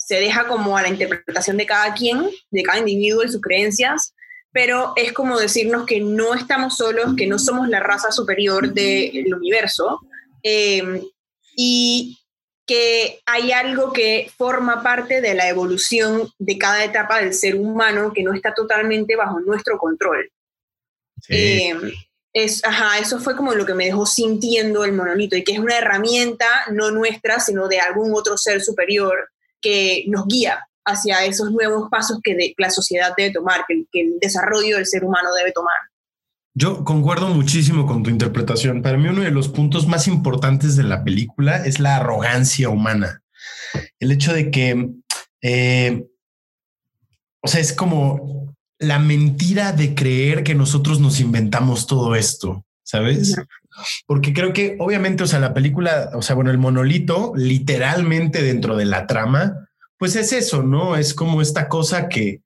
se 0.10 0.16
deja 0.16 0.47
como 0.47 0.76
a 0.76 0.82
la 0.82 0.88
interpretación 0.89 1.55
de 1.55 1.68
cada 1.68 1.93
quien, 1.93 2.28
de 2.49 2.64
cada 2.64 2.80
individuo 2.80 3.24
y 3.24 3.30
sus 3.30 3.41
creencias, 3.41 4.16
pero 4.51 4.93
es 4.95 5.14
como 5.14 5.38
decirnos 5.38 5.86
que 5.86 6.01
no 6.01 6.34
estamos 6.34 6.78
solos, 6.78 7.14
que 7.16 7.28
no 7.28 7.38
somos 7.38 7.70
la 7.70 7.80
raza 7.80 8.12
superior 8.12 8.74
del 8.74 9.32
universo. 9.32 9.99
Eh, 10.41 11.03
y 11.55 12.18
que 12.66 13.20
hay 13.28 13.51
algo 13.51 13.93
que 13.93 14.32
forma 14.36 14.82
parte 14.82 15.22
de 15.22 15.36
la 15.36 15.47
evolución 15.47 16.28
de 16.39 16.57
cada 16.57 16.84
etapa 16.84 17.20
del 17.20 17.36
ser 17.36 17.55
humano 17.55 18.12
que 18.12 18.24
no 18.24 18.34
está 18.34 18.55
totalmente 18.55 19.16
bajo 19.16 19.39
nuestro 19.41 19.78
control. 19.78 20.28
Eh, 21.28 21.76
es, 22.34 22.66
ajá, 22.66 22.97
eso 22.97 23.20
fue 23.20 23.36
como 23.36 23.53
lo 23.53 23.64
que 23.64 23.76
me 23.76 23.86
dejó 23.86 24.07
sintiendo 24.07 24.84
el 24.84 24.93
monolito 24.93 25.36
y 25.36 25.43
que 25.43 25.51
es 25.51 25.60
una 25.60 25.78
herramienta 25.78 26.47
no 26.72 26.89
nuestra, 26.89 27.39
sino 27.39 27.68
de 27.68 27.80
algún 27.80 28.12
otro 28.16 28.38
ser 28.38 28.64
superior 28.64 29.30
que 29.62 30.05
nos 30.07 30.26
guía 30.28 30.68
hacia 30.86 31.26
esos 31.26 31.51
nuevos 31.51 31.89
pasos 31.89 32.20
que 32.24 32.53
la 32.57 32.70
sociedad 32.70 33.14
debe 33.16 33.32
tomar, 33.32 33.66
que 33.68 34.01
el 34.01 34.20
desarrollo 34.20 34.78
del 34.78 34.86
ser 34.86 35.03
humano 35.03 35.30
debe 35.38 35.51
tomar. 35.51 35.76
Yo 36.55 36.84
concuerdo 36.84 37.30
muchísimo 37.30 37.86
con 37.86 38.03
tu 38.03 38.10
interpretación. 38.10 38.82
Para 38.82 38.97
mí 38.97 39.07
uno 39.07 39.22
de 39.22 39.32
los 39.32 39.47
puntos 39.47 39.88
más 39.88 40.07
importantes 40.07 40.76
de 40.76 40.84
la 40.84 41.03
película 41.03 41.66
es 41.66 41.80
la 41.80 41.97
arrogancia 41.97 42.70
humana. 42.70 43.22
El 43.99 44.12
hecho 44.12 44.34
de 44.34 44.51
que, 44.51 44.89
eh, 45.41 46.05
o 47.41 47.47
sea, 47.47 47.62
es 47.62 47.72
como 47.72 48.55
la 48.80 48.99
mentira 48.99 49.74
de 49.74 49.93
creer 49.93 50.43
que 50.43 50.55
nosotros 50.55 50.99
nos 50.99 51.20
inventamos 51.20 51.86
todo 51.86 52.16
esto, 52.16 52.66
¿sabes? 52.84 53.36
Porque 54.05 54.34
creo 54.34 54.53
que 54.53 54.75
obviamente, 54.80 55.23
o 55.23 55.27
sea, 55.27 55.39
la 55.39 55.53
película, 55.53 56.11
o 56.13 56.21
sea, 56.21 56.36
bueno, 56.36 56.51
el 56.51 56.57
monolito 56.57 57.34
literalmente 57.36 58.41
dentro 58.41 58.75
de 58.75 58.86
la 58.86 59.07
trama, 59.07 59.69
pues 59.97 60.15
es 60.15 60.34
eso, 60.34 60.63
¿no? 60.63 60.95
Es 60.95 61.13
como 61.13 61.41
esta 61.41 61.67
cosa 61.67 62.07
que 62.07 62.41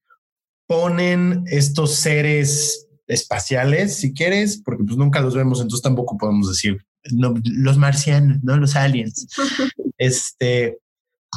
ponen 0.68 1.44
estos 1.48 1.96
seres 1.96 2.88
espaciales, 3.08 3.98
si 3.98 4.14
quieres, 4.14 4.62
porque 4.64 4.84
pues 4.84 4.98
nunca 4.98 5.22
los 5.22 5.36
vemos, 5.36 5.60
entonces 5.60 5.84
tampoco 5.84 6.18
podemos 6.18 6.50
decir 6.50 6.86
los 7.12 7.78
marcianos, 7.78 8.40
no 8.44 8.58
los 8.58 8.76
aliens. 8.76 9.28
este, 9.98 10.80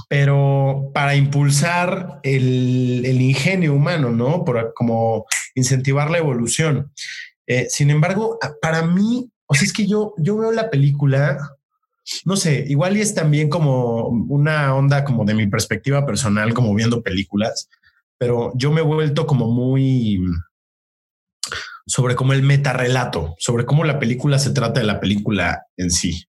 pero 0.09 0.91
para 0.95 1.17
impulsar 1.17 2.21
el, 2.23 3.21
ingenio 3.21 3.75
humano, 3.75 4.11
¿no? 4.11 4.45
Por 4.45 4.73
como 4.75 5.27
incentivar 5.55 6.11
la 6.11 6.19
evolución. 6.19 6.93
Eh, 7.47 7.67
sin 7.71 7.91
embargo, 7.91 8.39
para 8.61 8.83
mí, 8.83 9.31
o 9.47 9.55
sea, 9.55 9.65
es 9.65 9.73
que 9.73 9.87
yo, 9.87 10.15
yo 10.19 10.37
veo 10.37 10.53
la 10.53 10.71
película, 10.71 11.57
no 12.25 12.37
sé, 12.37 12.65
igual 12.69 12.97
y 12.97 13.01
es 13.01 13.15
también 13.15 13.49
como 13.49 14.09
una 14.09 14.75
onda 14.75 15.05
como 15.05 15.25
de 15.25 15.35
mi 15.35 15.47
perspectiva 15.47 16.07
personal, 16.07 16.55
como 16.55 16.75
viendo 16.75 17.03
películas, 17.03 17.69
pero 18.19 18.53
yo 18.55 18.73
me 18.73 18.81
he 18.81 18.85
vuelto 18.85 19.27
como 19.27 19.51
muy 19.51 20.21
sobre 21.87 22.17
cómo 22.17 22.33
el 22.33 22.43
metarrelato, 22.43 23.37
sobre 23.39 23.65
cómo 23.65 23.85
la 23.85 23.99
película 23.99 24.39
se 24.39 24.51
trata 24.51 24.81
de 24.81 24.87
la 24.87 25.01
película 25.01 25.67
en 25.77 25.91
sí. 25.91 26.25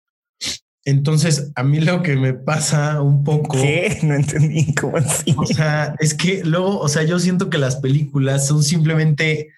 Entonces, 0.83 1.51
a 1.55 1.63
mí 1.63 1.79
lo 1.79 2.03
que 2.03 2.15
me 2.15 2.33
pasa 2.33 3.01
un 3.01 3.23
poco. 3.23 3.57
¿Qué? 3.59 3.97
No 4.03 4.13
entendí 4.13 4.73
cómo 4.75 4.97
así. 4.97 5.33
O 5.35 5.45
sea, 5.45 5.95
es 5.99 6.13
que 6.13 6.43
luego, 6.43 6.79
o 6.79 6.87
sea, 6.87 7.03
yo 7.03 7.17
siento 7.17 7.49
que 7.49 7.57
las 7.57 7.77
películas 7.77 8.45
son 8.45 8.61
simplemente, 8.63 9.49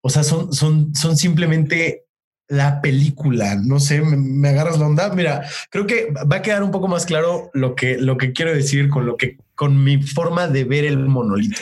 o 0.00 0.10
sea, 0.10 0.24
son, 0.24 0.52
son, 0.52 0.94
son 0.96 1.16
simplemente 1.16 2.07
la 2.48 2.80
película. 2.80 3.56
No 3.56 3.78
sé, 3.78 4.00
me, 4.00 4.48
agarras 4.48 4.78
la 4.78 4.86
onda. 4.86 5.10
Mira, 5.10 5.48
creo 5.70 5.86
que 5.86 6.08
va 6.10 6.36
a 6.36 6.42
quedar 6.42 6.62
un 6.62 6.70
poco 6.70 6.88
más 6.88 7.06
claro 7.06 7.50
lo 7.54 7.74
que, 7.74 7.98
lo 7.98 8.16
que 8.16 8.32
quiero 8.32 8.52
decir 8.52 8.88
con 8.88 9.06
lo 9.06 9.16
que, 9.16 9.38
con 9.54 9.84
mi 9.84 10.02
forma 10.02 10.48
de 10.48 10.64
ver 10.64 10.84
el 10.84 10.98
monolito. 10.98 11.60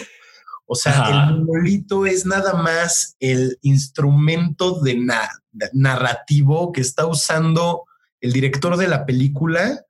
O 0.66 0.74
sea, 0.74 1.08
el 1.10 1.44
monolito 1.44 2.06
es 2.06 2.26
nada 2.26 2.54
más 2.54 3.16
el 3.20 3.58
instrumento 3.62 4.80
de 4.80 5.00
narrativo 5.72 6.72
que 6.72 6.80
está 6.80 7.06
usando 7.06 7.84
el 8.20 8.32
director 8.32 8.76
de 8.76 8.88
la 8.88 9.06
película 9.06 9.84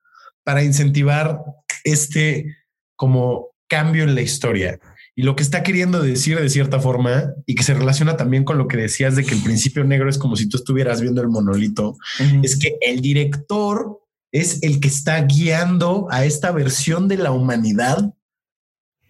para 0.44 0.62
incentivar 0.62 1.40
este 1.84 2.56
como 2.94 3.48
cambio 3.68 4.04
en 4.04 4.14
la 4.14 4.20
historia. 4.20 4.78
Y 5.18 5.22
lo 5.22 5.34
que 5.34 5.42
está 5.42 5.62
queriendo 5.62 6.02
decir 6.02 6.38
de 6.38 6.50
cierta 6.50 6.78
forma, 6.78 7.32
y 7.46 7.54
que 7.54 7.62
se 7.62 7.72
relaciona 7.72 8.18
también 8.18 8.44
con 8.44 8.58
lo 8.58 8.68
que 8.68 8.76
decías 8.76 9.16
de 9.16 9.24
que 9.24 9.34
el 9.34 9.42
principio 9.42 9.82
negro 9.82 10.10
es 10.10 10.18
como 10.18 10.36
si 10.36 10.46
tú 10.46 10.58
estuvieras 10.58 11.00
viendo 11.00 11.22
el 11.22 11.28
monolito, 11.28 11.96
es 12.42 12.58
que 12.58 12.76
el 12.82 13.00
director 13.00 13.98
es 14.30 14.62
el 14.62 14.78
que 14.78 14.88
está 14.88 15.22
guiando 15.22 16.06
a 16.10 16.26
esta 16.26 16.52
versión 16.52 17.08
de 17.08 17.16
la 17.16 17.32
humanidad 17.32 18.12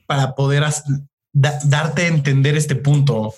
para 0.06 0.36
poder 0.36 0.64
darte 1.32 2.02
a 2.02 2.06
entender 2.06 2.56
este 2.56 2.76
punto 2.76 3.34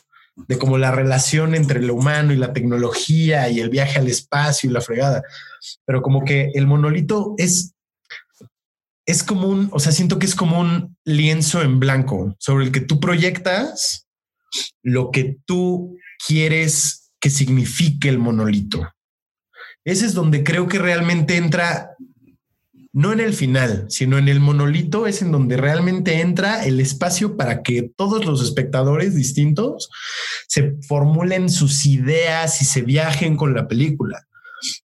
de 0.47 0.59
como 0.59 0.79
la 0.79 0.93
relación 0.93 1.55
entre 1.55 1.83
lo 1.83 1.95
humano 1.95 2.33
y 2.33 2.37
la 2.37 2.53
tecnología 2.53 3.49
y 3.49 3.61
el 3.61 3.71
viaje 3.71 3.99
al 3.99 4.09
espacio 4.09 4.69
y 4.69 4.73
la 4.73 4.83
fregada. 4.83 5.23
Pero 5.85 6.03
como 6.03 6.25
que 6.25 6.51
el 6.55 6.67
monolito 6.67 7.35
es, 7.39 7.75
es 9.09 9.23
como 9.23 9.49
un, 9.49 9.71
o 9.73 9.81
sea, 9.81 9.91
siento 9.91 10.19
que 10.19 10.27
es 10.27 10.35
como 10.35 10.61
un 10.61 10.95
lienzo 11.03 11.63
en 11.63 11.81
blanco 11.81 12.37
sobre 12.39 12.67
el 12.67 12.73
que 12.73 12.83
tú 12.83 13.01
proyectas 13.01 14.07
lo 14.83 15.11
que 15.11 15.39
tú 15.47 15.97
quieres 16.27 17.11
que 17.19 17.31
signifique 17.31 18.11
el 18.11 18.19
monolito. 18.19 18.87
Ese 19.83 20.05
es 20.05 20.13
donde 20.13 20.45
creo 20.45 20.69
que 20.69 20.79
realmente 20.79 21.37
entra 21.37 21.97
no 22.93 23.15
en 23.15 23.21
el 23.21 23.33
final, 23.33 23.87
sino 23.89 24.19
en 24.19 24.29
el 24.29 24.41
monolito 24.41 25.07
es 25.07 25.23
en 25.23 25.33
donde 25.33 25.57
realmente 25.57 26.21
entra 26.21 26.67
el 26.67 26.79
espacio 26.79 27.35
para 27.39 27.63
que 27.63 27.91
todos 27.97 28.27
los 28.27 28.43
espectadores 28.43 29.15
distintos 29.15 29.89
se 30.49 30.75
formulen 30.87 31.49
sus 31.49 31.87
ideas 31.87 32.61
y 32.61 32.67
se 32.67 32.83
viajen 32.83 33.37
con 33.37 33.55
la 33.55 33.69
película. 33.69 34.29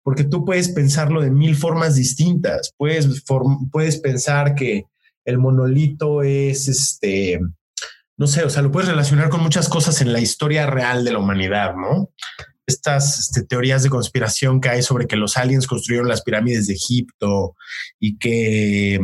Porque 0.02 0.24
tú 0.24 0.44
puedes 0.44 0.68
pensarlo 0.70 1.20
de 1.20 1.30
mil 1.30 1.56
formas 1.56 1.96
distintas. 1.96 2.72
Puedes, 2.76 3.24
puedes 3.70 3.98
pensar 3.98 4.54
que 4.54 4.84
el 5.24 5.38
monolito 5.38 6.22
es 6.22 6.68
este, 6.68 7.40
no 8.16 8.26
sé, 8.26 8.44
o 8.44 8.50
sea, 8.50 8.62
lo 8.62 8.70
puedes 8.70 8.88
relacionar 8.88 9.28
con 9.28 9.42
muchas 9.42 9.68
cosas 9.68 10.00
en 10.00 10.12
la 10.12 10.20
historia 10.20 10.66
real 10.66 11.04
de 11.04 11.12
la 11.12 11.18
humanidad, 11.18 11.74
¿no? 11.74 12.10
estas 12.70 13.18
este, 13.18 13.42
teorías 13.42 13.82
de 13.82 13.90
conspiración 13.90 14.60
que 14.60 14.68
hay 14.68 14.82
sobre 14.82 15.06
que 15.06 15.16
los 15.16 15.36
aliens 15.36 15.66
construyeron 15.66 16.08
las 16.08 16.22
pirámides 16.22 16.66
de 16.66 16.74
Egipto 16.74 17.56
y 17.98 18.16
que 18.18 19.00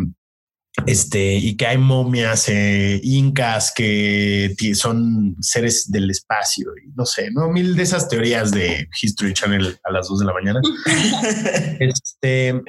este 0.84 1.34
y 1.34 1.56
que 1.56 1.66
hay 1.66 1.78
momias 1.78 2.48
eh, 2.48 3.00
incas 3.02 3.72
que 3.74 4.54
son 4.74 5.36
seres 5.40 5.90
del 5.90 6.10
espacio 6.10 6.72
y 6.84 6.90
no 6.94 7.06
sé, 7.06 7.30
no 7.30 7.48
mil 7.48 7.76
de 7.76 7.82
esas 7.82 8.08
teorías 8.08 8.50
de 8.50 8.88
History 9.00 9.32
Channel 9.32 9.78
a 9.82 9.92
las 9.92 10.08
dos 10.08 10.20
de 10.20 10.26
la 10.26 10.34
mañana. 10.34 10.60
este, 11.80 12.60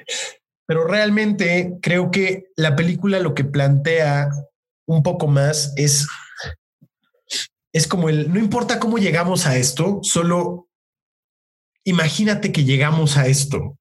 pero 0.66 0.86
realmente 0.86 1.78
creo 1.82 2.12
que 2.12 2.46
la 2.56 2.76
película 2.76 3.20
lo 3.20 3.34
que 3.34 3.44
plantea 3.44 4.30
un 4.88 5.04
poco 5.04 5.28
más 5.28 5.74
es 5.76 6.08
es 7.74 7.88
como 7.88 8.10
el 8.10 8.32
no 8.32 8.40
importa 8.40 8.80
cómo 8.80 8.98
llegamos 8.98 9.46
a 9.46 9.58
esto, 9.58 10.00
solo 10.02 10.70
imagínate 11.84 12.52
que 12.52 12.64
llegamos 12.64 13.18
a 13.18 13.28
esto. 13.28 13.78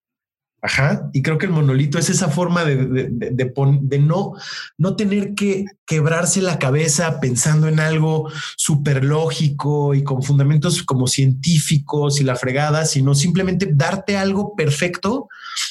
Ajá. 0.63 1.11
Y 1.13 1.23
creo 1.23 1.39
que 1.39 1.47
el 1.47 1.53
monolito 1.53 1.99
es 1.99 2.11
esa 2.11 2.29
forma 2.29 2.65
de, 2.65 3.09
de, 3.11 3.99
no, 3.99 4.33
no 4.79 4.97
tener 4.97 5.35
que 5.35 5.67
quebrarse 5.85 6.41
la 6.41 6.59
cabeza 6.59 7.21
pensando 7.21 7.69
en 7.69 7.79
algo 7.79 8.31
súper 8.57 9.05
lógico 9.05 9.95
y 9.95 10.03
con 10.03 10.23
fundamentos 10.23 10.83
como 10.83 11.07
científicos 11.07 12.21
y 12.21 12.25
la 12.25 12.37
fregada, 12.37 12.85
sino 12.85 13.15
simplemente 13.15 13.69
darte 13.71 14.17
algo 14.17 14.57
perfecto 14.57 15.29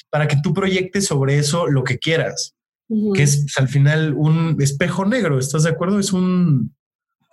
para 0.10 0.28
que 0.28 0.38
tú 0.42 0.54
proyectes 0.54 1.06
sobre 1.08 1.40
eso 1.40 1.68
lo 1.68 1.84
que 1.84 1.98
quieras, 1.98 2.54
que 2.88 3.24
es 3.24 3.38
pues, 3.38 3.58
al 3.58 3.68
final 3.68 4.14
un 4.16 4.56
espejo 4.62 5.04
negro. 5.06 5.40
¿Estás 5.40 5.64
de 5.64 5.72
acuerdo? 5.72 6.00
Es 6.00 6.14
un, 6.14 6.74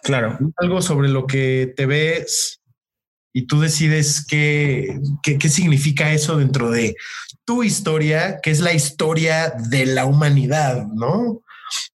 claro, 0.02 0.38
algo 0.56 0.82
sobre 0.82 1.08
lo 1.10 1.26
que 1.26 1.72
te 1.76 1.86
ves 1.86 2.61
y 3.32 3.46
tú 3.46 3.60
decides 3.60 4.26
qué, 4.26 5.00
qué, 5.22 5.48
significa 5.48 6.12
eso 6.12 6.36
dentro 6.36 6.70
de 6.70 6.96
tu 7.44 7.62
historia, 7.62 8.40
que 8.42 8.50
es 8.50 8.60
la 8.60 8.72
historia 8.72 9.52
de 9.70 9.86
la 9.86 10.04
humanidad, 10.04 10.86
¿no? 10.86 11.42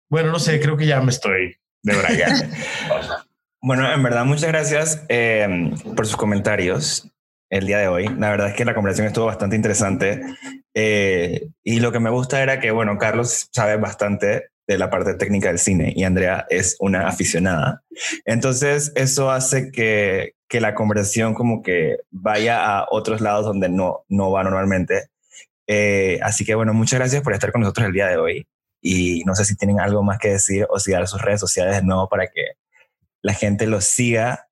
Bueno, 0.10 0.32
no 0.32 0.40
sé, 0.40 0.60
creo 0.60 0.78
que 0.78 0.86
ya 0.86 1.02
me 1.02 1.12
estoy 1.12 1.58
de 1.84 1.96
braga. 1.96 2.28
bueno, 3.62 3.92
en 3.92 4.02
verdad, 4.02 4.26
muchas 4.26 4.48
gracias 4.48 5.04
eh, 5.10 5.72
por 5.96 6.08
sus 6.08 6.16
comentarios 6.16 7.12
el 7.50 7.68
día 7.68 7.80
de 7.80 7.88
hoy. 7.88 8.08
La 8.18 8.30
verdad 8.30 8.50
es 8.50 8.56
que 8.56 8.66
la 8.66 8.74
conversación 8.74 9.08
estuvo 9.08 9.26
bastante 9.26 9.56
interesante. 9.56 10.22
Eh, 10.74 11.48
y 11.64 11.80
lo 11.80 11.92
que 11.92 12.00
me 12.00 12.10
gusta 12.10 12.42
era 12.42 12.60
que, 12.60 12.72
bueno, 12.72 12.98
Carlos 12.98 13.50
sabe 13.52 13.78
bastante 13.78 14.50
de 14.68 14.78
la 14.78 14.90
parte 14.90 15.14
técnica 15.14 15.50
del 15.50 15.60
cine 15.60 15.94
y 15.96 16.04
Andrea 16.04 16.46
es 16.50 16.76
una 16.80 17.08
aficionada. 17.08 17.84
Entonces, 18.26 18.92
eso 18.96 19.30
hace 19.32 19.72
que, 19.72 20.34
que 20.48 20.62
la 20.62 20.74
conversación 20.74 21.34
como 21.34 21.62
que 21.62 21.98
vaya 22.12 22.66
a 22.66 22.88
otros 22.90 23.22
lados 23.22 23.46
donde 23.46 23.70
no, 23.70 24.06
no 24.10 24.32
va 24.32 24.44
normalmente. 24.44 25.10
Eh, 25.68 26.20
así 26.22 26.46
que 26.46 26.56
bueno, 26.56 26.74
muchas 26.74 27.00
gracias 27.00 27.22
por 27.22 27.34
estar 27.34 27.52
con 27.52 27.62
nosotros 27.62 27.88
el 27.88 27.94
día 27.94 28.08
de 28.08 28.18
hoy. 28.18 28.48
Y 28.82 29.24
no 29.26 29.36
sé 29.36 29.46
si 29.46 29.56
tienen 29.56 29.80
algo 29.80 30.04
más 30.04 30.20
que 30.20 30.30
decir 30.30 30.68
o 30.70 30.80
si 30.80 30.92
dar 30.92 31.08
sus 31.08 31.22
redes 31.22 31.40
sociales 31.40 31.76
de 31.76 31.84
nuevo 31.84 32.08
para 32.08 32.28
que 32.28 32.54
la 33.22 33.34
gente 33.34 33.66
los 33.66 33.86
siga. 33.86 34.48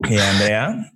Y 0.00 0.18
Andrea. 0.18 0.92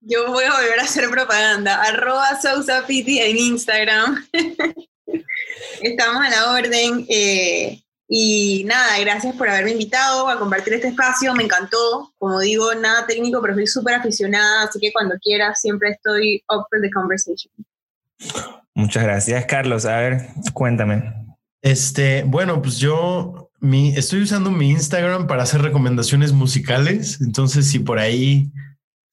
Yo 0.00 0.28
voy 0.32 0.44
a 0.44 0.52
volver 0.52 0.80
a 0.80 0.84
hacer 0.84 1.08
propaganda. 1.10 1.82
Arroba 1.82 2.40
Sousa 2.40 2.84
en 2.88 3.36
Instagram. 3.36 4.26
Estamos 5.82 6.24
a 6.24 6.30
la 6.30 6.52
orden. 6.52 7.06
Eh, 7.08 7.82
y 8.10 8.64
nada, 8.64 8.98
gracias 9.00 9.36
por 9.36 9.50
haberme 9.50 9.72
invitado 9.72 10.28
a 10.28 10.38
compartir 10.38 10.72
este 10.72 10.88
espacio, 10.88 11.34
me 11.34 11.44
encantó. 11.44 12.12
Como 12.18 12.40
digo, 12.40 12.74
nada 12.74 13.06
técnico, 13.06 13.42
pero 13.42 13.54
soy 13.54 13.66
súper 13.66 13.94
aficionada, 13.96 14.62
así 14.62 14.78
que 14.80 14.92
cuando 14.92 15.16
quieras 15.22 15.60
siempre 15.60 15.90
estoy 15.90 16.42
up 16.48 16.64
for 16.70 16.80
the 16.80 16.90
conversation. 16.90 17.52
Muchas 18.74 19.02
gracias, 19.02 19.44
Carlos. 19.44 19.84
A 19.84 19.98
ver, 19.98 20.28
cuéntame. 20.54 21.12
Este, 21.60 22.22
bueno, 22.22 22.62
pues 22.62 22.78
yo 22.78 23.50
mi, 23.60 23.94
estoy 23.94 24.22
usando 24.22 24.50
mi 24.50 24.70
Instagram 24.70 25.26
para 25.26 25.42
hacer 25.42 25.60
recomendaciones 25.60 26.32
musicales. 26.32 27.20
Entonces, 27.20 27.66
si 27.66 27.80
por 27.80 27.98
ahí 27.98 28.50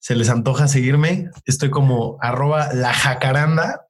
se 0.06 0.14
les 0.14 0.30
antoja 0.30 0.68
seguirme, 0.68 1.30
estoy 1.46 1.68
como 1.68 2.16
arroba 2.20 2.72
la 2.72 2.94
jacaranda. 2.94 3.88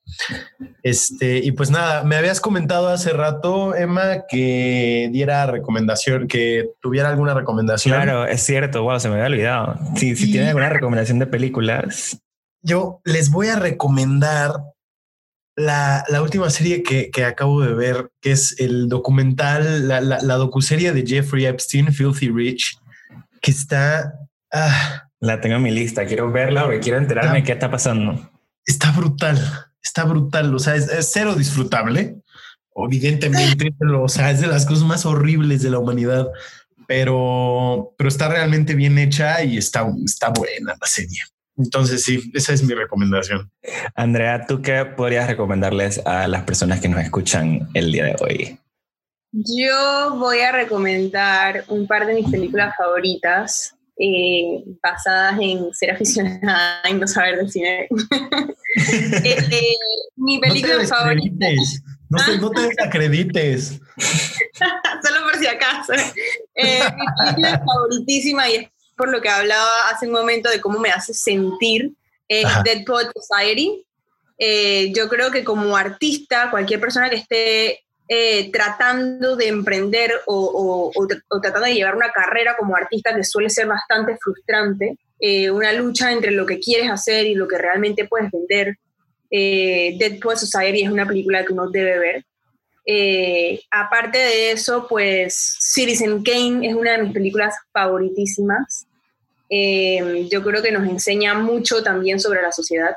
Este, 0.83 1.41
y 1.45 1.53
pues 1.53 1.71
nada, 1.71 2.05
me 2.05 2.17
habías 2.17 2.41
comentado 2.41 2.89
hace 2.89 3.11
rato, 3.11 3.75
Emma, 3.75 4.25
que 4.27 5.11
diera 5.13 5.45
recomendación, 5.45 6.27
que 6.27 6.71
tuviera 6.81 7.11
alguna 7.11 7.35
recomendación. 7.35 7.95
Claro, 7.95 8.25
es 8.25 8.41
cierto, 8.41 8.83
wow, 8.83 8.99
se 8.99 9.11
me 9.11 9.17
había 9.17 9.27
olvidado. 9.27 9.79
Si, 9.97 10.17
si 10.17 10.31
tienen 10.31 10.49
alguna 10.49 10.71
recomendación 10.71 11.19
de 11.19 11.27
películas. 11.27 12.19
Yo 12.63 13.03
les 13.05 13.31
voy 13.31 13.49
a 13.49 13.57
recomendar 13.57 14.55
la, 15.55 16.03
última 16.23 16.49
serie 16.49 16.83
que, 16.83 17.25
acabo 17.27 17.61
de 17.61 17.75
ver, 17.75 18.11
que 18.23 18.33
es 18.33 18.59
el 18.59 18.89
documental, 18.89 19.87
la, 19.87 20.01
la, 20.01 20.35
docuserie 20.37 20.95
de 20.95 21.07
Jeffrey 21.07 21.45
Epstein, 21.45 21.93
Filthy 21.93 22.31
Rich, 22.31 22.79
que 23.43 23.51
está... 23.51 24.15
Ah, 24.51 25.06
la 25.27 25.41
tengo 25.41 25.57
en 25.57 25.63
mi 25.63 25.71
lista, 25.71 26.07
quiero 26.07 26.31
verla 26.31 26.65
porque 26.65 26.81
quiero 26.81 26.99
enterarme 26.99 27.39
de 27.39 27.45
qué 27.45 27.53
está 27.53 27.71
pasando. 27.71 28.31
Está 28.65 28.93
brutal, 28.93 29.39
está 29.83 30.05
brutal, 30.05 30.55
o 30.55 30.59
sea, 30.59 30.75
es, 30.75 30.91
cero 31.13 31.35
disfrutable, 31.35 32.17
evidentemente, 32.75 33.75
o 34.01 34.09
sea, 34.09 34.31
es 34.31 34.41
de 34.41 34.47
las 34.47 34.67
cosas 34.67 34.85
más 34.85 35.07
horribles 35.07 35.63
de 35.63 35.71
la 35.71 35.79
humanidad, 35.79 36.29
pero, 36.87 37.95
pero 37.99 38.09
está 38.09 38.29
realmente 38.29 38.75
bien 38.75 38.99
hecha 38.99 39.43
y 39.43 39.57
está, 39.57 39.87
está 40.05 40.31
buena 40.31 40.75
la 40.81 40.87
serie. 40.87 41.21
Entonces, 41.59 42.05
sí, 42.05 42.31
esa 42.35 42.53
es 42.53 42.63
mi 42.63 42.75
recomendación. 42.75 43.51
Andrea, 43.95 44.45
¿tú 44.47 44.61
qué 44.61 44.85
podrías 44.85 45.27
recomendarles 45.27 46.03
a 46.05 46.29
las 46.29 46.43
personas 46.43 46.81
que 46.81 46.89
nos 46.89 47.01
escuchan 47.01 47.69
el 47.73 47.93
día 47.93 48.05
de 48.05 48.17
hoy? 48.21 48.59
Yo 49.33 50.17
voy 50.19 50.41
a 50.41 50.53
recomendar 50.53 51.65
un 51.69 51.87
par 51.87 52.07
de 52.07 52.15
mis 52.15 52.31
películas 52.31 52.75
favoritas. 52.77 53.76
Eh, 53.99 54.63
basadas 54.83 55.39
en 55.41 55.73
ser 55.73 55.93
aficionada 55.93 56.83
y 56.89 56.95
no 56.95 57.07
saber 57.07 57.37
del 57.37 57.51
cine. 57.51 57.89
Este, 58.77 59.63
mi 60.17 60.39
película 60.39 60.87
favorita. 60.87 61.47
No 62.11 62.19
te, 62.25 62.39
no 62.39 62.51
te 62.51 62.61
desacredites. 62.61 63.81
Solo 65.03 65.23
por 65.25 65.37
si 65.39 65.47
acaso. 65.47 65.95
Eh, 66.55 66.81
mi 66.95 67.07
película 67.19 67.63
favoritísima, 67.65 68.51
y 68.51 68.55
es 68.57 68.69
por 68.97 69.11
lo 69.11 69.23
que 69.23 69.31
hablaba 69.31 69.89
hace 69.91 70.07
un 70.07 70.13
momento 70.13 70.51
de 70.51 70.61
cómo 70.61 70.79
me 70.79 70.91
hace 70.91 71.15
sentir, 71.15 71.93
es 72.29 72.47
Dead 72.65 72.85
Poet 72.85 73.09
Society. 73.15 73.87
Eh, 74.39 74.93
yo 74.95 75.09
creo 75.09 75.31
que 75.31 75.43
como 75.43 75.75
artista, 75.75 76.51
cualquier 76.51 76.81
persona 76.81 77.09
que 77.09 77.17
esté 77.17 77.86
eh, 78.09 78.53
tratando 78.53 79.35
de 79.37 79.49
emprender 79.49 80.13
o, 80.27 80.93
tratando 81.43 81.67
de 81.67 81.75
llevar 81.75 81.97
una 81.97 82.11
carrera 82.11 82.57
como 82.57 82.77
artista 82.77 83.15
que 83.15 83.25
suele 83.25 83.51
ser 83.51 83.67
bastante 83.67 84.17
frustrante, 84.17 84.97
eh, 85.19 85.51
una 85.51 85.73
lucha 85.73 86.13
entre 86.13 86.31
lo 86.31 86.47
que 86.47 86.61
quieres 86.61 86.91
hacer 86.91 87.27
y 87.27 87.35
lo 87.35 87.49
que 87.49 87.59
realmente 87.59 88.07
puedes 88.07 88.31
vender. 88.31 88.77
Eh, 89.31 89.97
Dead 89.99 90.21
Society 90.37 90.83
es 90.83 90.91
una 90.91 91.07
película 91.07 91.45
que 91.45 91.53
uno 91.53 91.69
debe 91.69 91.99
ver. 91.99 92.25
Eh, 92.85 93.61
aparte 93.73 94.19
de 94.19 94.53
eso, 94.53 94.87
pues 94.89 95.35
Citizen 95.59 96.23
Kane 96.23 96.69
es 96.69 96.75
una 96.75 96.93
de 96.93 97.03
mis 97.03 97.13
películas 97.13 97.55
favoritísimas. 97.73 98.87
yo 99.51 100.43
creo 100.43 100.63
que 100.63 100.73
nos 100.73 100.89
enseña 100.89 101.35
mucho 101.35 101.83
también 101.83 102.21
sobre 102.21 102.43
la 102.43 102.53
sociedad. 102.53 102.97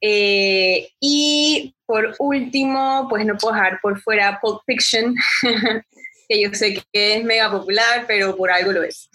Y 0.00 1.74
por 1.86 2.14
último, 2.18 3.06
pues 3.08 3.24
no 3.24 3.36
puedo 3.36 3.54
dejar 3.54 3.80
por 3.80 4.00
fuera 4.00 4.38
Pulp 4.40 4.60
Fiction, 4.66 5.14
que 6.28 6.42
yo 6.42 6.50
sé 6.52 6.82
que 6.92 7.16
es 7.16 7.24
mega 7.24 7.50
popular, 7.50 8.04
pero 8.06 8.36
por 8.36 8.50
algo 8.50 8.72
lo 8.72 8.82
es. 8.82 9.08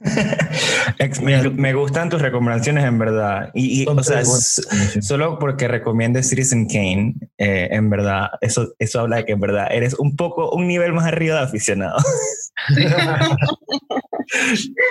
me, 1.54 1.74
gustan 1.74 2.08
tus 2.08 2.22
recomendaciones 2.22 2.84
en 2.84 2.98
verdad. 2.98 3.50
Y, 3.54 3.86
o 3.86 4.02
sea, 4.02 4.24
solo 4.24 5.38
porque 5.38 5.68
recomiendes 5.68 6.28
Citizen 6.28 6.66
Kane, 6.66 7.14
eh, 7.38 7.68
en 7.70 7.90
verdad, 7.90 8.30
eso, 8.40 8.74
eso 8.78 9.00
habla 9.00 9.16
de 9.18 9.24
que 9.26 9.32
en 9.32 9.40
verdad 9.40 9.68
eres 9.70 9.94
un 9.94 10.16
poco, 10.16 10.50
un 10.50 10.66
nivel 10.66 10.92
más 10.92 11.06
arriba 11.06 11.36
de 11.36 11.42
aficionado. 11.42 11.98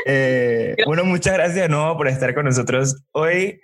Eh, 0.06 0.76
bueno, 0.86 1.04
muchas 1.04 1.34
gracias 1.34 1.56
de 1.56 1.70
nuevo 1.70 1.98
por 1.98 2.08
estar 2.08 2.36
con 2.36 2.46
nosotros 2.46 3.02
hoy 3.12 3.60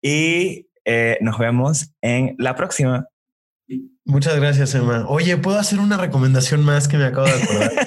y 0.00 0.69
eh, 0.84 1.18
nos 1.20 1.38
vemos 1.38 1.92
en 2.02 2.34
la 2.38 2.56
próxima. 2.56 3.06
Muchas 4.04 4.34
gracias, 4.36 4.74
Emma. 4.74 5.04
Oye, 5.08 5.36
¿puedo 5.36 5.58
hacer 5.58 5.78
una 5.78 5.96
recomendación 5.96 6.64
más 6.64 6.88
que 6.88 6.96
me 6.96 7.04
acabo 7.04 7.26
de 7.26 7.32
acordar? 7.34 7.70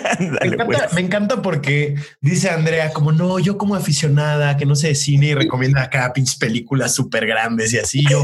Pues. 0.66 0.94
me, 0.94 1.02
encanta, 1.02 1.42
porque 1.42 1.96
dice 2.22 2.50
Andrea, 2.50 2.94
como 2.94 3.12
no, 3.12 3.40
yo 3.40 3.58
como 3.58 3.76
aficionada 3.76 4.56
que 4.56 4.66
no 4.66 4.76
sé 4.76 4.90
de 4.90 4.96
cine 4.96 5.28
y 5.28 5.34
recomienda 5.34 5.82
acá 5.82 6.14
pinches 6.14 6.38
películas 6.38 6.94
súper 6.94 7.26
grandes 7.26 7.74
y 7.74 7.80
así. 7.80 8.04
Yo, 8.10 8.24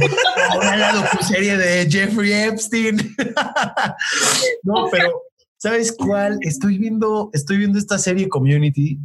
ahora 0.52 0.78
la 0.78 0.94
docuserie 0.94 1.58
de 1.58 1.90
Jeffrey 1.90 2.32
Epstein. 2.32 2.98
no, 4.64 4.88
pero 4.92 5.24
¿sabes 5.58 5.92
cuál? 5.92 6.38
Estoy 6.42 6.78
viendo, 6.78 7.32
estoy 7.34 7.58
viendo 7.58 7.80
esta 7.80 7.98
serie 7.98 8.30
Community. 8.30 9.00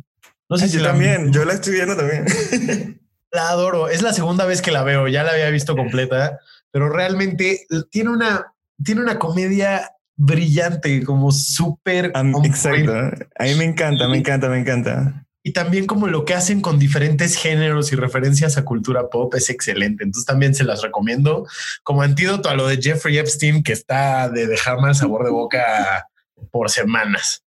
No 0.48 0.58
sé 0.58 0.68
si 0.68 0.78
también, 0.78 1.32
yo 1.32 1.44
la 1.44 1.54
estoy 1.54 1.74
viendo 1.74 1.96
también. 1.96 2.26
la 3.34 3.48
adoro. 3.48 3.88
Es 3.88 4.02
la 4.02 4.12
segunda 4.12 4.46
vez 4.46 4.62
que 4.62 4.70
la 4.70 4.82
veo. 4.82 5.08
Ya 5.08 5.24
la 5.24 5.32
había 5.32 5.50
visto 5.50 5.76
completa, 5.76 6.38
pero 6.70 6.88
realmente 6.88 7.66
tiene 7.90 8.10
una 8.10 8.54
tiene 8.82 9.02
una 9.02 9.18
comedia 9.18 9.90
brillante, 10.16 11.04
como 11.04 11.32
súper. 11.32 12.12
Exacto. 12.44 12.92
A 13.38 13.44
mí 13.44 13.54
me 13.56 13.64
encanta, 13.64 14.08
me 14.08 14.18
encanta, 14.18 14.48
me 14.48 14.58
encanta. 14.58 15.26
Y 15.46 15.52
también 15.52 15.86
como 15.86 16.06
lo 16.06 16.24
que 16.24 16.32
hacen 16.32 16.62
con 16.62 16.78
diferentes 16.78 17.36
géneros 17.36 17.92
y 17.92 17.96
referencias 17.96 18.56
a 18.56 18.64
cultura 18.64 19.10
pop 19.10 19.34
es 19.34 19.50
excelente. 19.50 20.02
Entonces 20.02 20.24
también 20.24 20.54
se 20.54 20.64
las 20.64 20.80
recomiendo 20.80 21.46
como 21.82 22.00
antídoto 22.00 22.48
a 22.48 22.54
lo 22.54 22.66
de 22.66 22.80
Jeffrey 22.80 23.18
Epstein, 23.18 23.62
que 23.62 23.74
está 23.74 24.30
de 24.30 24.46
dejar 24.46 24.80
mal 24.80 24.94
sabor 24.94 25.24
de 25.24 25.30
boca 25.30 26.08
por 26.50 26.70
semanas. 26.70 27.43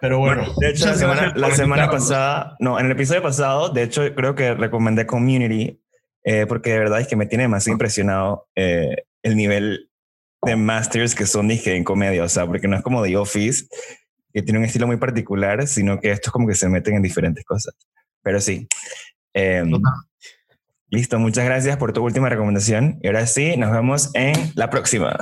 Pero 0.00 0.18
bueno, 0.18 0.46
de 0.58 0.70
hecho, 0.70 0.86
la 0.86 0.94
semana, 0.94 1.32
la 1.36 1.50
semana 1.50 1.90
pasada, 1.90 2.56
no, 2.60 2.78
en 2.78 2.86
el 2.86 2.92
episodio 2.92 3.22
pasado, 3.22 3.70
de 3.70 3.82
hecho, 3.82 4.02
creo 4.14 4.34
que 4.34 4.54
recomendé 4.54 5.06
Community, 5.06 5.80
eh, 6.22 6.46
porque 6.46 6.70
de 6.70 6.78
verdad 6.78 7.00
es 7.00 7.08
que 7.08 7.16
me 7.16 7.26
tiene 7.26 7.48
más 7.48 7.66
impresionado 7.66 8.48
eh, 8.54 9.04
el 9.22 9.36
nivel 9.36 9.90
de 10.42 10.56
masters 10.56 11.14
que 11.14 11.26
son 11.26 11.48
dije 11.48 11.74
en 11.74 11.84
comedia, 11.84 12.22
o 12.22 12.28
sea, 12.28 12.46
porque 12.46 12.68
no 12.68 12.76
es 12.76 12.82
como 12.82 13.02
The 13.02 13.16
Office, 13.16 13.66
que 14.32 14.42
tiene 14.42 14.58
un 14.58 14.64
estilo 14.64 14.86
muy 14.86 14.96
particular, 14.96 15.66
sino 15.66 16.00
que 16.00 16.10
estos 16.10 16.32
como 16.32 16.46
que 16.46 16.54
se 16.54 16.68
meten 16.68 16.96
en 16.96 17.02
diferentes 17.02 17.44
cosas. 17.44 17.74
Pero 18.22 18.40
sí. 18.40 18.66
Em, 19.32 19.72
listo, 20.88 21.18
muchas 21.18 21.44
gracias 21.44 21.76
por 21.76 21.92
tu 21.92 22.02
última 22.02 22.28
recomendación. 22.28 22.98
Y 23.02 23.08
ahora 23.08 23.26
sí, 23.26 23.56
nos 23.56 23.72
vemos 23.72 24.10
en 24.14 24.34
la 24.54 24.70
próxima. 24.70 25.16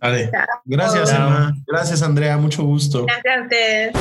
Vale. 0.00 0.30
Gracias, 0.64 1.12
Emma. 1.12 1.52
Gracias, 1.66 2.02
Andrea. 2.02 2.36
Mucho 2.36 2.62
gusto. 2.64 3.06
Gracias 3.06 3.38
a 3.38 3.42
ustedes. 3.42 3.92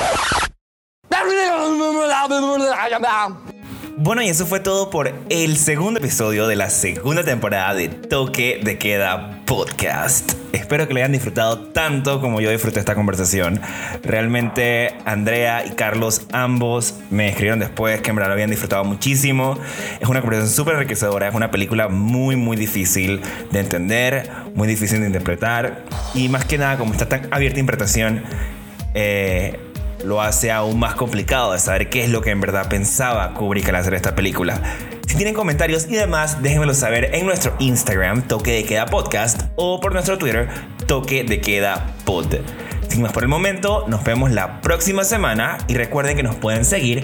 Bueno, 4.00 4.22
y 4.22 4.30
eso 4.30 4.46
fue 4.46 4.60
todo 4.60 4.92
por 4.92 5.12
el 5.30 5.58
segundo 5.58 6.00
episodio 6.00 6.46
de 6.46 6.56
la 6.56 6.70
segunda 6.70 7.24
temporada 7.24 7.74
de 7.74 7.90
Toque 7.90 8.62
de 8.64 8.78
Queda 8.78 9.42
Podcast. 9.48 10.34
Espero 10.54 10.88
que 10.88 10.94
lo 10.94 11.00
hayan 11.00 11.14
disfrutado 11.14 11.58
tanto 11.70 12.22
como 12.22 12.40
yo 12.40 12.52
disfruté 12.52 12.80
esta 12.80 12.94
conversación. 12.94 13.60
Realmente 14.04 14.94
Andrea 15.06 15.66
y 15.66 15.72
Carlos 15.72 16.28
ambos 16.32 16.94
me 17.10 17.30
escribieron 17.30 17.58
después 17.58 18.00
que 18.02 18.12
en 18.12 18.18
lo 18.18 18.26
habían 18.26 18.52
disfrutado 18.52 18.84
muchísimo. 18.84 19.58
Es 20.00 20.08
una 20.08 20.22
conversación 20.22 20.56
súper 20.56 20.76
enriquecedora, 20.76 21.30
es 21.30 21.34
una 21.34 21.50
película 21.50 21.88
muy 21.88 22.36
muy 22.36 22.56
difícil 22.56 23.20
de 23.50 23.60
entender, 23.60 24.30
muy 24.54 24.68
difícil 24.68 25.00
de 25.00 25.08
interpretar 25.08 25.86
y 26.14 26.30
más 26.30 26.46
que 26.46 26.60
nada 26.60 26.78
como 26.78 26.94
está 26.94 27.10
tan 27.10 27.28
abierta 27.32 27.60
interpretación, 27.60 28.22
eh, 28.94 29.60
lo 30.04 30.22
hace 30.22 30.52
aún 30.52 30.80
más 30.80 30.96
complicado 30.96 31.54
de 31.54 31.60
saber 31.60 31.90
qué 31.90 32.04
es 32.04 32.10
lo 32.10 32.22
que 32.22 32.32
en 32.32 32.42
verdad 32.42 32.70
pensaba 32.70 33.34
Kubrick 33.34 33.70
al 33.70 33.76
hacer 33.76 33.94
esta 33.94 34.16
película. 34.16 34.62
Si 35.08 35.16
tienen 35.16 35.34
comentarios 35.34 35.88
y 35.90 35.96
demás, 35.96 36.42
déjenmelo 36.42 36.74
saber 36.74 37.16
en 37.16 37.26
nuestro 37.26 37.56
Instagram, 37.60 38.28
Toque 38.28 38.52
de 38.52 38.66
Queda 38.66 38.86
Podcast, 38.86 39.44
o 39.56 39.80
por 39.80 39.94
nuestro 39.94 40.18
Twitter, 40.18 40.50
Toque 40.86 41.24
de 41.24 41.40
Queda 41.40 41.96
Pod. 42.06 42.36
Sin 42.90 43.02
más 43.02 43.14
por 43.14 43.24
el 43.24 43.30
momento, 43.30 43.86
nos 43.88 44.04
vemos 44.04 44.32
la 44.32 44.62
próxima 44.62 45.04
semana 45.04 45.58
y 45.68 45.76
recuerden 45.76 46.18
que 46.18 46.24
nos 46.24 46.36
pueden 46.36 46.66
seguir 46.66 47.04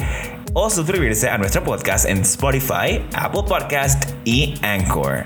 o 0.54 0.70
suscribirse 0.70 1.30
a 1.30 1.38
nuestro 1.38 1.64
podcast 1.64 2.06
en 2.06 2.20
Spotify, 2.20 3.04
Apple 3.14 3.44
Podcast 3.48 4.04
y 4.26 4.56
Anchor. 4.62 5.26